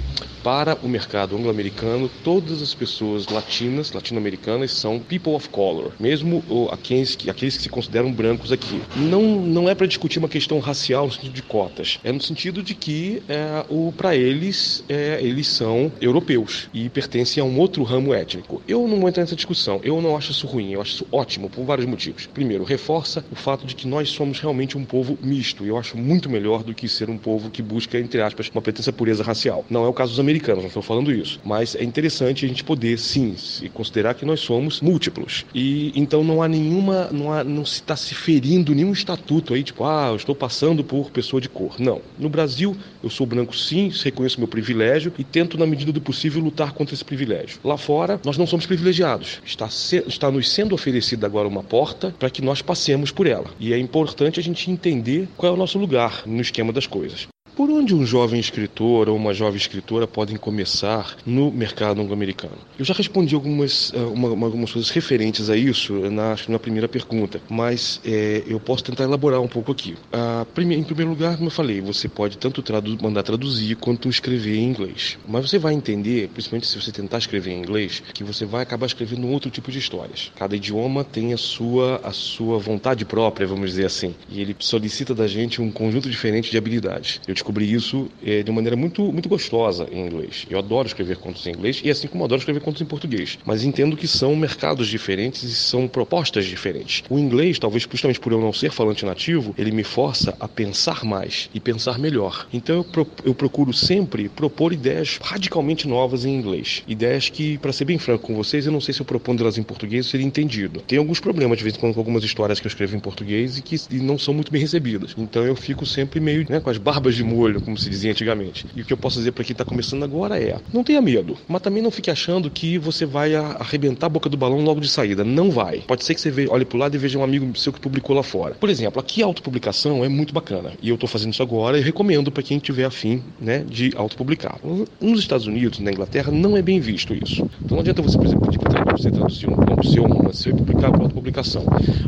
para 0.46 0.78
o 0.84 0.88
mercado 0.88 1.36
anglo-americano, 1.36 2.08
todas 2.24 2.62
as 2.62 2.72
pessoas 2.72 3.28
latinas, 3.28 3.92
latino-americanas, 3.92 4.74
são 4.74 5.00
people 5.00 5.34
of 5.34 5.50
color, 5.50 5.92
mesmo 6.00 6.44
aqueles 6.72 7.16
que, 7.16 7.32
aqueles 7.32 7.58
que 7.58 7.64
se 7.64 7.70
consideram 7.70 8.14
brancos 8.14 8.52
aqui. 8.52 8.80
Não, 8.96 9.24
não 9.42 9.68
é 9.68 9.74
para 9.74 9.88
discutir 9.88 10.20
uma 10.20 10.30
questão 10.30 10.60
racial 10.60 11.08
no 11.08 11.12
sentido 11.12 11.34
de 11.34 11.42
cotas, 11.42 12.00
é 12.04 12.12
no 12.12 12.22
sentido 12.22 12.62
de 12.62 12.76
que 12.76 13.24
é, 13.28 13.66
para 13.98 14.16
eles 14.16 14.84
é, 14.88 15.18
eles 15.20 15.48
são 15.48 15.92
europeus 16.00 16.70
e 16.72 16.90
pertencem 16.90 17.42
a 17.42 17.44
um 17.44 17.58
outro 17.58 17.82
ramo 17.82 18.14
étnico. 18.14 18.62
Eu 18.68 18.88
não 18.88 19.00
vou 19.00 19.10
entrar 19.10 19.24
nessa 19.26 19.36
discussão. 19.36 19.80
Eu 19.84 20.02
não 20.02 20.16
acho 20.16 20.32
isso 20.32 20.48
ruim, 20.48 20.72
eu 20.72 20.82
acho 20.82 20.96
isso 20.96 21.08
ótimo 21.12 21.50
por 21.50 21.66
vários 21.66 21.88
motivos. 21.88 22.28
Primeiro, 22.28 22.64
reforça 22.64 23.26
o 23.32 23.36
fato 23.36 23.66
de 23.66 23.76
que 23.76 23.88
nós 23.88 24.10
somos 24.10 24.40
realmente 24.40 24.78
um 24.78 24.86
povo 24.86 25.18
misto. 25.22 25.66
E 25.66 25.68
eu 25.68 25.78
acho 25.78 25.98
muito 25.98 26.30
melhor 26.30 26.64
do 26.64 26.74
que 26.74 26.88
ser 26.88 27.10
um 27.10 27.18
povo 27.18 27.50
que 27.50 27.62
busca, 27.62 28.00
entre 28.00 28.22
aspas, 28.22 28.50
uma 28.54 28.62
pretensa 28.62 28.94
pureza 28.94 29.24
racial. 29.24 29.66
Não 29.70 29.84
é 29.84 29.88
o 29.88 29.94
caso 29.94 30.12
dos 30.12 30.20
americanos, 30.20 30.62
não 30.62 30.68
estou 30.68 30.84
falando 30.84 31.12
isso. 31.12 31.40
Mas 31.44 31.76
é 31.76 31.84
interessante 31.84 32.46
a 32.46 32.48
gente 32.48 32.64
poder, 32.64 32.98
sim, 32.98 33.36
se 33.36 33.68
considerar 33.70 34.14
que 34.14 34.26
nós 34.26 34.40
somos 34.40 34.80
múltiplos. 34.82 35.46
E 35.54 35.92
então 35.96 36.24
não 36.24 36.42
há 36.42 36.48
nenhuma, 36.48 37.10
não, 37.12 37.32
há, 37.32 37.44
não 37.44 37.66
se 37.66 37.82
está 37.82 37.96
se 37.96 38.14
ferindo 38.14 38.74
nenhum 38.74 38.94
estatuto 38.94 39.54
aí, 39.54 39.64
tipo, 39.64 39.84
ah, 39.84 40.10
eu 40.10 40.16
estou 40.16 40.36
passando 40.36 40.84
por 40.84 41.10
pessoa 41.10 41.42
de 41.42 41.50
cor. 41.50 41.76
Não. 41.80 42.02
No 42.18 42.30
Brasil, 42.30 42.76
eu 43.04 43.10
sou 43.10 43.26
branco 43.26 43.56
sim, 43.56 43.92
reconheço 44.04 44.40
meu 44.40 44.48
privilégio 44.48 45.12
e 45.18 45.24
tento, 45.24 45.58
na 45.58 45.66
medida 45.66 45.92
do 45.92 46.02
possível, 46.02 46.42
lutar 46.42 46.74
contra 46.74 46.94
esse 46.94 47.04
privilégio. 47.04 47.60
Lá 47.64 47.78
fora, 47.78 48.20
nós 48.24 48.38
não 48.38 48.46
somos 48.46 48.66
privilegiados. 48.66 49.15
Está, 49.46 49.70
se, 49.70 50.04
está 50.08 50.32
nos 50.32 50.50
sendo 50.50 50.76
oferecida 50.76 51.26
agora 51.26 51.48
uma 51.48 51.64
porta 51.64 52.14
para 52.18 52.30
que 52.30 52.42
nós 52.42 52.62
passemos 52.62 53.12
por 53.12 53.28
ela. 53.28 53.48
E 53.60 53.74
é 53.74 53.78
importante 53.78 54.40
a 54.40 54.44
gente 54.44 54.70
entender 54.70 55.28
qual 55.38 55.52
é 55.52 55.56
o 55.56 55.58
nosso 55.58 55.78
lugar 55.78 56.24
no 56.26 56.42
esquema 56.42 56.74
das 56.74 56.88
coisas. 56.88 57.28
Por 57.56 57.70
onde 57.70 57.96
um 57.96 58.06
jovem 58.06 58.38
escritor 58.38 59.08
ou 59.08 59.16
uma 59.16 59.34
jovem 59.34 59.56
escritora 59.56 60.06
podem 60.06 60.36
começar 60.36 61.16
no 61.26 61.50
mercado 61.50 62.02
anglo-americano? 62.02 62.58
Eu 62.78 62.84
já 62.84 62.94
respondi 62.94 63.34
algumas, 63.34 63.94
eh, 63.96 63.98
uma, 63.98 64.28
algumas 64.28 64.74
coisas 64.74 64.92
referentes 64.92 65.50
a 65.50 65.56
isso 65.56 65.94
na, 66.12 66.36
na 66.50 66.60
primeira 66.60 66.90
pergunta, 66.90 67.40
mas 67.50 68.02
é, 68.04 68.44
eu 68.46 68.60
posso 68.60 68.84
tentar 68.84 69.06
elaborar 69.06 69.40
um 69.40 69.48
pouco 69.48 69.72
aqui. 69.72 69.96
Ah, 70.12 70.46
em 70.58 70.84
primeiro 70.84 71.12
lugar, 71.12 71.38
como 71.38 71.48
eu 71.48 71.52
falei, 71.52 71.80
você 71.80 72.10
pode 72.10 72.38
tanto 72.38 72.62
tradu 72.62 72.98
mandar 73.02 73.24
traduzir 73.24 73.78
quanto 73.78 74.10
escrever 74.10 74.58
em 74.58 74.66
inglês. 74.66 75.18
Mas 75.26 75.50
você 75.50 75.58
vai 75.58 75.74
entender, 75.74 76.28
principalmente 76.34 76.68
se 76.68 76.82
você 76.82 76.92
tentar 76.92 77.20
escrever 77.20 77.52
em 77.52 77.60
inglês, 77.60 78.04
que 78.14 78.24
você 78.26 78.46
vai 78.46 78.64
acabar 78.64 78.86
escrevendo 78.86 79.30
outro 79.30 79.50
tipo 79.50 79.72
de 79.72 79.80
histórias. 79.80 80.30
Cada 80.36 80.58
idioma 80.58 81.06
tem 81.06 81.32
a 81.32 81.38
sua, 81.38 82.02
a 82.04 82.12
sua 82.12 82.60
vontade 82.60 83.06
própria, 83.06 83.48
vamos 83.48 83.70
dizer 83.70 83.86
assim, 83.86 84.14
e 84.28 84.42
ele 84.42 84.54
solicita 84.60 85.16
da 85.16 85.26
gente 85.26 85.62
um 85.62 85.72
conjunto 85.72 86.10
diferente 86.10 86.52
de 86.52 86.58
habilidades. 86.58 87.22
Eu 87.26 87.34
te 87.34 87.45
descobri 87.46 87.72
isso 87.72 88.10
é, 88.26 88.42
de 88.42 88.52
maneira 88.52 88.76
muito, 88.76 89.04
muito 89.14 89.30
gostosa 89.30 89.88
em 89.92 90.04
inglês. 90.04 90.48
Eu 90.50 90.58
adoro 90.58 90.88
escrever 90.88 91.18
contos 91.18 91.46
em 91.46 91.52
inglês 91.52 91.80
e 91.84 91.92
assim 91.92 92.08
como 92.08 92.24
adoro 92.24 92.40
escrever 92.40 92.60
contos 92.60 92.82
em 92.82 92.86
português. 92.86 93.38
Mas 93.46 93.64
entendo 93.64 93.96
que 93.96 94.08
são 94.08 94.36
mercados 94.36 94.88
diferentes 94.88 95.44
e 95.44 95.54
são 95.54 95.88
propostas 95.88 96.46
diferentes. 96.46 97.04
O 97.08 97.20
inglês, 97.20 97.60
talvez 97.60 97.88
justamente 97.90 98.20
por 98.20 98.32
eu 98.32 98.42
não 98.42 98.52
ser 98.52 98.72
falante 98.72 99.06
nativo, 99.06 99.54
ele 99.58 99.70
me 99.70 99.84
força 99.84 100.36
a 100.40 100.48
pensar 100.48 101.06
mais 101.06 101.48
e 101.54 101.60
pensar 101.60 102.00
melhor. 102.00 102.48
Então 102.52 102.78
eu, 102.78 102.84
pro, 102.84 103.08
eu 103.24 103.36
procuro 103.36 103.72
sempre 103.72 104.28
propor 104.28 104.74
ideias 104.74 105.20
radicalmente 105.22 105.88
novas 105.88 106.26
em 106.26 106.34
inglês. 106.34 106.84
Ideias 106.88 107.30
que, 107.30 107.60
para 107.60 107.72
ser 107.72 107.86
bem 107.86 108.00
franco 108.00 108.26
com 108.26 108.36
vocês, 108.36 108.66
eu 108.66 108.72
não 108.72 108.82
sei 108.82 108.94
se 108.94 109.02
eu 109.02 109.06
propondo 109.06 109.42
elas 109.42 109.60
em 109.60 109.64
português 109.64 110.08
seria 110.08 110.26
entendido. 110.26 110.82
Tem 110.82 110.98
alguns 110.98 111.20
problemas 111.20 111.60
de 111.60 111.64
vez 111.64 111.76
em 111.76 111.80
quando 111.80 111.94
com 111.94 112.00
algumas 112.00 112.24
histórias 112.24 112.60
que 112.60 112.66
eu 112.66 112.70
escrevo 112.70 112.96
em 112.96 113.00
português 113.00 113.60
e 113.60 113.62
que 113.62 113.76
e 113.92 114.00
não 114.00 114.18
são 114.18 114.34
muito 114.34 114.52
bem 114.52 114.62
recebidas. 114.62 115.14
Então 115.16 115.46
eu 115.46 115.56
fico 115.56 115.86
sempre 115.86 116.20
meio 116.20 116.46
né, 116.50 116.60
com 116.60 116.70
as 116.70 116.78
barbas 116.78 117.16
de 117.16 117.24
molho, 117.36 117.62
como 117.62 117.78
se 117.78 117.90
dizia 117.90 118.12
antigamente. 118.12 118.66
E 118.76 118.82
o 118.82 118.86
que 118.86 118.94
eu 118.94 118.98
posso 118.98 119.18
dizer 119.18 119.32
para 119.32 119.44
quem 119.44 119.54
está 119.54 119.66
começando 119.66 120.04
agora 120.04 120.40
é: 120.40 120.58
não 120.74 120.84
tenha 120.84 121.02
medo, 121.02 121.38
mas 121.48 121.62
também 121.62 121.82
não 121.82 121.92
fique 121.92 122.10
achando 122.10 122.50
que 122.50 122.78
você 122.78 123.06
vai 123.06 123.36
arrebentar 123.36 124.08
a 124.08 124.10
boca 124.10 124.30
do 124.30 124.38
balão 124.38 124.64
logo 124.64 124.80
de 124.80 124.88
saída. 124.88 125.24
Não 125.24 125.52
vai. 125.52 125.80
Pode 125.82 126.04
ser 126.04 126.16
que 126.16 126.22
você 126.22 126.48
olhe 126.50 126.66
para 126.66 126.76
o 126.76 126.80
lado 126.80 126.96
e 126.96 126.98
veja 126.98 127.20
um 127.20 127.24
amigo 127.24 127.56
seu 127.58 127.74
que 127.74 127.80
publicou 127.80 128.16
lá 128.16 128.24
fora. 128.24 128.56
Por 128.56 128.70
exemplo, 128.70 129.00
aqui 129.00 129.22
a 129.22 129.26
autopublicação 129.26 130.04
é 130.04 130.10
muito 130.10 130.34
bacana. 130.34 130.72
E 130.82 130.90
eu 130.90 130.96
estou 130.96 131.10
fazendo 131.10 131.34
isso 131.34 131.44
agora 131.44 131.78
e 131.78 131.82
recomendo 131.82 132.32
para 132.32 132.44
quem 132.44 132.60
tiver 132.60 132.86
afim 132.86 133.22
né, 133.40 133.64
de 133.68 133.92
autopublicar. 133.96 134.60
Nos 135.00 135.20
Estados 135.20 135.48
Unidos, 135.48 135.80
na 135.80 135.92
Inglaterra, 135.92 136.32
não 136.32 136.56
é 136.56 136.62
bem 136.62 136.80
visto 136.80 137.14
isso. 137.14 137.50
Então 137.64 137.76
não 137.76 137.80
adianta 137.80 138.02
você, 138.02 138.18
por 138.18 138.26
exemplo, 138.26 138.46
pedir 138.46 138.60
para 138.60 138.98
você 138.98 139.12
traduzir 139.12 139.50
um 139.50 139.56
conto 139.56 139.88
seu, 139.88 140.06
um 140.06 140.34
seu 140.34 140.52
e 140.52 140.56
publicar 140.56 140.92
para 140.92 141.04
autopublicação. 141.04 141.66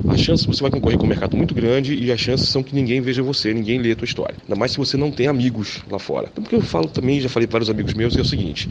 A 0.07 0.17
chance 0.17 0.47
você 0.47 0.61
vai 0.61 0.71
concorrer 0.71 0.97
com 0.97 1.05
um 1.05 1.09
mercado 1.09 1.35
muito 1.35 1.53
grande 1.53 1.95
e 1.95 2.11
as 2.11 2.19
chances 2.19 2.49
são 2.49 2.63
que 2.63 2.73
ninguém 2.73 3.01
veja 3.01 3.21
você, 3.23 3.53
ninguém 3.53 3.79
lê 3.79 3.91
a 3.91 3.95
tua 3.95 4.05
história. 4.05 4.35
Ainda 4.43 4.55
mais 4.55 4.71
se 4.71 4.77
você 4.77 4.97
não 4.97 5.11
tem 5.17 5.27
amigos 5.27 5.80
lá 5.89 5.97
fora. 5.97 6.30
Então, 6.32 6.43
porque 6.43 6.56
eu 6.56 6.62
falo 6.62 6.88
também, 6.88 7.19
já 7.19 7.27
falei 7.27 7.47
para 7.47 7.53
vários 7.53 7.69
amigos 7.71 7.93
meus, 7.95 8.15
é 8.15 8.21
o 8.21 8.25
seguinte: 8.25 8.69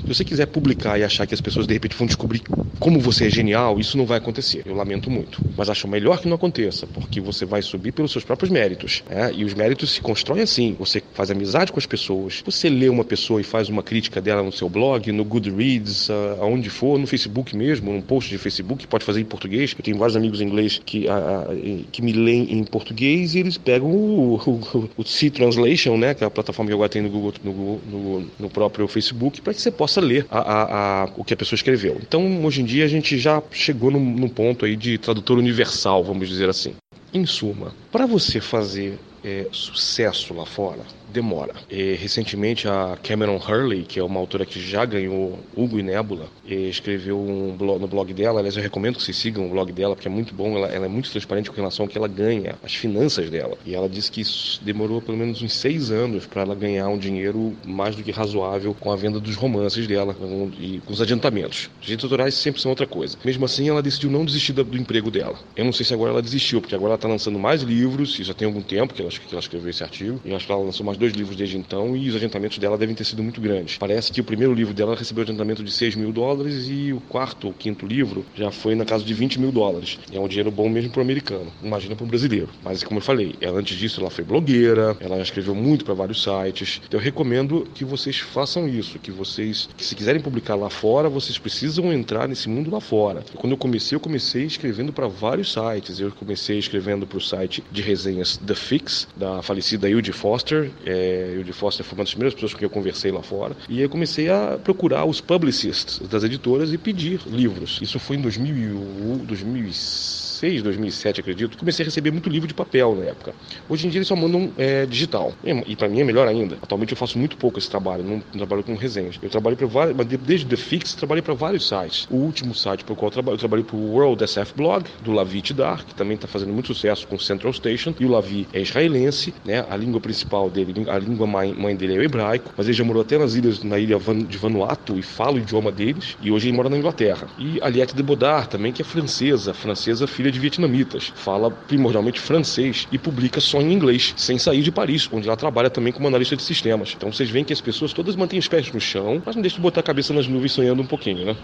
se 0.00 0.08
você 0.08 0.24
quiser 0.24 0.46
publicar 0.46 0.98
e 0.98 1.04
achar 1.04 1.26
que 1.26 1.34
as 1.34 1.40
pessoas 1.40 1.66
de 1.66 1.74
repente 1.74 1.94
vão 1.94 2.06
descobrir 2.06 2.40
como 2.80 2.98
você 2.98 3.26
é 3.26 3.30
genial, 3.30 3.78
isso 3.78 3.96
não 3.96 4.06
vai 4.06 4.18
acontecer. 4.18 4.62
Eu 4.64 4.74
lamento 4.74 5.10
muito. 5.10 5.40
Mas 5.56 5.68
acho 5.68 5.86
melhor 5.86 6.18
que 6.18 6.26
não 6.26 6.36
aconteça, 6.36 6.86
porque 6.86 7.20
você 7.20 7.44
vai 7.44 7.60
subir 7.60 7.92
pelos 7.92 8.10
seus 8.10 8.24
próprios 8.24 8.50
méritos. 8.50 9.04
Né? 9.08 9.32
E 9.34 9.44
os 9.44 9.52
méritos 9.52 9.90
se 9.92 10.00
constroem 10.00 10.42
assim: 10.42 10.74
você 10.78 11.02
faz 11.12 11.30
amizade 11.30 11.70
com 11.70 11.78
as 11.78 11.86
pessoas, 11.86 12.42
você 12.44 12.70
lê 12.70 12.88
uma 12.88 13.04
pessoa 13.04 13.40
e 13.40 13.44
faz 13.44 13.68
uma 13.68 13.82
crítica 13.82 14.20
dela 14.20 14.42
no 14.42 14.50
seu 14.50 14.68
blog, 14.70 15.12
no 15.12 15.24
Goodreads, 15.24 16.08
aonde 16.40 16.70
for, 16.70 16.98
no 16.98 17.06
Facebook 17.06 17.54
mesmo, 17.54 17.92
num 17.92 18.00
post 18.00 18.30
de 18.30 18.38
Facebook, 18.38 18.86
pode 18.86 19.04
fazer 19.04 19.20
em 19.20 19.24
português. 19.24 19.74
Eu 19.76 19.84
tenho 19.84 19.98
vários 19.98 20.16
amigos 20.16 20.40
em 20.40 20.46
inglês 20.46 20.80
que, 20.84 21.06
a, 21.06 21.16
a, 21.16 21.46
que 21.92 22.00
me 22.00 22.12
leem 22.12 22.52
em 22.54 22.64
português 22.64 23.34
e 23.34 23.40
eles 23.40 23.58
pegam 23.58 23.90
o, 23.90 24.40
o, 24.46 24.90
o 24.96 25.04
C-Translation, 25.04 25.81
né? 25.90 26.14
que 26.14 26.24
é 26.24 26.26
a 26.26 26.30
plataforma 26.30 26.68
que 26.68 26.74
agora 26.74 26.88
tem 26.88 27.02
no 27.02 27.10
Google, 27.10 27.34
no, 27.42 27.78
no, 27.78 28.30
no 28.38 28.50
próprio 28.50 28.86
Facebook, 28.88 29.40
para 29.40 29.52
que 29.52 29.60
você 29.60 29.70
possa 29.70 30.00
ler 30.00 30.26
a, 30.30 30.38
a, 30.38 31.02
a, 31.02 31.08
o 31.16 31.24
que 31.24 31.34
a 31.34 31.36
pessoa 31.36 31.56
escreveu. 31.56 31.98
Então, 32.00 32.44
hoje 32.44 32.62
em 32.62 32.64
dia, 32.64 32.84
a 32.84 32.88
gente 32.88 33.18
já 33.18 33.42
chegou 33.50 33.90
num, 33.90 34.00
num 34.00 34.28
ponto 34.28 34.64
aí 34.64 34.76
de 34.76 34.98
tradutor 34.98 35.38
universal, 35.38 36.02
vamos 36.02 36.28
dizer 36.28 36.48
assim. 36.48 36.74
Em 37.12 37.26
suma, 37.26 37.74
para 37.90 38.06
você 38.06 38.40
fazer 38.40 38.98
é, 39.24 39.46
sucesso 39.52 40.32
lá 40.34 40.46
fora, 40.46 40.80
demora. 41.12 41.54
E, 41.70 41.94
recentemente, 41.94 42.66
a 42.66 42.98
Cameron 43.02 43.36
Hurley, 43.36 43.82
que 43.82 44.00
é 44.00 44.04
uma 44.04 44.18
autora 44.18 44.44
que 44.44 44.60
já 44.60 44.84
ganhou 44.84 45.38
Hugo 45.56 45.78
e 45.78 45.82
Nebula, 45.82 46.26
e 46.46 46.68
escreveu 46.68 47.18
um 47.18 47.56
blog, 47.56 47.80
no 47.80 47.86
blog 47.86 48.12
dela. 48.12 48.40
Aliás, 48.40 48.56
eu 48.56 48.62
recomendo 48.62 48.96
que 48.96 49.02
vocês 49.02 49.16
sigam 49.16 49.46
o 49.46 49.50
blog 49.50 49.70
dela, 49.72 49.94
porque 49.94 50.08
é 50.08 50.10
muito 50.10 50.34
bom. 50.34 50.56
Ela, 50.56 50.68
ela, 50.68 50.86
é 50.86 50.88
muito 50.88 51.10
transparente 51.10 51.50
com 51.50 51.56
relação 51.56 51.84
ao 51.84 51.88
que 51.88 51.96
ela 51.96 52.08
ganha, 52.08 52.56
as 52.62 52.74
finanças 52.74 53.30
dela. 53.30 53.56
E 53.64 53.74
ela 53.74 53.88
disse 53.88 54.10
que 54.10 54.20
isso 54.20 54.60
demorou 54.64 55.00
pelo 55.00 55.16
menos 55.16 55.42
uns 55.42 55.52
seis 55.52 55.90
anos 55.90 56.26
para 56.26 56.42
ela 56.42 56.54
ganhar 56.54 56.88
um 56.88 56.98
dinheiro 56.98 57.54
mais 57.64 57.94
do 57.94 58.02
que 58.02 58.10
razoável 58.10 58.74
com 58.74 58.90
a 58.90 58.96
venda 58.96 59.20
dos 59.20 59.36
romances 59.36 59.86
dela 59.86 60.16
e 60.58 60.80
com 60.84 60.92
os 60.92 61.00
adiantamentos. 61.00 61.70
Os 61.80 61.86
direitos 61.86 62.04
autorais 62.04 62.34
sempre 62.34 62.60
são 62.60 62.70
outra 62.70 62.86
coisa. 62.86 63.16
Mesmo 63.24 63.44
assim, 63.44 63.68
ela 63.68 63.82
decidiu 63.82 64.10
não 64.10 64.24
desistir 64.24 64.52
do, 64.52 64.64
do 64.64 64.76
emprego 64.76 65.10
dela. 65.10 65.38
Eu 65.56 65.64
não 65.64 65.72
sei 65.72 65.84
se 65.84 65.92
agora 65.92 66.10
ela 66.10 66.22
desistiu, 66.22 66.60
porque 66.60 66.74
agora 66.74 66.90
ela 66.90 66.96
está 66.96 67.08
lançando 67.08 67.38
mais 67.38 67.62
livros, 67.62 68.18
e 68.18 68.24
já 68.24 68.34
tem 68.34 68.46
algum 68.46 68.62
tempo 68.62 68.94
que 68.94 69.02
ela, 69.02 69.10
que 69.10 69.20
ela 69.30 69.40
escreveu 69.40 69.70
esse 69.70 69.82
artigo. 69.82 70.20
E 70.24 70.34
acho 70.34 70.46
que 70.46 70.52
ela 70.52 70.62
lançou 70.62 70.84
mais 70.84 70.98
dois 71.02 71.12
livros 71.14 71.36
desde 71.36 71.58
então 71.58 71.96
e 71.96 72.08
os 72.08 72.14
adiantamentos 72.14 72.58
dela 72.58 72.78
devem 72.78 72.94
ter 72.94 73.04
sido 73.04 73.22
muito 73.22 73.40
grandes. 73.40 73.76
Parece 73.78 74.12
que 74.12 74.20
o 74.20 74.24
primeiro 74.24 74.54
livro 74.54 74.72
dela 74.72 74.94
recebeu 74.94 75.22
adiantamento 75.22 75.64
de 75.64 75.70
6 75.72 75.96
mil 75.96 76.12
dólares 76.12 76.68
e 76.68 76.92
o 76.92 77.00
quarto 77.00 77.48
ou 77.48 77.52
quinto 77.52 77.84
livro 77.84 78.24
já 78.34 78.52
foi 78.52 78.74
na 78.74 78.84
casa 78.84 79.04
de 79.04 79.12
20 79.12 79.40
mil 79.40 79.50
dólares. 79.50 79.98
É 80.12 80.20
um 80.20 80.28
dinheiro 80.28 80.50
bom 80.50 80.68
mesmo 80.68 80.90
para 80.90 81.00
o 81.00 81.02
americano, 81.02 81.52
imagina 81.62 81.96
para 81.96 82.04
o 82.04 82.06
brasileiro. 82.06 82.48
Mas 82.62 82.84
como 82.84 82.98
eu 82.98 83.02
falei, 83.02 83.34
ela 83.40 83.58
antes 83.58 83.76
disso 83.76 84.00
ela 84.00 84.10
foi 84.10 84.24
blogueira, 84.24 84.96
ela 85.00 85.20
escreveu 85.20 85.54
muito 85.54 85.84
para 85.84 85.94
vários 85.94 86.22
sites. 86.22 86.80
Então 86.86 87.00
eu 87.00 87.04
recomendo 87.04 87.66
que 87.74 87.84
vocês 87.84 88.18
façam 88.18 88.68
isso, 88.68 88.98
que 88.98 89.10
vocês, 89.10 89.68
que 89.76 89.84
se 89.84 89.96
quiserem 89.96 90.20
publicar 90.20 90.54
lá 90.54 90.70
fora, 90.70 91.08
vocês 91.08 91.36
precisam 91.38 91.92
entrar 91.92 92.28
nesse 92.28 92.48
mundo 92.48 92.70
lá 92.70 92.80
fora. 92.80 93.24
Quando 93.34 93.52
eu 93.52 93.56
comecei, 93.56 93.96
eu 93.96 94.00
comecei 94.00 94.44
escrevendo 94.44 94.92
para 94.92 95.08
vários 95.08 95.52
sites. 95.52 95.98
Eu 95.98 96.12
comecei 96.12 96.58
escrevendo 96.58 97.06
para 97.06 97.18
o 97.18 97.20
site 97.20 97.62
de 97.72 97.82
resenhas 97.82 98.36
The 98.36 98.54
Fix, 98.54 99.08
da 99.16 99.42
falecida 99.42 99.88
Hilde 99.88 100.12
Foster. 100.12 100.70
É, 100.92 101.34
Hilde 101.36 101.52
Foster 101.52 101.84
foi 101.84 101.96
uma 101.96 102.04
das 102.04 102.12
primeiras 102.12 102.34
pessoas 102.34 102.52
com 102.52 102.58
quem 102.58 102.66
eu 102.66 102.70
conversei 102.70 103.10
lá 103.10 103.22
fora. 103.22 103.56
E 103.68 103.80
eu 103.80 103.88
comecei 103.88 104.28
a 104.28 104.58
procurar 104.62 105.06
os 105.06 105.20
publicists 105.20 105.98
das 106.08 106.22
editoras 106.22 106.72
e 106.72 106.78
pedir 106.78 107.20
livros. 107.26 107.78
Isso 107.80 107.98
foi 107.98 108.16
em 108.16 108.20
2000, 108.20 109.24
2006. 109.26 110.31
2006, 110.42 110.62
2007, 110.62 111.20
acredito, 111.20 111.56
comecei 111.56 111.84
a 111.84 111.86
receber 111.86 112.10
muito 112.10 112.28
livro 112.28 112.48
de 112.48 112.54
papel 112.54 112.96
na 112.96 113.04
época. 113.04 113.32
Hoje 113.68 113.86
em 113.86 113.90
dia 113.90 113.98
eles 113.98 114.08
só 114.08 114.16
mandam 114.16 114.50
é, 114.58 114.84
digital. 114.86 115.32
E, 115.66 115.76
para 115.76 115.88
mim 115.88 116.00
é 116.00 116.04
melhor 116.04 116.26
ainda. 116.26 116.58
Atualmente 116.60 116.92
eu 116.92 116.96
faço 116.96 117.18
muito 117.18 117.36
pouco 117.36 117.58
esse 117.58 117.70
trabalho, 117.70 118.02
não, 118.02 118.22
não 118.32 118.38
trabalho 118.38 118.64
com 118.64 118.74
resenhas. 118.74 119.18
Eu 119.22 119.30
trabalho 119.30 119.56
para 119.56 119.66
vários, 119.66 119.96
desde 120.26 120.46
The 120.46 120.56
Fix, 120.56 120.94
trabalhei 120.94 121.22
para 121.22 121.34
vários 121.34 121.68
sites. 121.68 122.08
O 122.10 122.16
último 122.16 122.54
site 122.54 122.82
para 122.84 122.92
o 122.92 122.96
qual 122.96 123.08
eu 123.08 123.12
trabalho, 123.12 123.34
eu 123.34 123.38
trabalhei 123.38 123.64
para 123.64 123.76
o 123.76 123.92
World 123.92 124.26
SF 124.26 124.54
Blog, 124.56 124.84
do 125.02 125.12
Lavi 125.12 125.40
Tidar, 125.40 125.84
que 125.84 125.94
também 125.94 126.16
está 126.16 126.26
fazendo 126.26 126.52
muito 126.52 126.74
sucesso 126.74 127.06
com 127.06 127.18
Central 127.18 127.52
Station. 127.52 127.94
E 128.00 128.04
o 128.04 128.10
Lavi 128.10 128.48
é 128.52 128.60
israelense, 128.60 129.32
né? 129.44 129.64
A 129.68 129.76
língua 129.76 130.00
principal 130.00 130.50
dele, 130.50 130.74
a 130.88 130.98
língua 130.98 131.26
mãe, 131.26 131.54
mãe 131.54 131.76
dele 131.76 131.94
é 131.94 131.98
o 131.98 132.02
hebraico, 132.02 132.52
mas 132.56 132.66
ele 132.66 132.74
já 132.74 132.84
morou 132.84 133.02
até 133.02 133.16
nas 133.16 133.34
ilhas, 133.34 133.62
na 133.62 133.78
ilha 133.78 133.98
de 134.28 134.38
Vanuatu 134.38 134.98
e 134.98 135.02
fala 135.02 135.34
o 135.34 135.38
idioma 135.38 135.70
deles. 135.70 136.16
E 136.20 136.30
hoje 136.30 136.48
ele 136.48 136.56
mora 136.56 136.68
na 136.68 136.76
Inglaterra. 136.76 137.28
E 137.38 137.60
Aliette 137.62 137.94
de 137.94 138.02
Bodar 138.02 138.46
também, 138.46 138.72
que 138.72 138.82
é 138.82 138.84
francesa, 138.84 139.54
francesa 139.54 140.06
filha 140.06 140.31
de 140.32 140.40
vietnamitas 140.40 141.12
fala 141.14 141.50
primordialmente 141.50 142.18
francês 142.18 142.88
e 142.90 142.98
publica 142.98 143.40
só 143.40 143.60
em 143.60 143.72
inglês, 143.72 144.14
sem 144.16 144.38
sair 144.38 144.62
de 144.62 144.72
Paris, 144.72 145.08
onde 145.12 145.28
ela 145.28 145.36
trabalha 145.36 145.70
também 145.70 145.92
como 145.92 146.08
analista 146.08 146.34
de 146.34 146.42
sistemas. 146.42 146.94
Então 146.96 147.12
vocês 147.12 147.30
veem 147.30 147.44
que 147.44 147.52
as 147.52 147.60
pessoas 147.60 147.92
todas 147.92 148.16
mantêm 148.16 148.38
os 148.38 148.48
pés 148.48 148.72
no 148.72 148.80
chão, 148.80 149.22
mas 149.24 149.36
não 149.36 149.42
deixam 149.42 149.58
de 149.58 149.62
botar 149.62 149.80
a 149.80 149.84
cabeça 149.84 150.12
nas 150.12 150.26
nuvens 150.26 150.52
sonhando 150.52 150.82
um 150.82 150.86
pouquinho, 150.86 151.24
né? 151.24 151.36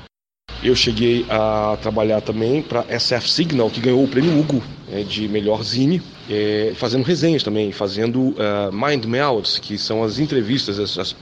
Eu 0.62 0.74
cheguei 0.74 1.24
a 1.28 1.78
trabalhar 1.80 2.20
também 2.20 2.62
para 2.62 2.84
SF 2.98 3.30
Signal, 3.30 3.70
que 3.70 3.80
ganhou 3.80 4.02
o 4.02 4.08
prêmio 4.08 4.36
Hugo 4.38 4.62
né, 4.90 5.02
de 5.02 5.28
melhor 5.28 5.62
zine, 5.62 6.02
é, 6.30 6.72
fazendo 6.74 7.04
resenhas 7.04 7.42
também, 7.42 7.72
fazendo 7.72 8.20
uh, 8.20 8.72
mind 8.72 9.04
melts, 9.06 9.58
que 9.58 9.78
são 9.78 10.02
as 10.02 10.18
entrevistas, 10.18 10.78
as, 10.78 10.98
as, 10.98 11.16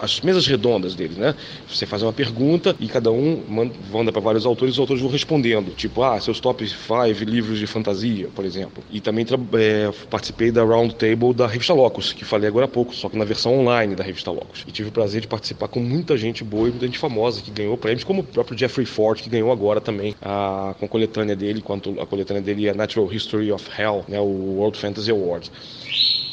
as, 0.00 0.20
mesas 0.20 0.46
redondas 0.46 0.94
deles, 0.94 1.16
né? 1.16 1.34
Você 1.68 1.86
faz 1.86 2.02
uma 2.02 2.12
pergunta 2.12 2.76
e 2.78 2.86
cada 2.86 3.10
um 3.10 3.42
manda, 3.48 3.74
manda 3.90 4.12
para 4.12 4.20
vários 4.20 4.44
autores, 4.44 4.74
os 4.74 4.80
autores 4.80 5.02
vão 5.02 5.10
respondendo, 5.10 5.74
tipo, 5.74 6.02
ah, 6.02 6.20
seus 6.20 6.40
top 6.40 6.68
5 6.68 7.24
livros 7.24 7.58
de 7.58 7.66
fantasia, 7.66 8.28
por 8.34 8.44
exemplo. 8.44 8.82
E 8.90 9.00
também 9.00 9.24
é, 9.54 9.90
participei 10.10 10.50
da 10.50 10.62
round 10.62 10.94
table 10.94 11.32
da 11.32 11.46
revista 11.46 11.72
Locus, 11.72 12.12
que 12.12 12.24
falei 12.24 12.48
agora 12.48 12.66
há 12.66 12.68
pouco, 12.68 12.94
só 12.94 13.08
que 13.08 13.16
na 13.16 13.24
versão 13.24 13.58
online 13.58 13.94
da 13.94 14.04
revista 14.04 14.30
Locus. 14.30 14.64
E 14.66 14.72
tive 14.72 14.90
o 14.90 14.92
prazer 14.92 15.22
de 15.22 15.26
participar 15.26 15.68
com 15.68 15.80
muita 15.80 16.16
gente 16.16 16.44
boa 16.44 16.68
e 16.68 16.70
muita 16.70 16.86
gente 16.86 16.98
famosa 16.98 17.40
que 17.40 17.50
ganhou 17.50 17.76
prêmios, 17.78 18.04
como 18.04 18.20
o 18.20 18.24
próprio 18.24 18.58
Jeffrey 18.58 18.86
Ford, 18.86 19.20
que 19.20 19.30
ganhou 19.30 19.50
agora 19.50 19.80
também 19.80 20.14
a, 20.20 20.74
com 20.78 20.84
a 20.84 20.88
coletânea 20.88 21.34
dele, 21.34 21.62
quanto 21.62 21.98
a 22.00 22.06
coletânea 22.06 22.42
dele 22.42 22.68
é 22.68 22.74
Natural 22.74 23.09
History 23.12 23.52
of 23.52 23.68
Hell, 23.76 24.04
né, 24.08 24.20
o 24.20 24.56
World 24.58 24.78
Fantasy 24.78 25.10
Awards. 25.10 25.50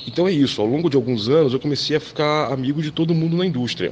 Então 0.07 0.25
é 0.25 0.31
isso, 0.31 0.61
ao 0.61 0.67
longo 0.67 0.89
de 0.89 0.95
alguns 0.95 1.27
anos 1.27 1.53
eu 1.53 1.59
comecei 1.59 1.97
a 1.97 1.99
ficar 1.99 2.51
amigo 2.51 2.81
de 2.81 2.91
todo 2.91 3.13
mundo 3.13 3.35
na 3.35 3.45
indústria. 3.45 3.91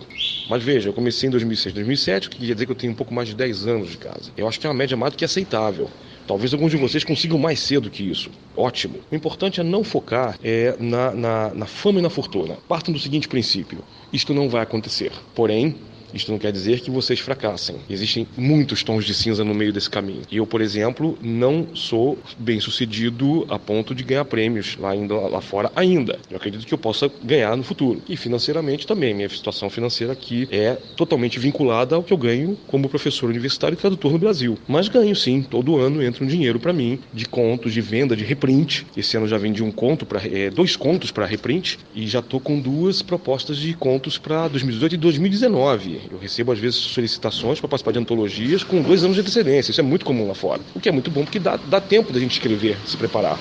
Mas 0.49 0.63
veja, 0.63 0.89
eu 0.89 0.93
comecei 0.93 1.27
em 1.27 1.31
2006, 1.31 1.73
2007, 1.73 2.27
o 2.27 2.31
que 2.31 2.37
quer 2.37 2.53
dizer 2.53 2.65
que 2.65 2.71
eu 2.71 2.75
tenho 2.75 2.93
um 2.93 2.95
pouco 2.95 3.13
mais 3.13 3.27
de 3.27 3.35
10 3.35 3.67
anos 3.67 3.89
de 3.89 3.97
casa. 3.97 4.31
Eu 4.37 4.47
acho 4.47 4.59
que 4.59 4.65
é 4.65 4.69
uma 4.69 4.75
média 4.75 4.95
mais 4.95 5.11
do 5.11 5.17
que 5.17 5.25
aceitável. 5.25 5.89
Talvez 6.25 6.53
alguns 6.53 6.71
de 6.71 6.77
vocês 6.77 7.03
consigam 7.03 7.37
mais 7.37 7.59
cedo 7.59 7.89
que 7.89 8.01
isso. 8.01 8.31
Ótimo. 8.55 8.99
O 9.11 9.15
importante 9.15 9.59
é 9.59 9.63
não 9.63 9.83
focar 9.83 10.39
é, 10.43 10.75
na, 10.79 11.11
na, 11.11 11.53
na 11.53 11.65
fama 11.65 11.99
e 11.99 12.01
na 12.01 12.09
fortuna. 12.09 12.57
Partam 12.67 12.93
do 12.93 12.99
seguinte 12.99 13.27
princípio: 13.27 13.79
isto 14.13 14.33
não 14.33 14.49
vai 14.49 14.61
acontecer. 14.61 15.11
Porém, 15.35 15.75
isto 16.15 16.31
não 16.31 16.39
quer 16.39 16.51
dizer 16.51 16.79
que 16.79 16.89
vocês 16.89 17.19
fracassem. 17.19 17.75
Existem 17.89 18.25
muitos 18.37 18.83
tons 18.83 19.05
de 19.05 19.13
cinza 19.13 19.43
no 19.43 19.53
meio 19.53 19.73
desse 19.73 19.89
caminho. 19.89 20.21
E 20.31 20.37
eu, 20.37 20.47
por 20.47 20.61
exemplo, 20.61 21.17
não 21.21 21.67
sou 21.75 22.17
bem 22.39 22.59
sucedido 22.59 23.45
a 23.49 23.59
ponto 23.59 23.93
de 23.93 24.03
ganhar 24.03 24.23
prêmios 24.25 24.77
lá, 24.79 24.91
ainda, 24.91 25.13
lá 25.13 25.41
fora 25.41 25.71
ainda. 25.75 26.17
Eu 26.31 26.37
acredito 26.37 26.65
que 26.65 26.73
eu 26.73 26.77
possa 26.77 27.11
ganhar 27.21 27.55
no 27.57 27.63
futuro. 27.63 28.01
E 28.07 28.15
financeiramente 28.15 28.87
também. 28.87 29.13
Minha 29.13 29.27
situação 29.27 29.69
financeira 29.69 30.13
aqui 30.13 30.47
é 30.51 30.77
totalmente 30.95 31.37
vinculada 31.37 31.95
ao 31.95 32.03
que 32.03 32.13
eu 32.13 32.17
ganho 32.17 32.57
como 32.67 32.87
professor 32.87 33.29
universitário 33.29 33.75
e 33.75 33.77
tradutor 33.77 34.11
no 34.11 34.19
Brasil. 34.19 34.57
Mas 34.67 34.87
ganho 34.87 35.15
sim, 35.15 35.41
todo 35.41 35.77
ano 35.77 36.01
entra 36.01 36.23
um 36.23 36.27
dinheiro 36.27 36.59
para 36.59 36.71
mim 36.71 36.99
de 37.13 37.25
contos, 37.25 37.73
de 37.73 37.81
venda, 37.81 38.15
de 38.15 38.23
reprint. 38.23 38.87
Esse 38.95 39.17
ano 39.17 39.27
já 39.27 39.37
vendi 39.37 39.61
um 39.61 39.71
conto 39.71 40.05
para 40.05 40.21
é, 40.25 40.49
dois 40.49 40.75
contos 40.75 41.11
para 41.11 41.25
reprint 41.25 41.77
e 41.93 42.07
já 42.07 42.21
tô 42.21 42.39
com 42.39 42.59
duas 42.59 43.01
propostas 43.01 43.57
de 43.57 43.73
contos 43.73 44.17
para 44.17 44.47
2018 44.47 44.95
e 44.95 44.97
2019. 44.97 46.04
Eu 46.11 46.17
recebo, 46.17 46.51
às 46.51 46.59
vezes, 46.59 46.77
solicitações 46.77 47.59
para 47.59 47.67
participar 47.67 47.91
de 47.91 47.99
antologias 47.99 48.63
com 48.63 48.81
dois 48.81 49.03
anos 49.03 49.15
de 49.15 49.21
antecedência. 49.21 49.71
Isso 49.71 49.81
é 49.81 49.83
muito 49.83 50.05
comum 50.05 50.27
lá 50.27 50.35
fora. 50.35 50.61
O 50.73 50.79
que 50.79 50.89
é 50.89 50.91
muito 50.91 51.09
bom 51.11 51.23
porque 51.23 51.39
dá, 51.39 51.57
dá 51.57 51.81
tempo 51.81 52.11
da 52.11 52.19
gente 52.19 52.33
escrever, 52.33 52.77
se 52.85 52.97
preparar. 52.97 53.39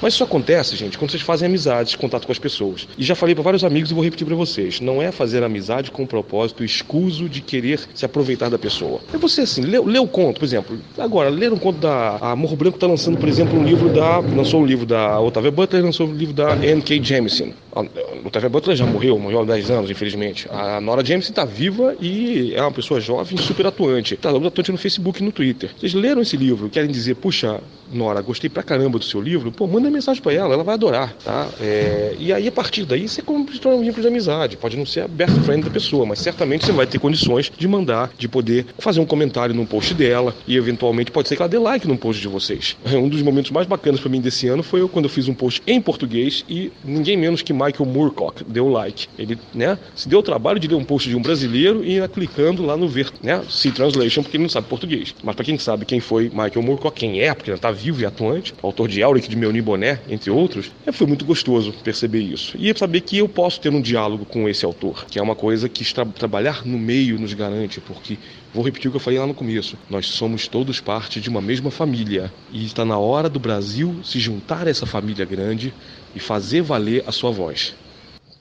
Mas 0.00 0.14
isso 0.14 0.24
acontece, 0.24 0.76
gente, 0.76 0.96
quando 0.96 1.10
vocês 1.10 1.22
fazem 1.22 1.46
amizades, 1.46 1.94
contato 1.94 2.24
com 2.24 2.32
as 2.32 2.38
pessoas. 2.38 2.88
E 2.96 3.04
já 3.04 3.14
falei 3.14 3.34
para 3.34 3.44
vários 3.44 3.64
amigos 3.64 3.90
e 3.90 3.94
vou 3.94 4.02
repetir 4.02 4.26
para 4.26 4.34
vocês: 4.34 4.80
não 4.80 5.02
é 5.02 5.12
fazer 5.12 5.42
amizade 5.42 5.90
com 5.90 6.04
o 6.04 6.06
propósito 6.06 6.64
escuso 6.64 7.28
de 7.28 7.40
querer 7.40 7.80
se 7.94 8.04
aproveitar 8.04 8.48
da 8.48 8.58
pessoa. 8.58 9.00
É 9.12 9.18
você 9.18 9.42
assim, 9.42 9.60
lê 9.62 9.98
o 9.98 10.06
conto, 10.06 10.38
por 10.40 10.46
exemplo. 10.46 10.78
Agora, 10.96 11.28
ler 11.28 11.52
um 11.52 11.58
conto 11.58 11.80
da. 11.80 12.16
A 12.16 12.34
Morro 12.34 12.56
Branco 12.56 12.76
está 12.76 12.86
lançando, 12.86 13.18
por 13.18 13.28
exemplo, 13.28 13.58
um 13.58 13.64
livro 13.64 13.90
da. 13.90 14.18
Lançou 14.20 14.62
um 14.62 14.66
livro 14.66 14.86
da 14.86 15.20
Otávia 15.20 15.50
Butler, 15.50 15.84
lançou 15.84 16.08
um 16.08 16.14
livro 16.14 16.34
da 16.34 16.56
N.K. 16.56 17.02
Jemisin. 17.02 17.52
A 17.72 17.80
Otávia 18.26 18.48
Butler 18.48 18.76
já 18.76 18.86
morreu, 18.86 19.18
morreu 19.18 19.42
há 19.42 19.44
10 19.44 19.70
anos, 19.70 19.90
infelizmente. 19.90 20.48
A 20.50 20.80
Nora 20.80 21.04
Jameson 21.04 21.30
está 21.30 21.44
viva 21.44 21.94
e 22.00 22.52
é 22.54 22.60
uma 22.60 22.72
pessoa 22.72 23.00
jovem, 23.00 23.38
super 23.38 23.66
atuante. 23.66 24.14
Está 24.14 24.30
atuante 24.30 24.72
no 24.72 24.78
Facebook 24.78 25.20
e 25.20 25.24
no 25.24 25.32
Twitter. 25.32 25.70
Vocês 25.78 25.94
leram 25.94 26.22
esse 26.22 26.36
livro, 26.36 26.68
querem 26.68 26.90
dizer, 26.90 27.14
puxa, 27.16 27.60
Nora, 27.92 28.20
gostei 28.22 28.48
pra 28.48 28.62
caramba 28.62 28.98
do 28.98 29.04
seu 29.04 29.20
livro, 29.20 29.50
pô, 29.50 29.66
manda 29.66 29.90
mensagem 29.90 30.22
para 30.22 30.32
ela, 30.32 30.54
ela 30.54 30.62
vai 30.62 30.74
adorar, 30.74 31.12
tá? 31.24 31.48
É, 31.60 32.14
e 32.18 32.32
aí, 32.32 32.46
a 32.46 32.52
partir 32.52 32.84
daí, 32.84 33.08
você 33.08 33.20
constrói 33.20 33.74
um 33.74 33.80
vínculo 33.80 34.02
de 34.02 34.08
amizade. 34.08 34.56
Pode 34.56 34.76
não 34.76 34.86
ser 34.86 35.00
a 35.00 35.08
best 35.08 35.36
friend 35.40 35.64
da 35.64 35.70
pessoa, 35.70 36.06
mas 36.06 36.20
certamente 36.20 36.64
você 36.64 36.72
vai 36.72 36.86
ter 36.86 37.00
condições 37.00 37.50
de 37.56 37.66
mandar, 37.66 38.10
de 38.16 38.28
poder 38.28 38.66
fazer 38.78 39.00
um 39.00 39.06
comentário 39.06 39.54
num 39.54 39.66
post 39.66 39.92
dela 39.94 40.34
e, 40.46 40.56
eventualmente, 40.56 41.10
pode 41.10 41.28
ser 41.28 41.36
que 41.36 41.42
ela 41.42 41.48
dê 41.48 41.58
like 41.58 41.86
num 41.88 41.96
post 41.96 42.20
de 42.22 42.28
vocês. 42.28 42.76
Um 43.00 43.08
dos 43.08 43.22
momentos 43.22 43.50
mais 43.50 43.66
bacanas 43.66 43.98
para 43.98 44.10
mim 44.10 44.20
desse 44.20 44.46
ano 44.46 44.62
foi 44.62 44.86
quando 44.86 45.06
eu 45.06 45.08
fiz 45.08 45.26
um 45.26 45.32
post 45.32 45.62
em 45.66 45.80
português 45.80 46.44
e 46.48 46.70
ninguém 46.84 47.16
menos 47.16 47.40
que 47.40 47.52
Michael 47.64 47.86
Moorcock 47.86 48.44
deu 48.44 48.68
like. 48.68 49.08
Ele, 49.18 49.38
né, 49.54 49.78
se 49.94 50.08
deu 50.08 50.20
o 50.20 50.22
trabalho 50.22 50.58
de 50.58 50.66
ler 50.66 50.76
um 50.76 50.84
post 50.84 51.08
de 51.08 51.16
um 51.16 51.22
brasileiro 51.22 51.84
e 51.84 51.96
ia 51.96 52.08
clicando 52.08 52.64
lá 52.64 52.76
no 52.76 52.88
ver, 52.88 53.10
né, 53.22 53.42
see 53.48 53.70
translation, 53.70 54.22
porque 54.22 54.36
ele 54.36 54.44
não 54.44 54.50
sabe 54.50 54.66
português. 54.66 55.14
Mas 55.22 55.34
para 55.34 55.44
quem 55.44 55.58
sabe 55.58 55.84
quem 55.84 56.00
foi 56.00 56.30
Michael 56.30 56.62
Moorcock, 56.62 56.98
quem 56.98 57.20
é, 57.20 57.34
porque 57.34 57.50
ele 57.50 57.58
tá 57.58 57.70
vivo 57.70 58.00
e 58.00 58.06
atuante, 58.06 58.54
autor 58.62 58.88
de 58.88 59.02
Auric, 59.02 59.28
de 59.28 59.36
Meuni 59.36 59.60
Boné, 59.60 60.00
entre 60.08 60.30
outros, 60.30 60.70
é, 60.86 60.92
foi 60.92 61.06
muito 61.06 61.24
gostoso 61.24 61.72
perceber 61.84 62.20
isso. 62.20 62.56
E 62.58 62.72
saber 62.76 63.02
que 63.02 63.18
eu 63.18 63.28
posso 63.28 63.60
ter 63.60 63.70
um 63.70 63.80
diálogo 63.80 64.24
com 64.24 64.48
esse 64.48 64.64
autor, 64.64 65.04
que 65.06 65.18
é 65.18 65.22
uma 65.22 65.34
coisa 65.34 65.68
que 65.68 65.84
tra 65.92 66.06
trabalhar 66.06 66.64
no 66.64 66.78
meio 66.78 67.18
nos 67.18 67.34
garante, 67.34 67.80
porque 67.80 68.16
Vou 68.52 68.64
repetir 68.64 68.88
o 68.88 68.90
que 68.90 68.96
eu 68.96 69.00
falei 69.00 69.18
lá 69.18 69.26
no 69.28 69.34
começo. 69.34 69.78
Nós 69.88 70.06
somos 70.06 70.48
todos 70.48 70.80
parte 70.80 71.20
de 71.20 71.28
uma 71.28 71.40
mesma 71.40 71.70
família 71.70 72.32
e 72.50 72.64
está 72.64 72.84
na 72.84 72.98
hora 72.98 73.28
do 73.28 73.38
Brasil 73.38 74.00
se 74.02 74.18
juntar 74.18 74.66
a 74.66 74.70
essa 74.70 74.84
família 74.84 75.24
grande 75.24 75.72
e 76.14 76.20
fazer 76.20 76.62
valer 76.62 77.04
a 77.06 77.12
sua 77.12 77.30
voz. 77.30 77.74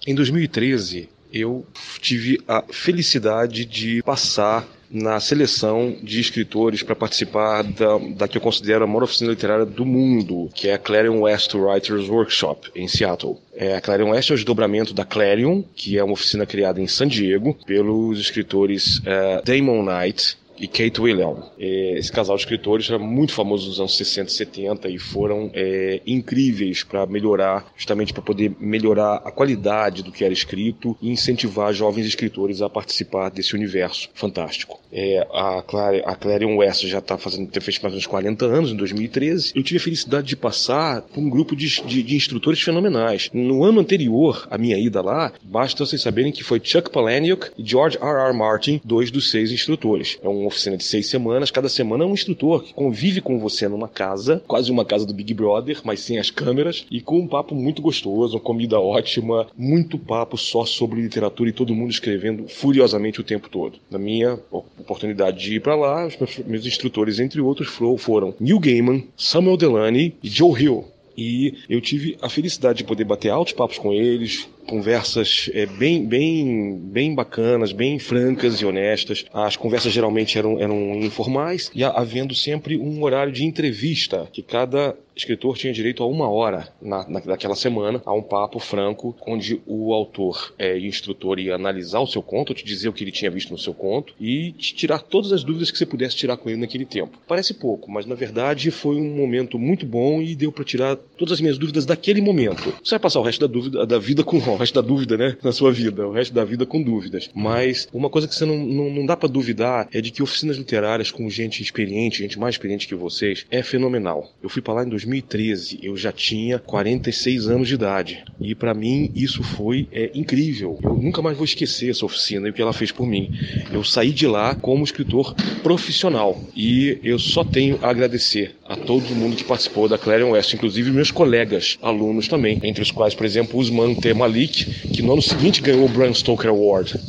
Em 0.06 0.16
2013, 0.16 1.10
eu 1.32 1.66
tive 2.02 2.42
a 2.48 2.64
felicidade 2.70 3.66
de 3.66 4.02
passar 4.04 4.68
na 4.90 5.20
seleção 5.20 5.96
de 6.02 6.20
escritores 6.20 6.82
para 6.82 6.96
participar 6.96 7.64
da, 7.64 7.98
da 8.16 8.28
que 8.28 8.38
eu 8.38 8.42
considero 8.42 8.84
a 8.84 8.88
maior 8.88 9.04
oficina 9.04 9.30
literária 9.30 9.66
do 9.66 9.86
mundo, 9.86 10.50
que 10.54 10.68
é 10.68 10.74
a 10.74 10.80
Clarion 10.80 11.22
West 11.22 11.54
Writers 11.54 12.10
Workshop, 12.10 12.72
em 12.76 12.88
Seattle. 12.88 13.38
É, 13.54 13.76
a 13.76 13.82
Clarion 13.82 14.10
West 14.10 14.32
é 14.32 14.34
o 14.34 14.36
desdobramento 14.36 14.94
da 14.94 15.06
Clarion, 15.06 15.62
que 15.76 15.98
é 15.98 16.04
uma 16.04 16.14
oficina 16.14 16.46
criada 16.46 16.82
em 16.82 16.88
San 16.88 17.08
Diego 17.08 17.56
pelos 17.66 18.20
escritores 18.20 19.00
é, 19.06 19.42
Damon 19.44 19.84
Knight 19.84 20.38
e 20.60 20.68
Kate 20.68 21.02
William. 21.02 21.36
É, 21.58 21.98
esse 21.98 22.12
casal 22.12 22.36
de 22.36 22.44
escritores 22.44 22.90
era 22.90 23.00
muito 23.00 23.34
famoso 23.34 23.68
nos 23.68 23.80
anos 23.80 23.96
60 23.98 24.30
e 24.30 24.34
70 24.34 24.90
e 24.90 25.00
foram 25.00 25.50
é, 25.54 26.02
incríveis 26.06 26.84
para 26.84 27.06
melhorar, 27.06 27.72
justamente 27.76 28.14
para 28.14 28.22
poder 28.22 28.52
melhorar 28.60 29.22
a 29.26 29.32
qualidade 29.32 30.04
do 30.04 30.12
que 30.12 30.24
era 30.24 30.34
escrito 30.34 30.98
e 31.02 31.10
incentivar 31.10 31.74
jovens 31.74 32.06
escritores 32.06 32.62
a 32.62 32.70
participar 32.70 33.30
desse 33.30 33.56
universo 33.56 34.10
fantástico. 34.14 34.80
É, 34.92 35.26
a, 35.32 35.62
Clare, 35.62 36.02
a 36.06 36.16
Clarion 36.16 36.58
West 36.58 36.86
já 36.86 37.00
está 37.00 37.18
fazendo, 37.18 37.50
feito 37.62 37.82
mais 37.82 37.94
menos 37.94 38.08
40 38.08 38.46
anos, 38.46 38.72
em 38.72 38.76
2013. 38.76 39.54
Eu 39.56 39.64
tive 39.64 39.80
a 39.80 39.84
felicidade 39.84 40.28
de 40.28 40.36
passar 40.36 41.02
por 41.02 41.20
um 41.20 41.30
grupo 41.30 41.56
de, 41.56 41.82
de, 41.84 42.04
de 42.04 42.16
instrutores 42.16 42.62
fenomenais. 42.62 43.30
No 43.34 43.64
ano 43.64 43.80
anterior 43.80 44.48
à 44.50 44.58
minha 44.58 44.78
ida 44.78 45.02
lá, 45.02 45.32
basta 45.44 45.86
vocês 45.86 46.02
saberem 46.02 46.32
que 46.32 46.44
foi 46.44 46.60
Chuck 46.64 46.90
Palahniuk 46.90 47.52
e 47.58 47.64
George 47.64 47.98
R. 47.98 48.30
R. 48.30 48.34
Martin, 48.34 48.82
dois 48.84 49.12
dos 49.12 49.30
seis 49.30 49.52
instrutores. 49.52 50.18
É 50.24 50.28
um 50.28 50.49
oficina 50.50 50.76
de 50.76 50.84
seis 50.84 51.10
semanas. 51.10 51.50
Cada 51.50 51.70
semana 51.70 52.04
é 52.04 52.08
um 52.08 52.14
instrutor 52.14 52.64
que 52.64 52.74
convive 52.74 53.22
com 53.22 53.40
você 53.40 53.68
numa 53.68 53.88
casa, 53.88 54.44
quase 54.48 54.72
uma 54.72 54.84
casa 54.84 55.06
do 55.06 55.14
Big 55.14 55.34
Brother, 55.34 55.80
mas 55.84 56.02
sem 56.02 56.20
as 56.20 56.30
câmeras, 56.30 56.86
e 56.92 57.02
com 57.02 57.20
um 57.20 57.28
papo 57.28 57.56
muito 57.56 57.82
gostoso, 57.82 58.36
uma 58.36 58.44
comida 58.44 58.80
ótima, 58.80 59.48
muito 59.58 59.98
papo 59.98 60.38
só 60.38 60.66
sobre 60.66 61.02
literatura 61.02 61.50
e 61.50 61.54
todo 61.54 61.74
mundo 61.74 61.92
escrevendo 61.92 62.48
furiosamente 62.48 63.22
o 63.22 63.24
tempo 63.24 63.50
todo. 63.50 63.80
Na 63.90 63.98
minha 63.98 64.40
oportunidade 64.52 65.40
de 65.40 65.56
ir 65.56 65.62
para 65.62 65.76
lá, 65.76 66.06
os 66.06 66.18
meus, 66.46 66.66
instrutores, 66.66 67.20
entre 67.20 67.40
outros, 67.40 67.70
foram 67.98 68.34
Neil 68.40 68.60
Gaiman, 68.60 69.04
Samuel 69.16 69.58
Delany 69.58 70.16
e 70.22 70.30
Joe 70.30 70.62
Hill. 70.62 70.86
E 71.18 71.54
eu 71.70 71.82
tive 71.82 72.18
a 72.22 72.30
felicidade 72.30 72.78
de 72.78 72.84
poder 72.86 73.04
bater 73.04 73.30
altos 73.30 73.54
papos 73.54 73.78
com 73.78 73.92
eles, 73.92 74.48
conversas 74.70 75.50
é, 75.54 75.66
bem, 75.66 76.06
bem, 76.06 76.78
bem 76.78 77.16
bacanas, 77.16 77.72
bem 77.72 77.98
francas 77.98 78.62
e 78.62 78.66
honestas. 78.66 79.26
As 79.34 79.56
conversas 79.56 79.92
geralmente 79.92 80.38
eram, 80.38 80.60
eram 80.60 80.96
informais 80.96 81.72
e 81.74 81.84
havendo 81.84 82.36
sempre 82.36 82.78
um 82.78 83.04
horário 83.04 83.34
de 83.34 83.44
entrevista 83.44 84.28
que 84.32 84.44
cada 84.44 84.96
escritor 85.20 85.58
tinha 85.58 85.74
direito 85.74 86.02
a 86.02 86.08
uma 86.08 86.30
hora 86.30 86.68
na, 86.82 87.08
na, 87.08 87.22
naquela 87.26 87.56
semana 87.56 88.02
a 88.06 88.14
um 88.14 88.22
papo 88.22 88.60
franco 88.60 89.16
onde 89.28 89.62
o 89.66 89.94
autor 89.94 90.54
é, 90.58 90.78
e 90.78 90.88
instrutor 90.88 91.40
ia 91.40 91.56
analisar 91.56 92.00
o 92.00 92.08
seu 92.08 92.22
conto, 92.22 92.54
te 92.54 92.64
dizer 92.64 92.90
o 92.90 92.94
que 92.94 93.04
ele 93.04 93.12
tinha 93.12 93.30
visto 93.30 93.52
no 93.52 93.58
seu 93.58 93.74
conto 93.74 94.14
e 94.20 94.54
te 94.54 94.74
tirar 94.74 95.00
todas 95.00 95.32
as 95.32 95.44
dúvidas 95.44 95.70
que 95.72 95.78
você 95.78 95.86
pudesse 95.86 96.16
tirar 96.16 96.38
com 96.38 96.50
ele 96.50 96.62
naquele 96.62 96.86
tempo. 96.86 97.18
Parece 97.28 97.54
pouco, 97.54 97.92
mas 97.92 98.06
na 98.06 98.16
verdade 98.16 98.72
foi 98.72 98.96
um 98.96 99.16
momento 99.16 99.60
muito 99.60 99.86
bom 99.86 100.22
e 100.22 100.36
deu 100.36 100.52
para 100.52 100.64
tirar 100.64 100.96
todas 100.96 101.34
as 101.34 101.42
minhas 101.42 101.58
dúvidas 101.58 101.86
daquele 101.86 102.22
momento. 102.22 102.74
Você 102.84 102.92
vai 102.92 103.00
passar 103.00 103.20
o 103.20 103.24
resto 103.24 103.42
da, 103.42 103.48
dúvida, 103.48 103.86
da 103.86 104.00
vida 104.00 104.24
com 104.24 104.38
o 104.38 104.40
resto 104.60 104.76
da 104.76 104.88
dúvida, 104.88 105.18
né? 105.18 105.38
Na 105.44 105.52
sua 105.52 105.72
vida, 105.72 106.08
o 106.08 106.12
resto 106.12 106.34
da 106.34 106.46
vida 106.46 106.66
com 106.66 106.82
dúvidas. 106.82 107.30
Mas 107.34 107.88
uma 107.94 108.10
coisa 108.10 108.28
que 108.28 108.36
você 108.36 108.46
não, 108.46 108.58
não, 108.58 108.90
não 108.90 109.06
dá 109.06 109.16
para 109.18 109.30
duvidar 109.30 109.88
é 109.92 110.02
de 110.02 110.12
que 110.12 110.22
oficinas 110.22 110.58
literárias 110.58 111.12
com 111.12 111.30
gente 111.30 111.62
experiente, 111.64 112.20
gente 112.20 112.40
mais 112.40 112.56
experiente 112.56 112.88
que 112.88 112.96
vocês, 112.96 113.46
é 113.50 113.64
fenomenal. 113.64 114.32
Eu 114.42 114.50
fui 114.50 114.62
para 114.62 114.76
lá 114.76 114.84
em 114.84 114.90
2013, 114.90 115.80
eu 115.82 115.96
já 115.98 116.12
tinha 116.12 116.60
46 116.60 117.48
anos 117.48 117.68
de 117.68 117.74
idade. 117.74 118.24
E 118.40 118.54
para 118.54 118.74
mim 118.74 119.12
isso 119.16 119.44
foi 119.44 119.88
é, 119.92 120.12
incrível. 120.14 120.78
Eu 120.84 120.96
nunca 120.96 121.22
mais 121.22 121.38
vou 121.38 121.46
esquecer 121.46 121.90
essa 121.90 122.06
oficina 122.06 122.48
e 122.48 122.52
o 122.52 122.54
que 122.54 122.62
ela 122.62 122.74
fez 122.74 122.92
por 122.92 123.08
mim. 123.08 123.32
Eu 123.72 123.84
saí 123.84 124.12
de 124.12 124.28
lá 124.28 124.56
como 124.56 124.84
escritor 124.84 125.34
profissional. 125.64 126.40
E 126.56 127.00
eu 127.04 127.18
só 127.18 127.44
tenho 127.44 127.80
a 127.82 127.90
agradecer 127.90 128.56
a 128.66 128.76
todo 128.76 129.16
mundo 129.16 129.36
que 129.36 129.44
participou 129.44 129.88
da 129.88 129.98
Clarion 129.98 130.32
West, 130.32 130.54
inclusive 130.54 130.92
meus 130.92 131.10
colegas 131.10 131.78
alunos 131.82 132.28
também, 132.28 132.60
entre 132.64 132.84
os 132.84 132.92
quais, 132.92 133.16
por 133.16 133.26
exemplo, 133.26 133.60
Usman 133.60 133.96
T. 133.96 134.14
Malik, 134.14 134.49
que 134.50 135.02
no 135.02 135.14
ano 135.14 135.22
seguinte 135.22 135.62
ganhou 135.62 135.86
o 135.86 135.90
Bram 135.90 136.14
Stoker 136.14 136.50
Award 136.50 137.00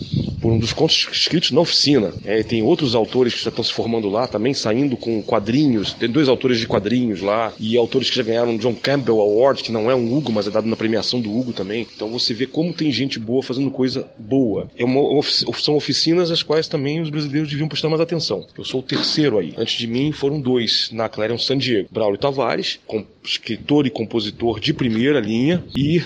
por 0.40 0.50
um 0.52 0.58
dos 0.58 0.72
contos 0.72 1.06
escritos 1.12 1.50
na 1.50 1.60
oficina. 1.60 2.12
É, 2.24 2.42
tem 2.42 2.62
outros 2.62 2.94
autores 2.94 3.34
que 3.34 3.44
já 3.44 3.50
estão 3.50 3.62
se 3.62 3.72
formando 3.72 4.08
lá 4.08 4.26
também, 4.26 4.54
saindo 4.54 4.96
com 4.96 5.22
quadrinhos. 5.22 5.92
Tem 5.92 6.08
dois 6.08 6.28
autores 6.28 6.58
de 6.58 6.66
quadrinhos 6.66 7.20
lá 7.20 7.52
e 7.58 7.76
autores 7.76 8.08
que 8.08 8.16
já 8.16 8.22
ganharam 8.22 8.54
o 8.54 8.58
John 8.58 8.74
Campbell 8.74 9.20
Award, 9.20 9.62
que 9.62 9.72
não 9.72 9.90
é 9.90 9.94
um 9.94 10.16
Hugo, 10.16 10.32
mas 10.32 10.46
é 10.46 10.50
dado 10.50 10.66
na 10.66 10.76
premiação 10.76 11.20
do 11.20 11.30
Hugo 11.36 11.52
também. 11.52 11.86
Então 11.94 12.08
você 12.08 12.32
vê 12.32 12.46
como 12.46 12.72
tem 12.72 12.90
gente 12.90 13.18
boa 13.18 13.42
fazendo 13.42 13.70
coisa 13.70 14.08
boa. 14.18 14.70
É 14.76 14.84
uma, 14.84 15.22
são 15.22 15.76
oficinas 15.76 16.30
às 16.30 16.42
quais 16.42 16.68
também 16.68 17.00
os 17.00 17.10
brasileiros 17.10 17.50
deviam 17.50 17.68
prestar 17.68 17.88
mais 17.88 18.00
atenção. 18.00 18.46
Eu 18.56 18.64
sou 18.64 18.80
o 18.80 18.84
terceiro 18.84 19.38
aí. 19.38 19.52
Antes 19.56 19.78
de 19.78 19.86
mim 19.86 20.12
foram 20.12 20.40
dois 20.40 20.90
na 20.92 21.08
Clarion 21.08 21.38
San 21.38 21.58
Diego. 21.58 21.88
Braulio 21.90 22.18
Tavares, 22.18 22.80
escritor 23.24 23.86
e 23.86 23.90
compositor 23.90 24.58
de 24.58 24.72
primeira 24.72 25.20
linha, 25.20 25.62
e 25.76 26.02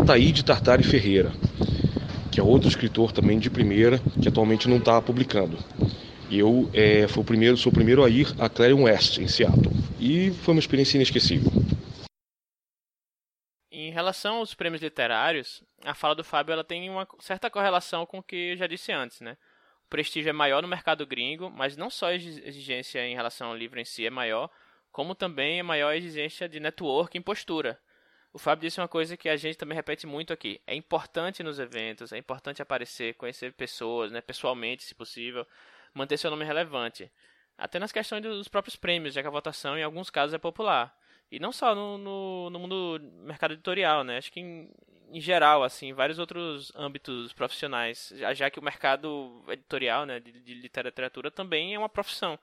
Ataíde 0.00 0.44
Tartari 0.44 0.82
Ferreira 0.82 1.32
que 2.30 2.38
é 2.38 2.42
outro 2.42 2.68
escritor 2.68 3.12
também 3.12 3.38
de 3.38 3.50
primeira, 3.50 3.98
que 4.22 4.28
atualmente 4.28 4.68
não 4.68 4.78
está 4.78 5.00
publicando. 5.02 5.58
Eu 6.30 6.70
é, 6.72 7.08
fui 7.08 7.22
o 7.22 7.26
primeiro, 7.26 7.56
sou 7.56 7.72
o 7.72 7.74
primeiro 7.74 8.04
a 8.04 8.08
ir 8.08 8.28
a 8.38 8.48
Clarion 8.48 8.84
West, 8.84 9.18
em 9.18 9.26
Seattle. 9.26 9.72
E 9.98 10.30
foi 10.30 10.54
uma 10.54 10.60
experiência 10.60 10.96
inesquecível. 10.96 11.50
Em 13.70 13.90
relação 13.90 14.36
aos 14.36 14.54
prêmios 14.54 14.80
literários, 14.80 15.62
a 15.84 15.94
fala 15.94 16.14
do 16.14 16.22
Fábio 16.22 16.52
ela 16.52 16.62
tem 16.62 16.88
uma 16.88 17.06
certa 17.18 17.50
correlação 17.50 18.06
com 18.06 18.18
o 18.18 18.22
que 18.22 18.52
eu 18.52 18.56
já 18.56 18.66
disse 18.66 18.92
antes, 18.92 19.20
né? 19.20 19.36
O 19.86 19.90
prestígio 19.90 20.30
é 20.30 20.32
maior 20.32 20.62
no 20.62 20.68
mercado 20.68 21.04
gringo, 21.04 21.50
mas 21.50 21.76
não 21.76 21.90
só 21.90 22.06
a 22.06 22.14
exigência 22.14 23.04
em 23.04 23.14
relação 23.14 23.48
ao 23.48 23.56
livro 23.56 23.80
em 23.80 23.84
si 23.84 24.06
é 24.06 24.10
maior, 24.10 24.48
como 24.92 25.16
também 25.16 25.58
é 25.58 25.62
maior 25.64 25.90
a 25.90 25.96
exigência 25.96 26.48
de 26.48 26.60
network 26.60 27.18
e 27.18 27.20
postura. 27.20 27.80
O 28.32 28.38
Fábio 28.38 28.62
disse 28.62 28.80
uma 28.80 28.86
coisa 28.88 29.16
que 29.16 29.28
a 29.28 29.36
gente 29.36 29.58
também 29.58 29.74
repete 29.74 30.06
muito 30.06 30.32
aqui. 30.32 30.60
É 30.66 30.74
importante 30.74 31.42
nos 31.42 31.58
eventos, 31.58 32.12
é 32.12 32.18
importante 32.18 32.62
aparecer, 32.62 33.14
conhecer 33.14 33.52
pessoas, 33.52 34.12
né, 34.12 34.20
pessoalmente, 34.20 34.84
se 34.84 34.94
possível, 34.94 35.46
manter 35.92 36.16
seu 36.16 36.30
nome 36.30 36.44
relevante. 36.44 37.10
Até 37.58 37.78
nas 37.78 37.92
questões 37.92 38.22
dos 38.22 38.48
próprios 38.48 38.76
prêmios, 38.76 39.14
já 39.14 39.20
que 39.20 39.28
a 39.28 39.32
votação 39.32 39.76
em 39.76 39.82
alguns 39.82 40.10
casos 40.10 40.32
é 40.32 40.38
popular. 40.38 40.96
E 41.30 41.38
não 41.38 41.52
só 41.52 41.74
no, 41.74 41.98
no, 41.98 42.50
no 42.50 42.58
mundo 42.58 43.00
mercado 43.24 43.54
editorial, 43.54 44.02
né? 44.04 44.18
Acho 44.18 44.32
que 44.32 44.40
em, 44.40 44.70
em 45.12 45.20
geral, 45.20 45.62
assim, 45.62 45.92
vários 45.92 46.18
outros 46.18 46.72
âmbitos 46.74 47.32
profissionais, 47.32 48.12
já, 48.16 48.32
já 48.32 48.50
que 48.50 48.58
o 48.58 48.62
mercado 48.62 49.44
editorial, 49.48 50.06
né, 50.06 50.20
de, 50.20 50.32
de 50.32 50.54
literatura 50.54 51.30
também 51.30 51.74
é 51.74 51.78
uma 51.78 51.88
profissão. 51.88 52.38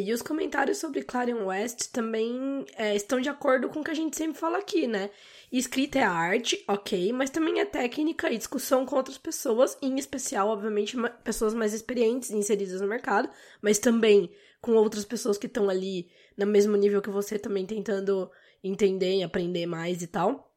E 0.00 0.12
os 0.12 0.22
comentários 0.22 0.78
sobre 0.78 1.02
Clarion 1.02 1.46
West 1.46 1.90
também 1.92 2.64
é, 2.76 2.94
estão 2.94 3.20
de 3.20 3.28
acordo 3.28 3.68
com 3.68 3.80
o 3.80 3.84
que 3.84 3.90
a 3.90 3.94
gente 3.94 4.16
sempre 4.16 4.38
fala 4.38 4.58
aqui, 4.58 4.86
né? 4.86 5.10
Escrita 5.50 5.98
é 5.98 6.02
arte, 6.02 6.62
ok, 6.68 7.12
mas 7.12 7.30
também 7.30 7.60
é 7.60 7.64
técnica 7.64 8.30
e 8.30 8.38
discussão 8.38 8.86
com 8.86 8.96
outras 8.96 9.18
pessoas, 9.18 9.76
em 9.82 9.98
especial, 9.98 10.48
obviamente, 10.48 10.96
pessoas 11.24 11.54
mais 11.54 11.74
experientes 11.74 12.30
inseridas 12.30 12.80
no 12.80 12.86
mercado, 12.86 13.28
mas 13.60 13.78
também 13.78 14.30
com 14.60 14.72
outras 14.72 15.04
pessoas 15.04 15.38
que 15.38 15.46
estão 15.46 15.68
ali 15.68 16.10
no 16.36 16.46
mesmo 16.46 16.76
nível 16.76 17.02
que 17.02 17.10
você, 17.10 17.38
também 17.38 17.66
tentando 17.66 18.30
entender 18.62 19.16
e 19.16 19.22
aprender 19.22 19.66
mais 19.66 20.02
e 20.02 20.06
tal. 20.06 20.47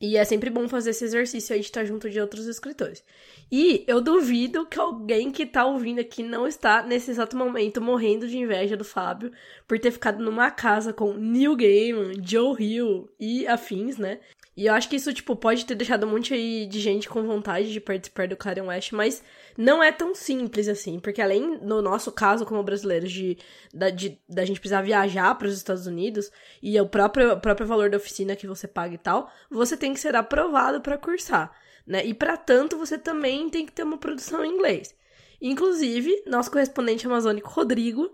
E 0.00 0.16
é 0.16 0.24
sempre 0.24 0.48
bom 0.48 0.66
fazer 0.66 0.90
esse 0.90 1.04
exercício 1.04 1.52
aí 1.54 1.60
de 1.60 1.66
estar 1.66 1.84
junto 1.84 2.08
de 2.08 2.18
outros 2.18 2.46
escritores. 2.46 3.04
E 3.52 3.84
eu 3.86 4.00
duvido 4.00 4.64
que 4.64 4.80
alguém 4.80 5.30
que 5.30 5.44
tá 5.44 5.66
ouvindo 5.66 6.00
aqui 6.00 6.22
não 6.22 6.46
está, 6.46 6.82
nesse 6.82 7.10
exato 7.10 7.36
momento, 7.36 7.82
morrendo 7.82 8.26
de 8.26 8.38
inveja 8.38 8.78
do 8.78 8.84
Fábio 8.84 9.30
por 9.68 9.78
ter 9.78 9.90
ficado 9.90 10.24
numa 10.24 10.50
casa 10.50 10.92
com 10.94 11.12
Neil 11.12 11.54
Gaiman, 11.54 12.12
Joe 12.24 12.56
Hill 12.58 13.10
e 13.20 13.46
afins, 13.46 13.98
né? 13.98 14.20
E 14.60 14.66
eu 14.66 14.74
acho 14.74 14.90
que 14.90 14.96
isso, 14.96 15.10
tipo, 15.14 15.34
pode 15.34 15.64
ter 15.64 15.74
deixado 15.74 16.04
um 16.04 16.10
monte 16.10 16.34
aí 16.34 16.66
de 16.66 16.80
gente 16.80 17.08
com 17.08 17.22
vontade 17.22 17.72
de 17.72 17.80
participar 17.80 18.28
do 18.28 18.36
Clarion 18.36 18.66
West, 18.66 18.92
mas 18.92 19.22
não 19.56 19.82
é 19.82 19.90
tão 19.90 20.14
simples 20.14 20.68
assim, 20.68 21.00
porque 21.00 21.22
além, 21.22 21.56
no 21.62 21.80
nosso 21.80 22.12
caso, 22.12 22.44
como 22.44 22.62
brasileiros, 22.62 23.10
de 23.10 23.38
da, 23.72 23.88
de, 23.88 24.20
da 24.28 24.44
gente 24.44 24.60
precisar 24.60 24.82
viajar 24.82 25.34
para 25.36 25.48
os 25.48 25.56
Estados 25.56 25.86
Unidos 25.86 26.30
e 26.62 26.78
o 26.78 26.86
próprio, 26.86 27.40
próprio 27.40 27.66
valor 27.66 27.88
da 27.88 27.96
oficina 27.96 28.36
que 28.36 28.46
você 28.46 28.68
paga 28.68 28.94
e 28.94 28.98
tal, 28.98 29.32
você 29.50 29.78
tem 29.78 29.94
que 29.94 30.00
ser 30.00 30.14
aprovado 30.14 30.82
para 30.82 30.98
cursar, 30.98 31.50
né? 31.86 32.04
E 32.04 32.12
para 32.12 32.36
tanto, 32.36 32.76
você 32.76 32.98
também 32.98 33.48
tem 33.48 33.64
que 33.64 33.72
ter 33.72 33.82
uma 33.82 33.96
produção 33.96 34.44
em 34.44 34.52
inglês. 34.52 34.94
Inclusive, 35.40 36.22
nosso 36.26 36.50
correspondente 36.50 37.06
amazônico, 37.06 37.48
Rodrigo, 37.48 38.12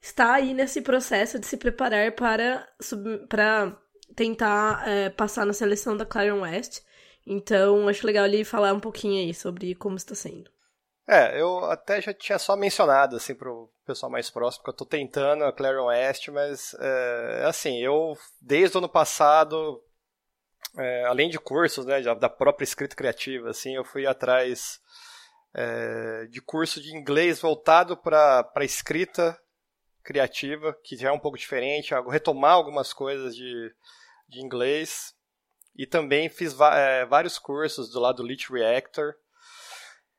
está 0.00 0.34
aí 0.34 0.54
nesse 0.54 0.80
processo 0.80 1.40
de 1.40 1.46
se 1.46 1.56
preparar 1.56 2.12
para, 2.12 2.68
para 3.28 3.76
tentar 4.14 4.86
é, 4.88 5.10
passar 5.10 5.44
na 5.44 5.52
seleção 5.52 5.96
da 5.96 6.06
Clarion 6.06 6.40
West. 6.42 6.80
Então, 7.26 7.88
acho 7.88 8.06
legal 8.06 8.24
ele 8.24 8.44
falar 8.44 8.72
um 8.72 8.80
pouquinho 8.80 9.20
aí 9.20 9.34
sobre 9.34 9.74
como 9.74 9.96
está 9.96 10.14
sendo. 10.14 10.50
É, 11.06 11.40
eu 11.40 11.64
até 11.64 12.00
já 12.02 12.12
tinha 12.12 12.38
só 12.38 12.54
mencionado, 12.54 13.16
assim, 13.16 13.34
pro 13.34 13.70
pessoal 13.86 14.12
mais 14.12 14.28
próximo, 14.28 14.62
que 14.62 14.70
eu 14.70 14.74
tô 14.76 14.84
tentando 14.84 15.44
a 15.44 15.52
Clarion 15.52 15.86
West, 15.86 16.28
mas, 16.28 16.74
é, 16.78 17.44
assim, 17.46 17.78
eu, 17.78 18.14
desde 18.40 18.76
o 18.76 18.78
ano 18.78 18.88
passado, 18.88 19.82
é, 20.76 21.04
além 21.04 21.30
de 21.30 21.38
cursos, 21.38 21.86
né, 21.86 22.02
da 22.14 22.28
própria 22.28 22.64
escrita 22.64 22.94
criativa, 22.94 23.48
assim, 23.48 23.74
eu 23.74 23.84
fui 23.84 24.06
atrás 24.06 24.80
é, 25.54 26.26
de 26.26 26.42
curso 26.42 26.80
de 26.80 26.94
inglês 26.94 27.40
voltado 27.40 27.96
para 27.96 28.44
escrita 28.60 29.38
criativa, 30.08 30.74
que 30.82 30.96
já 30.96 31.10
é 31.10 31.12
um 31.12 31.18
pouco 31.18 31.36
diferente, 31.36 31.92
retomar 32.08 32.52
algumas 32.52 32.94
coisas 32.94 33.36
de, 33.36 33.70
de 34.26 34.40
inglês. 34.40 35.14
E 35.76 35.86
também 35.86 36.30
fiz 36.30 36.58
é, 36.58 37.04
vários 37.04 37.38
cursos 37.38 37.90
do 37.90 38.00
lado 38.00 38.16
do 38.16 38.26
Lit 38.26 38.50
Reactor. 38.50 39.12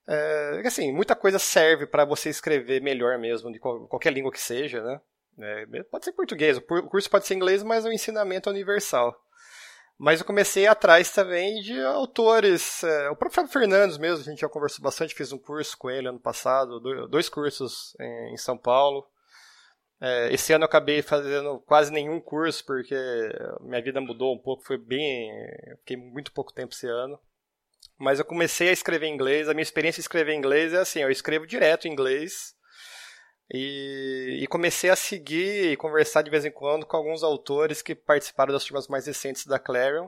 É, 0.07 0.61
assim, 0.63 0.93
muita 0.93 1.15
coisa 1.15 1.39
serve 1.39 1.87
para 1.87 2.05
você 2.05 2.29
escrever 2.29 2.83
melhor 2.83 3.17
mesmo, 3.17 3.51
de 3.51 3.57
qualquer 3.57 4.13
língua 4.13 4.31
que 4.31 4.39
seja, 4.39 4.83
né? 4.83 5.01
É, 5.39 5.83
pode 5.83 6.05
ser 6.05 6.11
português, 6.11 6.57
o 6.57 6.61
curso 6.61 7.09
pode 7.09 7.25
ser 7.25 7.33
inglês, 7.33 7.63
mas 7.63 7.83
o 7.83 7.91
ensinamento 7.91 8.47
é 8.47 8.51
universal. 8.51 9.19
Mas 9.97 10.19
eu 10.19 10.25
comecei 10.25 10.67
atrás 10.67 11.11
também 11.11 11.61
de 11.61 11.81
autores. 11.83 12.83
É, 12.83 13.09
o 13.09 13.15
próprio 13.15 13.35
Fábio 13.35 13.51
Fernandes 13.51 13.97
mesmo, 13.97 14.21
a 14.21 14.29
gente 14.29 14.41
já 14.41 14.49
conversou 14.49 14.83
bastante, 14.83 15.15
fiz 15.15 15.31
um 15.33 15.39
curso 15.39 15.75
com 15.77 15.89
ele 15.89 16.07
ano 16.07 16.19
passado, 16.19 16.79
dois 17.07 17.27
cursos 17.27 17.95
em 17.99 18.37
São 18.37 18.55
Paulo. 18.55 19.09
É, 20.01 20.33
esse 20.33 20.53
ano 20.53 20.63
eu 20.63 20.67
acabei 20.67 21.01
fazendo 21.01 21.59
quase 21.61 21.91
nenhum 21.91 22.21
curso, 22.21 22.65
porque 22.65 22.95
minha 23.61 23.81
vida 23.81 23.99
mudou 23.99 24.33
um 24.33 24.37
pouco, 24.37 24.63
foi 24.63 24.77
bem. 24.77 25.29
Fiquei 25.79 25.97
muito 25.97 26.31
pouco 26.31 26.53
tempo 26.53 26.73
esse 26.73 26.87
ano. 26.87 27.19
Mas 27.97 28.17
eu 28.19 28.25
comecei 28.25 28.69
a 28.69 28.71
escrever 28.71 29.07
em 29.07 29.13
inglês, 29.13 29.49
a 29.49 29.53
minha 29.53 29.63
experiência 29.63 29.99
em 29.99 30.03
escrever 30.03 30.33
em 30.33 30.37
inglês 30.37 30.73
é 30.73 30.77
assim, 30.77 31.01
eu 31.01 31.11
escrevo 31.11 31.45
direto 31.45 31.87
em 31.87 31.91
inglês. 31.91 32.55
E, 33.51 34.39
e, 34.43 34.47
comecei 34.47 34.89
a 34.91 34.95
seguir 34.95 35.71
e 35.71 35.77
conversar 35.77 36.21
de 36.21 36.29
vez 36.29 36.45
em 36.45 36.51
quando 36.51 36.85
com 36.85 36.95
alguns 36.95 37.23
autores 37.23 37.81
que 37.81 37.95
participaram 37.95 38.53
das 38.53 38.63
turmas 38.63 38.87
mais 38.87 39.07
recentes 39.07 39.45
da 39.45 39.57
Clarion. 39.59 40.07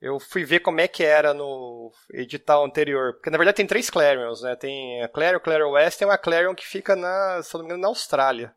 Eu 0.00 0.18
fui 0.20 0.44
ver 0.44 0.60
como 0.60 0.80
é 0.80 0.88
que 0.88 1.04
era 1.04 1.34
no 1.34 1.92
edital 2.12 2.64
anterior, 2.64 3.14
porque 3.14 3.30
na 3.30 3.38
verdade 3.38 3.56
tem 3.56 3.66
três 3.66 3.90
Clarions, 3.90 4.42
né? 4.42 4.56
Tem 4.56 5.02
a 5.02 5.08
Clarion, 5.08 5.40
Clarion 5.40 5.72
West 5.72 6.00
e 6.00 6.04
uma 6.04 6.18
Clarion 6.18 6.54
que 6.54 6.66
fica 6.66 6.96
na, 6.96 7.42
se 7.42 7.52
não 7.54 7.62
me 7.62 7.66
engano, 7.66 7.82
na 7.82 7.88
Austrália. 7.88 8.54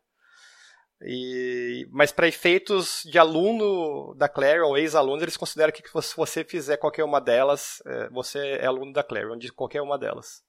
E, 1.02 1.86
mas 1.90 2.10
para 2.10 2.28
efeitos 2.28 3.02
de 3.04 3.18
aluno 3.18 4.14
da 4.14 4.28
Clarion, 4.28 4.68
ou 4.68 4.78
ex-aluno, 4.78 5.22
eles 5.22 5.36
consideram 5.36 5.72
que 5.72 5.82
se 5.86 6.16
você 6.16 6.42
fizer 6.42 6.78
qualquer 6.78 7.04
uma 7.04 7.20
delas, 7.20 7.82
é, 7.86 8.08
você 8.08 8.38
é 8.38 8.66
aluno 8.66 8.92
da 8.92 9.04
Clarion, 9.04 9.36
de 9.36 9.52
qualquer 9.52 9.82
uma 9.82 9.98
delas. 9.98 10.42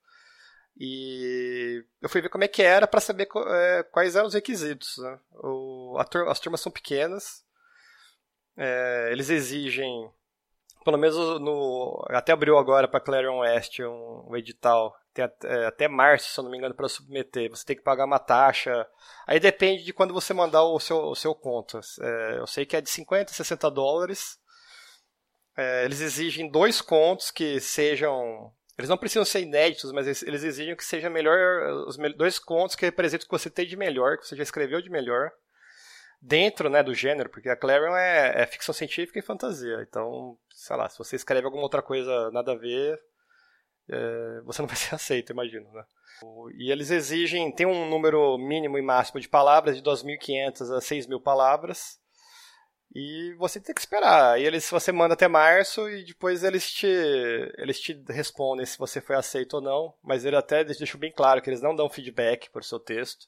E 0.80 1.84
eu 2.02 2.08
fui 2.08 2.22
ver 2.22 2.30
como 2.30 2.44
é 2.44 2.48
que 2.48 2.62
era 2.62 2.88
para 2.88 3.02
saber 3.02 3.28
é, 3.48 3.84
quais 3.84 4.16
eram 4.16 4.28
os 4.28 4.34
requisitos. 4.34 4.98
Né? 5.00 5.20
O, 5.44 5.98
as 6.30 6.40
turmas 6.40 6.62
são 6.62 6.72
pequenas, 6.72 7.44
é, 8.56 9.10
eles 9.12 9.30
exigem, 9.30 10.10
pelo 10.88 10.98
menos 10.98 11.18
no, 11.42 12.02
até 12.08 12.32
abriu 12.32 12.58
agora 12.58 12.88
para 12.88 13.02
Clarion 13.02 13.40
West 13.40 13.78
um, 13.82 14.26
um 14.30 14.38
edital 14.38 14.96
até, 15.12 15.24
até 15.68 15.88
março, 15.90 16.32
se 16.32 16.40
eu 16.40 16.46
não 16.46 16.50
me 16.50 16.58
engano, 16.58 16.74
para 16.74 16.88
submeter. 16.88 17.50
Você 17.50 17.66
tem 17.66 17.76
que 17.76 17.82
pagar 17.82 18.06
uma 18.06 18.20
taxa. 18.20 18.88
Aí 19.26 19.38
depende 19.38 19.84
de 19.84 19.92
quando 19.92 20.14
você 20.14 20.34
mandar 20.34 20.64
o 20.64 20.80
seu, 20.80 20.98
o 20.98 21.14
seu 21.14 21.36
conto. 21.36 21.78
É, 22.02 22.38
eu 22.38 22.48
sei 22.48 22.66
que 22.66 22.78
é 22.78 22.80
de 22.80 22.90
50 22.90 23.30
a 23.30 23.36
60 23.36 23.70
dólares. 23.70 24.40
É, 25.58 25.84
eles 25.84 26.00
exigem 26.00 26.50
dois 26.50 26.80
contos 26.80 27.32
que 27.32 27.60
sejam. 27.60 28.50
Eles 28.78 28.88
não 28.88 28.98
precisam 28.98 29.26
ser 29.26 29.42
inéditos, 29.42 29.92
mas 29.92 30.24
eles, 30.24 30.42
exigem 30.42 30.74
que 30.74 30.86
seja 30.86 31.10
melhor. 31.10 31.86
Os 31.86 31.98
dois 32.16 32.40
contos 32.40 32.78
que 32.78 32.86
representam 32.86 33.26
o 33.26 33.30
que 33.30 33.38
você 33.38 33.50
tem 33.50 33.68
de 33.68 33.76
melhor, 33.76 34.18
que 34.18 34.26
você 34.26 34.38
já 34.38 34.44
escreveu 34.44 34.82
de 34.82 34.90
melhor. 34.90 35.32
Dentro 36.20 36.70
né, 36.70 36.82
do 36.82 36.94
gênero, 36.94 37.30
porque 37.30 37.50
a 37.50 37.56
Clarion 37.56 37.96
é, 37.96 38.42
é 38.42 38.46
ficção 38.48 38.74
científica 38.74 39.20
e 39.20 39.24
fantasia. 39.24 39.86
Então, 39.88 40.38
sei 40.50 40.76
lá, 40.76 40.90
se 40.90 40.98
você 40.98 41.16
escreve 41.16 41.46
alguma 41.46 41.64
outra 41.64 41.82
coisa 41.82 42.32
nada 42.32 42.54
a 42.54 42.56
ver, 42.56 43.00
é, 43.90 44.42
você 44.44 44.62
não 44.62 44.68
vai 44.70 44.76
ser 44.76 44.96
aceito, 44.96 45.32
imagino, 45.32 45.72
né? 45.72 45.84
E 46.58 46.72
eles 46.72 46.90
exigem, 46.90 47.52
tem 47.52 47.68
um 47.68 47.88
número 47.90 48.38
mínimo 48.38 48.78
e 48.78 48.82
máximo 48.82 49.20
de 49.20 49.30
palavras, 49.30 49.76
de 49.76 49.84
2.500 49.84 50.76
a 50.76 50.80
6.000 50.80 51.22
palavras, 51.22 52.00
e 52.96 53.36
você 53.36 53.60
tem 53.60 53.76
que 53.76 53.82
esperar. 53.82 54.40
E 54.40 54.44
eles, 54.44 54.70
você 54.70 54.92
manda 54.92 55.14
até 55.14 55.28
março 55.28 55.88
e 55.90 56.04
depois 56.04 56.44
eles 56.44 56.72
te, 56.72 56.88
eles 57.58 57.80
te 57.80 57.94
respondem 58.10 58.66
se 58.66 58.78
você 58.78 59.02
foi 59.02 59.16
aceito 59.16 59.56
ou 59.56 59.62
não. 59.62 59.94
Mas 60.04 60.26
ele 60.26 60.36
até 60.36 60.64
deixa 60.64 60.98
bem 60.98 61.12
claro 61.12 61.42
que 61.42 61.50
eles 61.50 61.62
não 61.62 61.76
dão 61.76 61.90
feedback 61.90 62.50
por 62.50 62.64
seu 62.64 62.80
texto. 62.80 63.28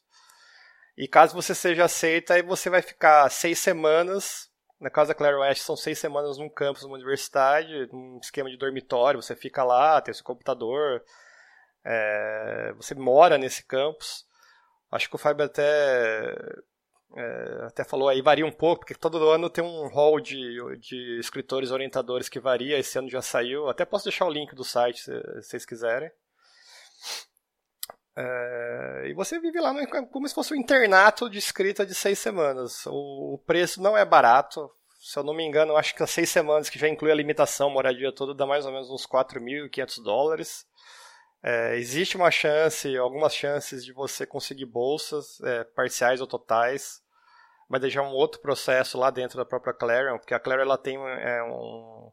E 1.00 1.08
caso 1.08 1.34
você 1.34 1.56
seja 1.56 1.86
aceito, 1.86 2.34
aí 2.34 2.42
você 2.42 2.70
vai 2.70 2.82
ficar 2.82 3.30
seis 3.30 3.58
semanas. 3.58 4.52
Na 4.82 4.90
casa 4.90 5.10
da 5.10 5.16
Claire 5.16 5.38
West, 5.38 5.62
são 5.62 5.78
seis 5.78 5.98
semanas 5.98 6.38
num 6.38 6.50
campus, 6.50 6.84
numa 6.84 6.96
universidade, 6.96 7.88
num 7.90 8.20
esquema 8.22 8.50
de 8.50 8.58
dormitório. 8.58 9.22
Você 9.22 9.34
fica 9.34 9.64
lá, 9.64 10.02
tem 10.02 10.14
seu 10.14 10.26
computador, 10.26 11.02
é, 11.86 12.74
você 12.76 12.94
mora 12.96 13.38
nesse 13.38 13.64
campus. 13.64 14.28
Acho 14.92 15.08
que 15.08 15.16
o 15.16 15.18
Fábio 15.18 15.46
até 15.46 16.36
é, 17.16 17.66
até 17.66 17.86
falou 17.86 18.10
aí, 18.10 18.22
varia 18.22 18.46
um 18.46 18.52
pouco, 18.52 18.82
porque 18.82 18.94
todo 18.94 19.30
ano 19.30 19.50
tem 19.50 19.64
um 19.64 19.88
hall 19.88 20.20
de, 20.20 20.78
de 20.80 21.18
escritores 21.18 21.72
orientadores 21.72 22.28
que 22.28 22.42
varia, 22.42 22.78
esse 22.78 23.00
ano 23.00 23.10
já 23.10 23.22
saiu. 23.22 23.70
Até 23.70 23.86
posso 23.86 24.04
deixar 24.04 24.26
o 24.26 24.32
link 24.32 24.54
do 24.54 24.66
site 24.66 25.00
se, 25.00 25.14
se 25.14 25.44
vocês 25.44 25.66
quiserem. 25.66 26.12
É, 28.16 29.04
e 29.08 29.14
você 29.14 29.40
vive 29.40 29.60
lá 29.60 29.74
como 30.08 30.28
se 30.28 30.36
fosse 30.36 30.54
um 30.54 30.58
internato 30.58 31.30
de 31.30 31.38
escrita 31.38 31.86
de 31.86 31.96
seis 31.96 32.20
semanas. 32.20 32.86
O, 32.86 33.36
o, 33.36 33.38
preço 33.46 33.82
não 33.82 33.98
é 33.98 34.04
barato. 34.04 34.70
Se 35.00 35.18
eu 35.18 35.24
não 35.24 35.34
me 35.34 35.46
engano, 35.46 35.78
acho 35.78 35.96
que 35.96 36.04
as 36.04 36.10
seis 36.10 36.30
semanas, 36.30 36.70
que 36.70 36.78
já 36.78 36.88
inclui 36.88 37.12
a 37.12 37.16
limitação, 37.16 37.70
moradia 37.70 38.14
toda, 38.14 38.36
dá 38.36 38.46
mais 38.46 38.66
ou 38.66 38.72
menos 38.72 38.90
uns 38.90 39.08
4.500 39.08 40.04
dólares. 40.04 40.66
É, 41.42 41.78
existe 41.78 42.18
uma 42.18 42.30
chance, 42.30 42.98
algumas 42.98 43.34
chances 43.34 43.86
de 43.86 43.94
você 43.94 44.26
conseguir 44.26 44.66
bolsas 44.66 45.40
é, 45.42 45.64
parciais 45.64 46.20
ou 46.20 46.28
totais, 46.28 47.02
mas 47.70 47.80
deixar 47.80 48.02
um 48.02 48.12
outro 48.12 48.42
processo 48.42 48.98
lá 48.98 49.10
dentro 49.10 49.38
da 49.38 49.46
própria 49.46 49.74
Clarion, 49.74 50.18
porque 50.18 50.34
a 50.34 50.40
Clarion 50.40 50.64
ela 50.64 50.78
tem 50.78 50.98
é, 50.98 51.42
um, 51.44 52.12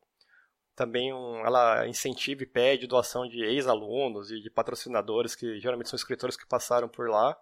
também 0.77 1.13
um, 1.13 1.39
ela 1.45 1.89
incentiva 1.89 2.43
e 2.43 2.47
pede 2.47 2.87
doação 2.87 3.27
de 3.27 3.43
ex-alunos 3.43 4.31
e 4.31 4.41
de 4.41 4.51
patrocinadores 4.51 5.35
que 5.35 5.59
geralmente 5.59 5.89
são 5.89 5.97
escritores 5.97 6.37
que 6.37 6.47
passaram 6.47 6.89
por 6.89 7.09
lá. 7.09 7.37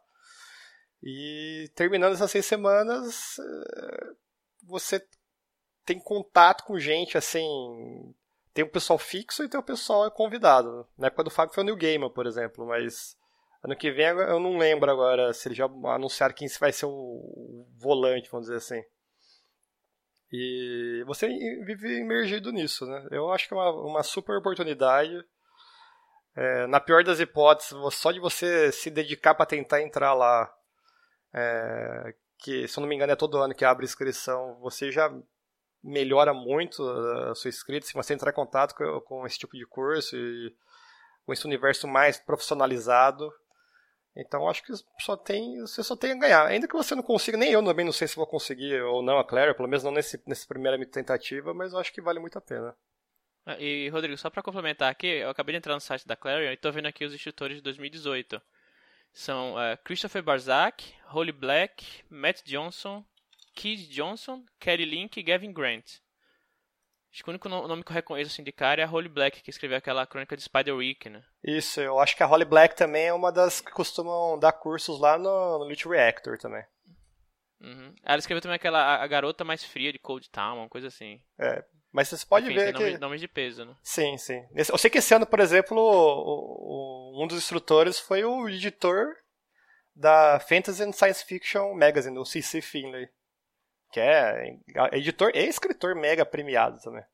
E 1.03 1.71
terminando 1.75 2.15
essas 2.15 2.31
seis 2.31 2.47
semanas, 2.47 3.39
é, 3.39 4.07
você 4.63 5.05
tem 5.85 5.99
contato 5.99 6.65
com 6.65 6.79
gente 6.79 7.19
assim 7.19 7.45
tem 8.55 8.65
o 8.65 8.71
pessoal 8.71 8.99
fixo 8.99 9.43
e 9.43 9.49
tem 9.49 9.59
o 9.59 9.65
pessoal 9.65 10.09
convidado. 10.13 10.87
Na 10.97 11.09
época 11.09 11.25
do 11.25 11.31
Fábio 11.31 11.53
foi 11.53 11.65
o 11.65 11.67
New 11.67 11.77
Gamer, 11.77 12.09
por 12.09 12.25
exemplo, 12.25 12.65
mas 12.65 13.17
ano 13.63 13.75
que 13.75 13.91
vem 13.91 14.07
eu 14.07 14.39
não 14.39 14.57
lembro 14.57 14.89
agora 14.89 15.33
se 15.33 15.49
eles 15.49 15.59
já 15.59 15.65
anunciaram 15.65 16.35
quem 16.35 16.47
vai 16.61 16.73
ser 16.73 16.87
o 16.87 17.67
volante, 17.77 18.31
vamos 18.31 18.47
dizer 18.47 18.59
assim. 18.59 18.83
E 20.37 21.05
você 21.05 21.29
vive 21.65 22.01
imergido 22.01 22.51
nisso, 22.51 22.85
né? 22.87 23.07
Eu 23.13 23.31
acho 23.31 23.47
que 23.47 23.55
é 23.55 23.57
uma, 23.57 23.71
uma 23.71 24.03
super 24.03 24.37
oportunidade. 24.37 25.25
É, 26.35 26.67
na 26.67 26.81
pior 26.81 27.05
das 27.05 27.21
hipóteses, 27.21 27.73
só 27.93 28.11
de 28.11 28.19
você 28.19 28.73
se 28.73 28.91
dedicar 28.91 29.37
para 29.37 29.47
tentar 29.47 29.81
entrar 29.81 30.13
lá, 30.13 30.53
é, 31.33 32.15
que 32.37 32.67
se 32.67 32.77
eu 32.77 32.81
não 32.81 32.89
me 32.89 32.97
engano 32.97 33.13
é 33.13 33.17
todo 33.17 33.39
ano 33.39 33.55
que 33.55 33.65
abre 33.65 33.85
inscrição, 33.85 34.59
você 34.61 34.91
já 34.91 35.09
melhora 35.81 36.35
muito 36.35 36.83
a 37.31 37.35
sua 37.37 37.49
escrita 37.51 37.87
se 37.87 37.95
você 37.95 38.13
entrar 38.13 38.33
em 38.33 38.35
contato 38.35 38.75
com, 38.75 39.01
com 39.03 39.27
esse 39.27 39.39
tipo 39.39 39.57
de 39.57 39.65
curso 39.65 40.17
e 40.17 40.53
com 41.25 41.33
esse 41.33 41.47
universo 41.47 41.87
mais 41.87 42.19
profissionalizado. 42.19 43.33
Então 44.17 44.49
acho 44.49 44.63
que 44.63 44.73
só 45.01 45.17
tem, 45.17 45.61
você 45.61 45.83
só 45.83 45.97
tem 45.97 46.13
a 46.13 46.19
ganhar. 46.19 46.47
Ainda 46.47 46.69
que 46.69 46.77
você 46.77 46.95
não 46.95 47.03
consiga, 47.03 47.37
nem 47.37 47.51
eu 47.51 47.65
também 47.65 47.85
não 47.85 47.93
sei 47.93 48.07
se 48.07 48.17
vou 48.17 48.27
conseguir 48.27 48.81
ou 48.83 49.03
não 49.03 49.19
a 49.19 49.25
Claire, 49.25 49.55
pelo 49.55 49.69
menos 49.69 49.83
não 49.83 49.91
nesse, 49.91 50.23
nessa 50.27 50.47
primeira 50.47 50.79
tentativa, 50.87 51.53
mas 51.53 51.73
eu 51.73 51.79
acho 51.79 51.93
que 51.93 52.01
vale 52.01 52.21
muito 52.21 52.39
a 52.39 52.41
pena. 52.41 52.77
Ah, 53.45 53.59
e 53.59 53.89
Rodrigo, 53.89 54.17
só 54.17 54.31
para 54.31 54.43
complementar 54.43 54.91
aqui, 54.91 55.07
eu 55.07 55.29
acabei 55.29 55.53
de 55.53 55.59
entrar 55.59 55.75
no 55.75 55.81
site 55.81 56.07
da 56.07 56.17
Clarion 56.17 56.51
e 56.51 56.55
estou 56.55 56.73
vendo 56.73 56.87
aqui 56.87 57.05
os 57.05 57.13
instrutores 57.13 57.57
de 57.57 57.63
2018. 57.63 58.41
São 59.13 59.55
uh, 59.55 59.77
Christopher 59.85 60.23
Barzak, 60.23 60.95
Holly 61.07 61.33
Black, 61.33 61.85
Matt 62.09 62.43
Johnson, 62.45 63.05
Keith 63.55 63.89
Johnson, 63.89 64.45
Kelly 64.59 64.85
Link 64.85 65.19
e 65.19 65.23
Gavin 65.23 65.53
Grant. 65.53 65.99
Acho 67.15 67.23
que 67.23 67.31
o 67.31 67.31
único 67.31 67.49
nome 67.49 67.85
que 67.85 67.93
eu 67.93 67.95
reconheço 67.95 68.33
assim 68.33 68.43
de 68.43 68.51
cara 68.51 68.81
é 68.81 68.85
a 68.85 68.89
Holly 68.89 69.09
Black, 69.09 69.41
que 69.41 69.49
escreveu 69.49 69.79
aquela 69.79 70.05
crônica 70.05 70.37
de 70.37 70.43
Spider-Week, 70.43 71.09
né? 71.09 71.23
Isso, 71.45 71.81
eu 71.81 72.01
acho 72.01 72.17
que 72.17 72.25
a 72.25 72.27
Holly 72.27 72.45
Black 72.45 72.75
também 72.75 73.07
é 73.07 73.13
uma 73.13 73.31
das 73.31 73.61
que 73.61 73.71
costumam 73.71 74.37
dar 74.37 74.51
cursos 74.51 74.99
lá 74.99 75.17
no, 75.17 75.61
no 75.61 75.69
Lit 75.69 75.87
Reactor 75.87 76.37
também. 76.39 76.65
Uhum. 77.61 77.95
Ela 78.03 78.19
escreveu 78.19 78.43
também 78.43 78.57
aquela 78.57 78.97
A 78.97 79.07
Garota 79.07 79.45
Mais 79.45 79.63
Fria 79.63 79.93
de 79.93 79.99
Cold 80.01 80.29
Town, 80.29 80.59
uma 80.59 80.69
coisa 80.69 80.89
assim. 80.89 81.21
É, 81.39 81.65
mas 81.93 82.09
você 82.09 82.27
pode 82.27 82.47
Enfim, 82.47 82.57
ver 82.57 82.75
tem 82.75 82.95
que... 82.95 82.99
nomes 82.99 83.21
de 83.21 83.29
peso, 83.29 83.65
né? 83.65 83.77
Sim, 83.81 84.19
sim. 84.19 84.45
Eu 84.53 84.77
sei 84.77 84.91
que 84.91 84.99
esse 84.99 85.15
ano, 85.15 85.25
por 85.25 85.39
exemplo, 85.39 85.79
o, 85.79 87.13
o, 87.15 87.25
um 87.25 87.29
dos 87.29 87.39
instrutores 87.39 87.97
foi 87.97 88.25
o 88.25 88.49
editor 88.49 89.15
da 89.95 90.41
Fantasy 90.41 90.83
and 90.83 90.91
Science 90.91 91.25
Fiction 91.25 91.75
Magazine, 91.75 92.19
o 92.19 92.25
C.C. 92.25 92.61
Finlay 92.61 93.09
que 93.95 94.01
é 94.01 94.57
editor 94.91 95.31
e 95.37 95.45
escritor 95.45 95.95
mega 95.95 96.27
premiado 96.27 96.81
também. 96.81 97.05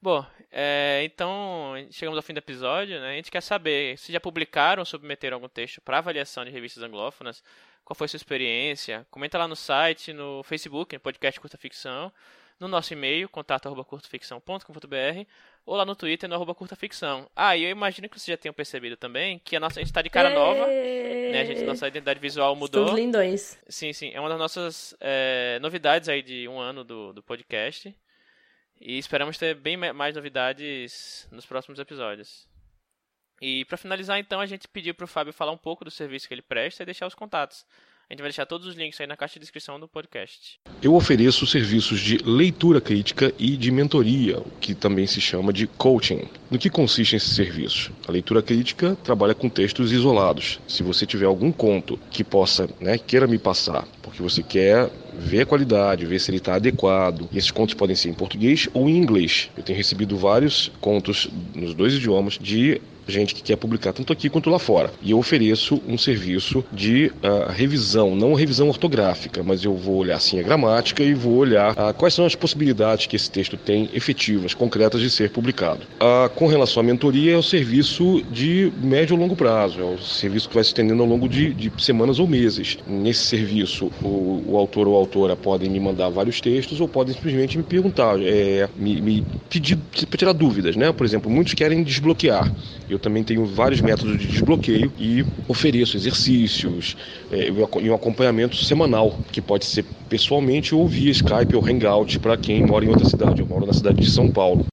Bom, 0.00 0.24
é, 0.52 1.00
então 1.02 1.72
chegamos 1.90 2.18
ao 2.18 2.22
fim 2.22 2.34
do 2.34 2.38
episódio, 2.38 3.00
né? 3.00 3.12
A 3.12 3.16
gente 3.16 3.30
quer 3.30 3.40
saber 3.40 3.96
se 3.96 4.12
já 4.12 4.20
publicaram 4.20 4.82
ou 4.82 4.84
submeteram 4.84 5.36
algum 5.36 5.48
texto 5.48 5.80
para 5.80 5.96
avaliação 5.96 6.44
de 6.44 6.50
revistas 6.50 6.82
anglófonas, 6.82 7.42
qual 7.82 7.96
foi 7.96 8.04
a 8.04 8.08
sua 8.08 8.18
experiência. 8.18 9.06
Comenta 9.10 9.38
lá 9.38 9.48
no 9.48 9.56
site, 9.56 10.12
no 10.12 10.42
Facebook, 10.42 10.94
no 10.94 11.00
podcast 11.00 11.40
Curta 11.40 11.56
Ficção, 11.56 12.12
no 12.58 12.68
nosso 12.68 12.92
e-mail, 12.92 13.28
contato.curtaficção.com.br 13.28 15.24
ou 15.64 15.76
lá 15.76 15.84
no 15.84 15.94
Twitter, 15.94 16.28
no 16.28 16.34
arroba 16.34 16.54
curtaficção. 16.54 17.30
Ah, 17.36 17.56
e 17.56 17.64
eu 17.64 17.70
imagino 17.70 18.08
que 18.08 18.18
vocês 18.18 18.34
já 18.34 18.36
tenham 18.36 18.54
percebido 18.54 18.96
também 18.96 19.38
que 19.38 19.54
a, 19.54 19.60
nossa, 19.60 19.78
a 19.78 19.82
gente 19.82 19.90
está 19.90 20.02
de 20.02 20.10
cara 20.10 20.30
nova, 20.30 20.66
né? 20.66 21.40
A 21.40 21.44
gente, 21.44 21.62
nossa 21.62 21.86
identidade 21.86 22.18
visual 22.18 22.56
mudou. 22.56 22.82
Estamos 22.82 23.00
lindões. 23.00 23.58
Sim, 23.68 23.92
sim. 23.92 24.10
É 24.12 24.20
uma 24.20 24.28
das 24.28 24.38
nossas 24.38 24.96
é, 25.00 25.58
novidades 25.60 26.08
aí 26.08 26.22
de 26.22 26.48
um 26.48 26.58
ano 26.58 26.82
do, 26.84 27.12
do 27.12 27.22
podcast. 27.22 27.94
E 28.80 28.98
esperamos 28.98 29.36
ter 29.36 29.54
bem 29.54 29.76
mais 29.76 30.14
novidades 30.14 31.28
nos 31.30 31.44
próximos 31.44 31.78
episódios. 31.78 32.48
E 33.40 33.64
para 33.66 33.76
finalizar, 33.76 34.18
então, 34.18 34.40
a 34.40 34.46
gente 34.46 34.66
pediu 34.66 34.94
para 34.94 35.04
o 35.04 35.08
Fábio 35.08 35.32
falar 35.32 35.52
um 35.52 35.58
pouco 35.58 35.84
do 35.84 35.90
serviço 35.90 36.26
que 36.26 36.34
ele 36.34 36.42
presta 36.42 36.82
e 36.82 36.86
deixar 36.86 37.06
os 37.06 37.14
contatos. 37.14 37.64
A 38.10 38.14
gente 38.14 38.20
vai 38.20 38.30
deixar 38.30 38.46
todos 38.46 38.66
os 38.66 38.74
links 38.74 38.98
aí 38.98 39.06
na 39.06 39.18
caixa 39.18 39.34
de 39.34 39.40
descrição 39.40 39.78
do 39.78 39.86
podcast. 39.86 40.58
Eu 40.82 40.94
ofereço 40.94 41.46
serviços 41.46 42.00
de 42.00 42.16
leitura 42.24 42.80
crítica 42.80 43.34
e 43.38 43.54
de 43.54 43.70
mentoria, 43.70 44.38
o 44.38 44.50
que 44.58 44.74
também 44.74 45.06
se 45.06 45.20
chama 45.20 45.52
de 45.52 45.66
coaching. 45.66 46.26
No 46.50 46.58
que 46.58 46.70
consiste 46.70 47.16
esse 47.16 47.34
serviço? 47.34 47.92
A 48.08 48.10
leitura 48.10 48.40
crítica 48.40 48.96
trabalha 49.04 49.34
com 49.34 49.50
textos 49.50 49.92
isolados. 49.92 50.58
Se 50.66 50.82
você 50.82 51.04
tiver 51.04 51.26
algum 51.26 51.52
conto 51.52 52.00
que 52.10 52.24
possa, 52.24 52.66
né, 52.80 52.96
queira 52.96 53.26
me 53.26 53.36
passar, 53.36 53.86
porque 54.00 54.22
você 54.22 54.42
quer 54.42 54.88
ver 55.12 55.42
a 55.42 55.46
qualidade, 55.46 56.06
ver 56.06 56.18
se 56.18 56.30
ele 56.30 56.38
está 56.38 56.54
adequado. 56.54 57.28
Esses 57.30 57.50
contos 57.50 57.74
podem 57.74 57.94
ser 57.94 58.08
em 58.08 58.14
português 58.14 58.70
ou 58.72 58.88
em 58.88 58.96
inglês. 58.96 59.50
Eu 59.54 59.62
tenho 59.62 59.76
recebido 59.76 60.16
vários 60.16 60.72
contos 60.80 61.28
nos 61.54 61.74
dois 61.74 61.92
idiomas 61.92 62.38
de 62.40 62.80
gente 63.12 63.34
que 63.34 63.42
quer 63.42 63.56
publicar 63.56 63.92
tanto 63.92 64.12
aqui 64.12 64.28
quanto 64.28 64.50
lá 64.50 64.58
fora. 64.58 64.90
E 65.02 65.10
eu 65.10 65.18
ofereço 65.18 65.80
um 65.86 65.96
serviço 65.96 66.64
de 66.72 67.12
uh, 67.22 67.50
revisão, 67.50 68.14
não 68.14 68.34
revisão 68.34 68.68
ortográfica, 68.68 69.42
mas 69.42 69.64
eu 69.64 69.74
vou 69.74 69.96
olhar 69.96 70.20
sim 70.20 70.38
a 70.38 70.42
gramática 70.42 71.02
e 71.02 71.14
vou 71.14 71.36
olhar 71.36 71.72
uh, 71.72 71.94
quais 71.94 72.14
são 72.14 72.26
as 72.26 72.34
possibilidades 72.34 73.06
que 73.06 73.16
esse 73.16 73.30
texto 73.30 73.56
tem 73.56 73.88
efetivas, 73.92 74.54
concretas 74.54 75.00
de 75.00 75.10
ser 75.10 75.30
publicado. 75.30 75.80
Uh, 76.00 76.28
com 76.34 76.46
relação 76.46 76.80
à 76.80 76.84
mentoria, 76.84 77.34
é 77.34 77.36
o 77.36 77.42
serviço 77.42 78.22
de 78.30 78.72
médio 78.82 79.16
ou 79.16 79.20
longo 79.20 79.36
prazo, 79.36 79.80
é 79.80 79.84
o 79.84 79.98
serviço 79.98 80.48
que 80.48 80.54
vai 80.54 80.64
se 80.64 80.70
estendendo 80.70 81.02
ao 81.02 81.08
longo 81.08 81.28
de, 81.28 81.52
de 81.52 81.72
semanas 81.78 82.18
ou 82.18 82.26
meses. 82.26 82.78
Nesse 82.86 83.24
serviço, 83.24 83.90
o, 84.02 84.44
o, 84.46 84.56
autor 84.56 84.86
ou 84.88 84.96
a 84.96 84.98
autora 84.98 85.36
podem 85.36 85.70
me 85.70 85.80
mandar 85.80 86.08
vários 86.08 86.40
textos 86.40 86.80
ou 86.80 86.88
podem 86.88 87.14
simplesmente 87.14 87.56
me 87.56 87.64
perguntar, 87.64 88.20
é, 88.20 88.68
me, 88.76 89.00
me 89.00 89.26
pedir 89.48 89.78
para 90.08 90.18
tirar 90.18 90.32
dúvidas, 90.32 90.76
né? 90.76 90.92
Por 90.92 91.04
exemplo, 91.04 91.30
muitos 91.30 91.54
querem 91.54 91.82
desbloquear. 91.82 92.52
Eu 92.88 92.97
também 92.98 93.22
tenho 93.22 93.46
vários 93.46 93.80
métodos 93.80 94.18
de 94.18 94.26
desbloqueio 94.26 94.92
e 94.98 95.24
ofereço 95.46 95.96
exercícios 95.96 96.96
é, 97.30 97.48
e 97.48 97.90
um 97.90 97.94
acompanhamento 97.94 98.56
semanal, 98.56 99.18
que 99.32 99.40
pode 99.40 99.64
ser 99.64 99.84
pessoalmente 100.08 100.74
ou 100.74 100.86
via 100.86 101.10
Skype 101.10 101.54
ou 101.54 101.64
Hangout 101.64 102.18
para 102.18 102.36
quem 102.36 102.66
mora 102.66 102.84
em 102.84 102.88
outra 102.88 103.08
cidade. 103.08 103.40
Eu 103.40 103.46
moro 103.46 103.66
na 103.66 103.72
cidade 103.72 104.00
de 104.00 104.10
São 104.10 104.30
Paulo. 104.30 104.66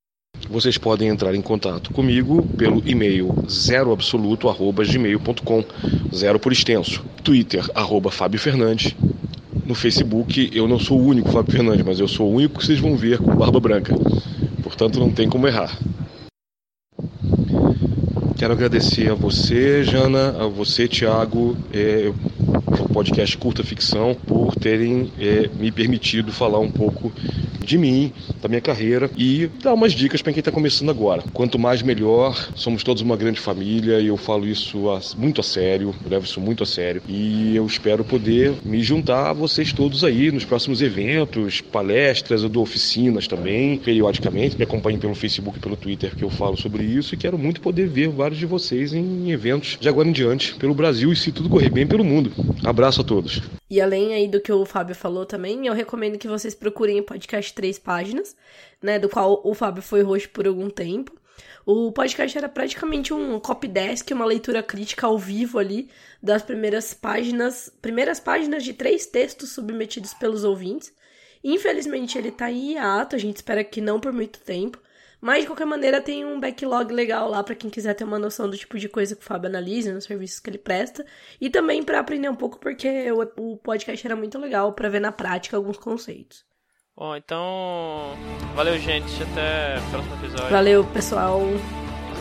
Vocês 0.49 0.77
podem 0.77 1.07
entrar 1.07 1.33
em 1.33 1.41
contato 1.41 1.91
comigo 1.91 2.43
pelo 2.57 2.83
e-mail 2.85 3.33
zeroabsoluto@gmail.com, 3.49 5.63
zero 6.13 6.37
por 6.39 6.51
extenso. 6.51 7.03
Twitter 7.23 7.65
arroba 7.73 8.11
Fábio 8.11 8.39
Fernandes. 8.39 8.93
No 9.65 9.73
Facebook 9.73 10.51
eu 10.53 10.67
não 10.67 10.77
sou 10.77 10.99
o 10.99 11.07
único 11.07 11.31
Fábio 11.31 11.51
Fernandes, 11.51 11.83
mas 11.83 11.99
eu 11.99 12.07
sou 12.07 12.31
o 12.31 12.35
único 12.35 12.59
que 12.59 12.65
vocês 12.65 12.79
vão 12.79 12.95
ver 12.95 13.17
com 13.17 13.35
barba 13.35 13.59
branca. 13.59 13.95
Portanto, 14.61 14.99
não 14.99 15.09
tem 15.09 15.27
como 15.27 15.47
errar. 15.47 15.75
Quero 18.37 18.51
agradecer 18.51 19.09
a 19.09 19.13
você, 19.13 19.81
Jana, 19.83 20.35
a 20.43 20.45
você, 20.45 20.89
Thiago, 20.89 21.55
é, 21.73 22.11
podcast 22.91 23.37
Curta 23.37 23.63
Ficção, 23.63 24.13
por 24.27 24.55
terem 24.57 25.09
é, 25.17 25.49
me 25.57 25.71
permitido 25.71 26.33
falar 26.33 26.59
um 26.59 26.69
pouco 26.69 27.13
de 27.65 27.77
mim, 27.77 28.11
da 28.41 28.47
minha 28.47 28.61
carreira 28.61 29.09
e 29.17 29.47
dar 29.61 29.73
umas 29.73 29.93
dicas 29.93 30.21
para 30.21 30.31
quem 30.31 30.39
está 30.39 30.51
começando 30.51 30.89
agora. 30.89 31.23
Quanto 31.33 31.59
mais 31.59 31.81
melhor, 31.81 32.49
somos 32.55 32.83
todos 32.83 33.01
uma 33.01 33.17
grande 33.17 33.39
família 33.39 33.99
e 33.99 34.07
eu 34.07 34.17
falo 34.17 34.47
isso 34.47 34.85
muito 35.17 35.41
a 35.41 35.43
sério, 35.43 35.93
eu 36.03 36.09
levo 36.09 36.25
isso 36.25 36.39
muito 36.39 36.63
a 36.63 36.65
sério 36.65 37.01
e 37.07 37.55
eu 37.55 37.65
espero 37.65 38.03
poder 38.03 38.53
me 38.63 38.81
juntar 38.81 39.31
a 39.31 39.33
vocês 39.33 39.73
todos 39.73 40.03
aí 40.03 40.31
nos 40.31 40.45
próximos 40.45 40.81
eventos, 40.81 41.61
palestras, 41.61 42.43
eu 42.43 42.49
dou 42.49 42.63
oficinas 42.63 43.27
também, 43.27 43.77
periodicamente, 43.77 44.57
me 44.57 44.63
acompanhem 44.63 44.99
pelo 44.99 45.15
Facebook 45.15 45.57
e 45.57 45.61
pelo 45.61 45.75
Twitter 45.75 46.15
que 46.15 46.23
eu 46.23 46.29
falo 46.29 46.57
sobre 46.57 46.83
isso 46.83 47.13
e 47.13 47.17
quero 47.17 47.37
muito 47.37 47.61
poder 47.61 47.87
ver 47.87 48.09
vários 48.09 48.39
de 48.39 48.45
vocês 48.45 48.93
em 48.93 49.31
eventos 49.31 49.77
de 49.79 49.89
agora 49.89 50.07
em 50.07 50.11
diante 50.11 50.55
pelo 50.55 50.73
Brasil 50.73 51.11
e 51.11 51.15
se 51.15 51.31
tudo 51.31 51.49
correr 51.49 51.69
bem 51.69 51.87
pelo 51.87 52.03
mundo. 52.03 52.31
Abraço 52.63 53.01
a 53.01 53.03
todos. 53.03 53.41
E 53.69 53.81
além 53.81 54.13
aí 54.13 54.27
do 54.27 54.39
que 54.39 54.51
o 54.51 54.63
Fábio 54.63 54.95
falou 54.95 55.25
também, 55.25 55.65
eu 55.65 55.73
recomendo 55.73 56.19
que 56.19 56.27
vocês 56.27 56.53
procurem 56.53 56.99
o 56.99 57.03
podcast 57.03 57.53
Três 57.55 57.79
Páginas, 57.79 58.35
né, 58.81 58.99
do 58.99 59.09
qual 59.09 59.41
o 59.43 59.53
Fábio 59.53 59.81
foi 59.81 60.03
host 60.03 60.29
por 60.29 60.45
algum 60.45 60.69
tempo. 60.69 61.19
O 61.65 61.91
podcast 61.91 62.37
era 62.37 62.47
praticamente 62.47 63.13
um 63.13 63.39
copy 63.39 63.67
desk, 63.67 64.11
uma 64.13 64.25
leitura 64.25 64.61
crítica 64.61 65.07
ao 65.07 65.17
vivo 65.17 65.57
ali 65.57 65.89
das 66.21 66.43
primeiras 66.43 66.93
páginas, 66.93 67.71
primeiras 67.81 68.19
páginas 68.19 68.63
de 68.63 68.73
três 68.73 69.07
textos 69.07 69.51
submetidos 69.51 70.13
pelos 70.13 70.43
ouvintes. 70.43 70.93
Infelizmente 71.43 72.17
ele 72.17 72.31
tá 72.31 72.51
em 72.51 72.73
hiato, 72.73 73.15
a 73.15 73.19
gente 73.19 73.37
espera 73.37 73.63
que 73.63 73.81
não 73.81 73.99
por 73.99 74.13
muito 74.13 74.39
tempo. 74.39 74.79
Mas, 75.19 75.41
de 75.41 75.47
qualquer 75.47 75.65
maneira, 75.65 75.99
tem 76.01 76.23
um 76.23 76.39
backlog 76.39 76.93
legal 76.93 77.27
lá 77.29 77.43
para 77.43 77.55
quem 77.55 77.69
quiser 77.69 77.95
ter 77.95 78.03
uma 78.03 78.19
noção 78.19 78.47
do 78.47 78.55
tipo 78.55 78.77
de 78.77 78.87
coisa 78.87 79.15
que 79.15 79.23
o 79.23 79.25
Fábio 79.25 79.49
analisa 79.49 79.91
nos 79.91 80.03
serviços 80.03 80.39
que 80.39 80.49
ele 80.51 80.59
presta. 80.59 81.03
E 81.41 81.49
também 81.49 81.81
para 81.81 81.99
aprender 81.99 82.29
um 82.29 82.35
pouco, 82.35 82.59
porque 82.59 83.11
o 83.37 83.57
podcast 83.57 84.05
era 84.05 84.15
muito 84.15 84.37
legal 84.37 84.73
para 84.73 84.87
ver 84.87 84.99
na 84.99 85.11
prática 85.11 85.57
alguns 85.57 85.77
conceitos. 85.77 86.45
Bom, 86.97 87.15
então. 87.15 88.15
Valeu, 88.55 88.79
gente. 88.79 89.21
Até 89.21 89.79
o 89.79 89.89
próximo 89.91 90.15
episódio. 90.15 90.49
Valeu, 90.49 90.83
pessoal. 90.85 91.41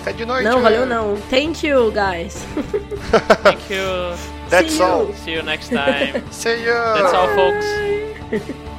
Até 0.00 0.12
de 0.12 0.26
noite. 0.26 0.44
Não, 0.44 0.60
valeu 0.60 0.84
não. 0.84 1.16
Thank 1.30 1.64
you, 1.66 1.92
guys. 1.92 2.44
Thank 3.42 3.72
you. 3.72 4.16
That's 4.50 4.72
See 4.72 4.82
all. 4.82 5.06
you. 5.06 5.14
See 5.14 5.32
you 5.32 5.42
next 5.44 5.68
time. 5.68 6.22
See 6.32 6.60
you. 6.60 6.74
That's 6.74 7.14
all, 7.14 7.28
folks. 7.28 8.64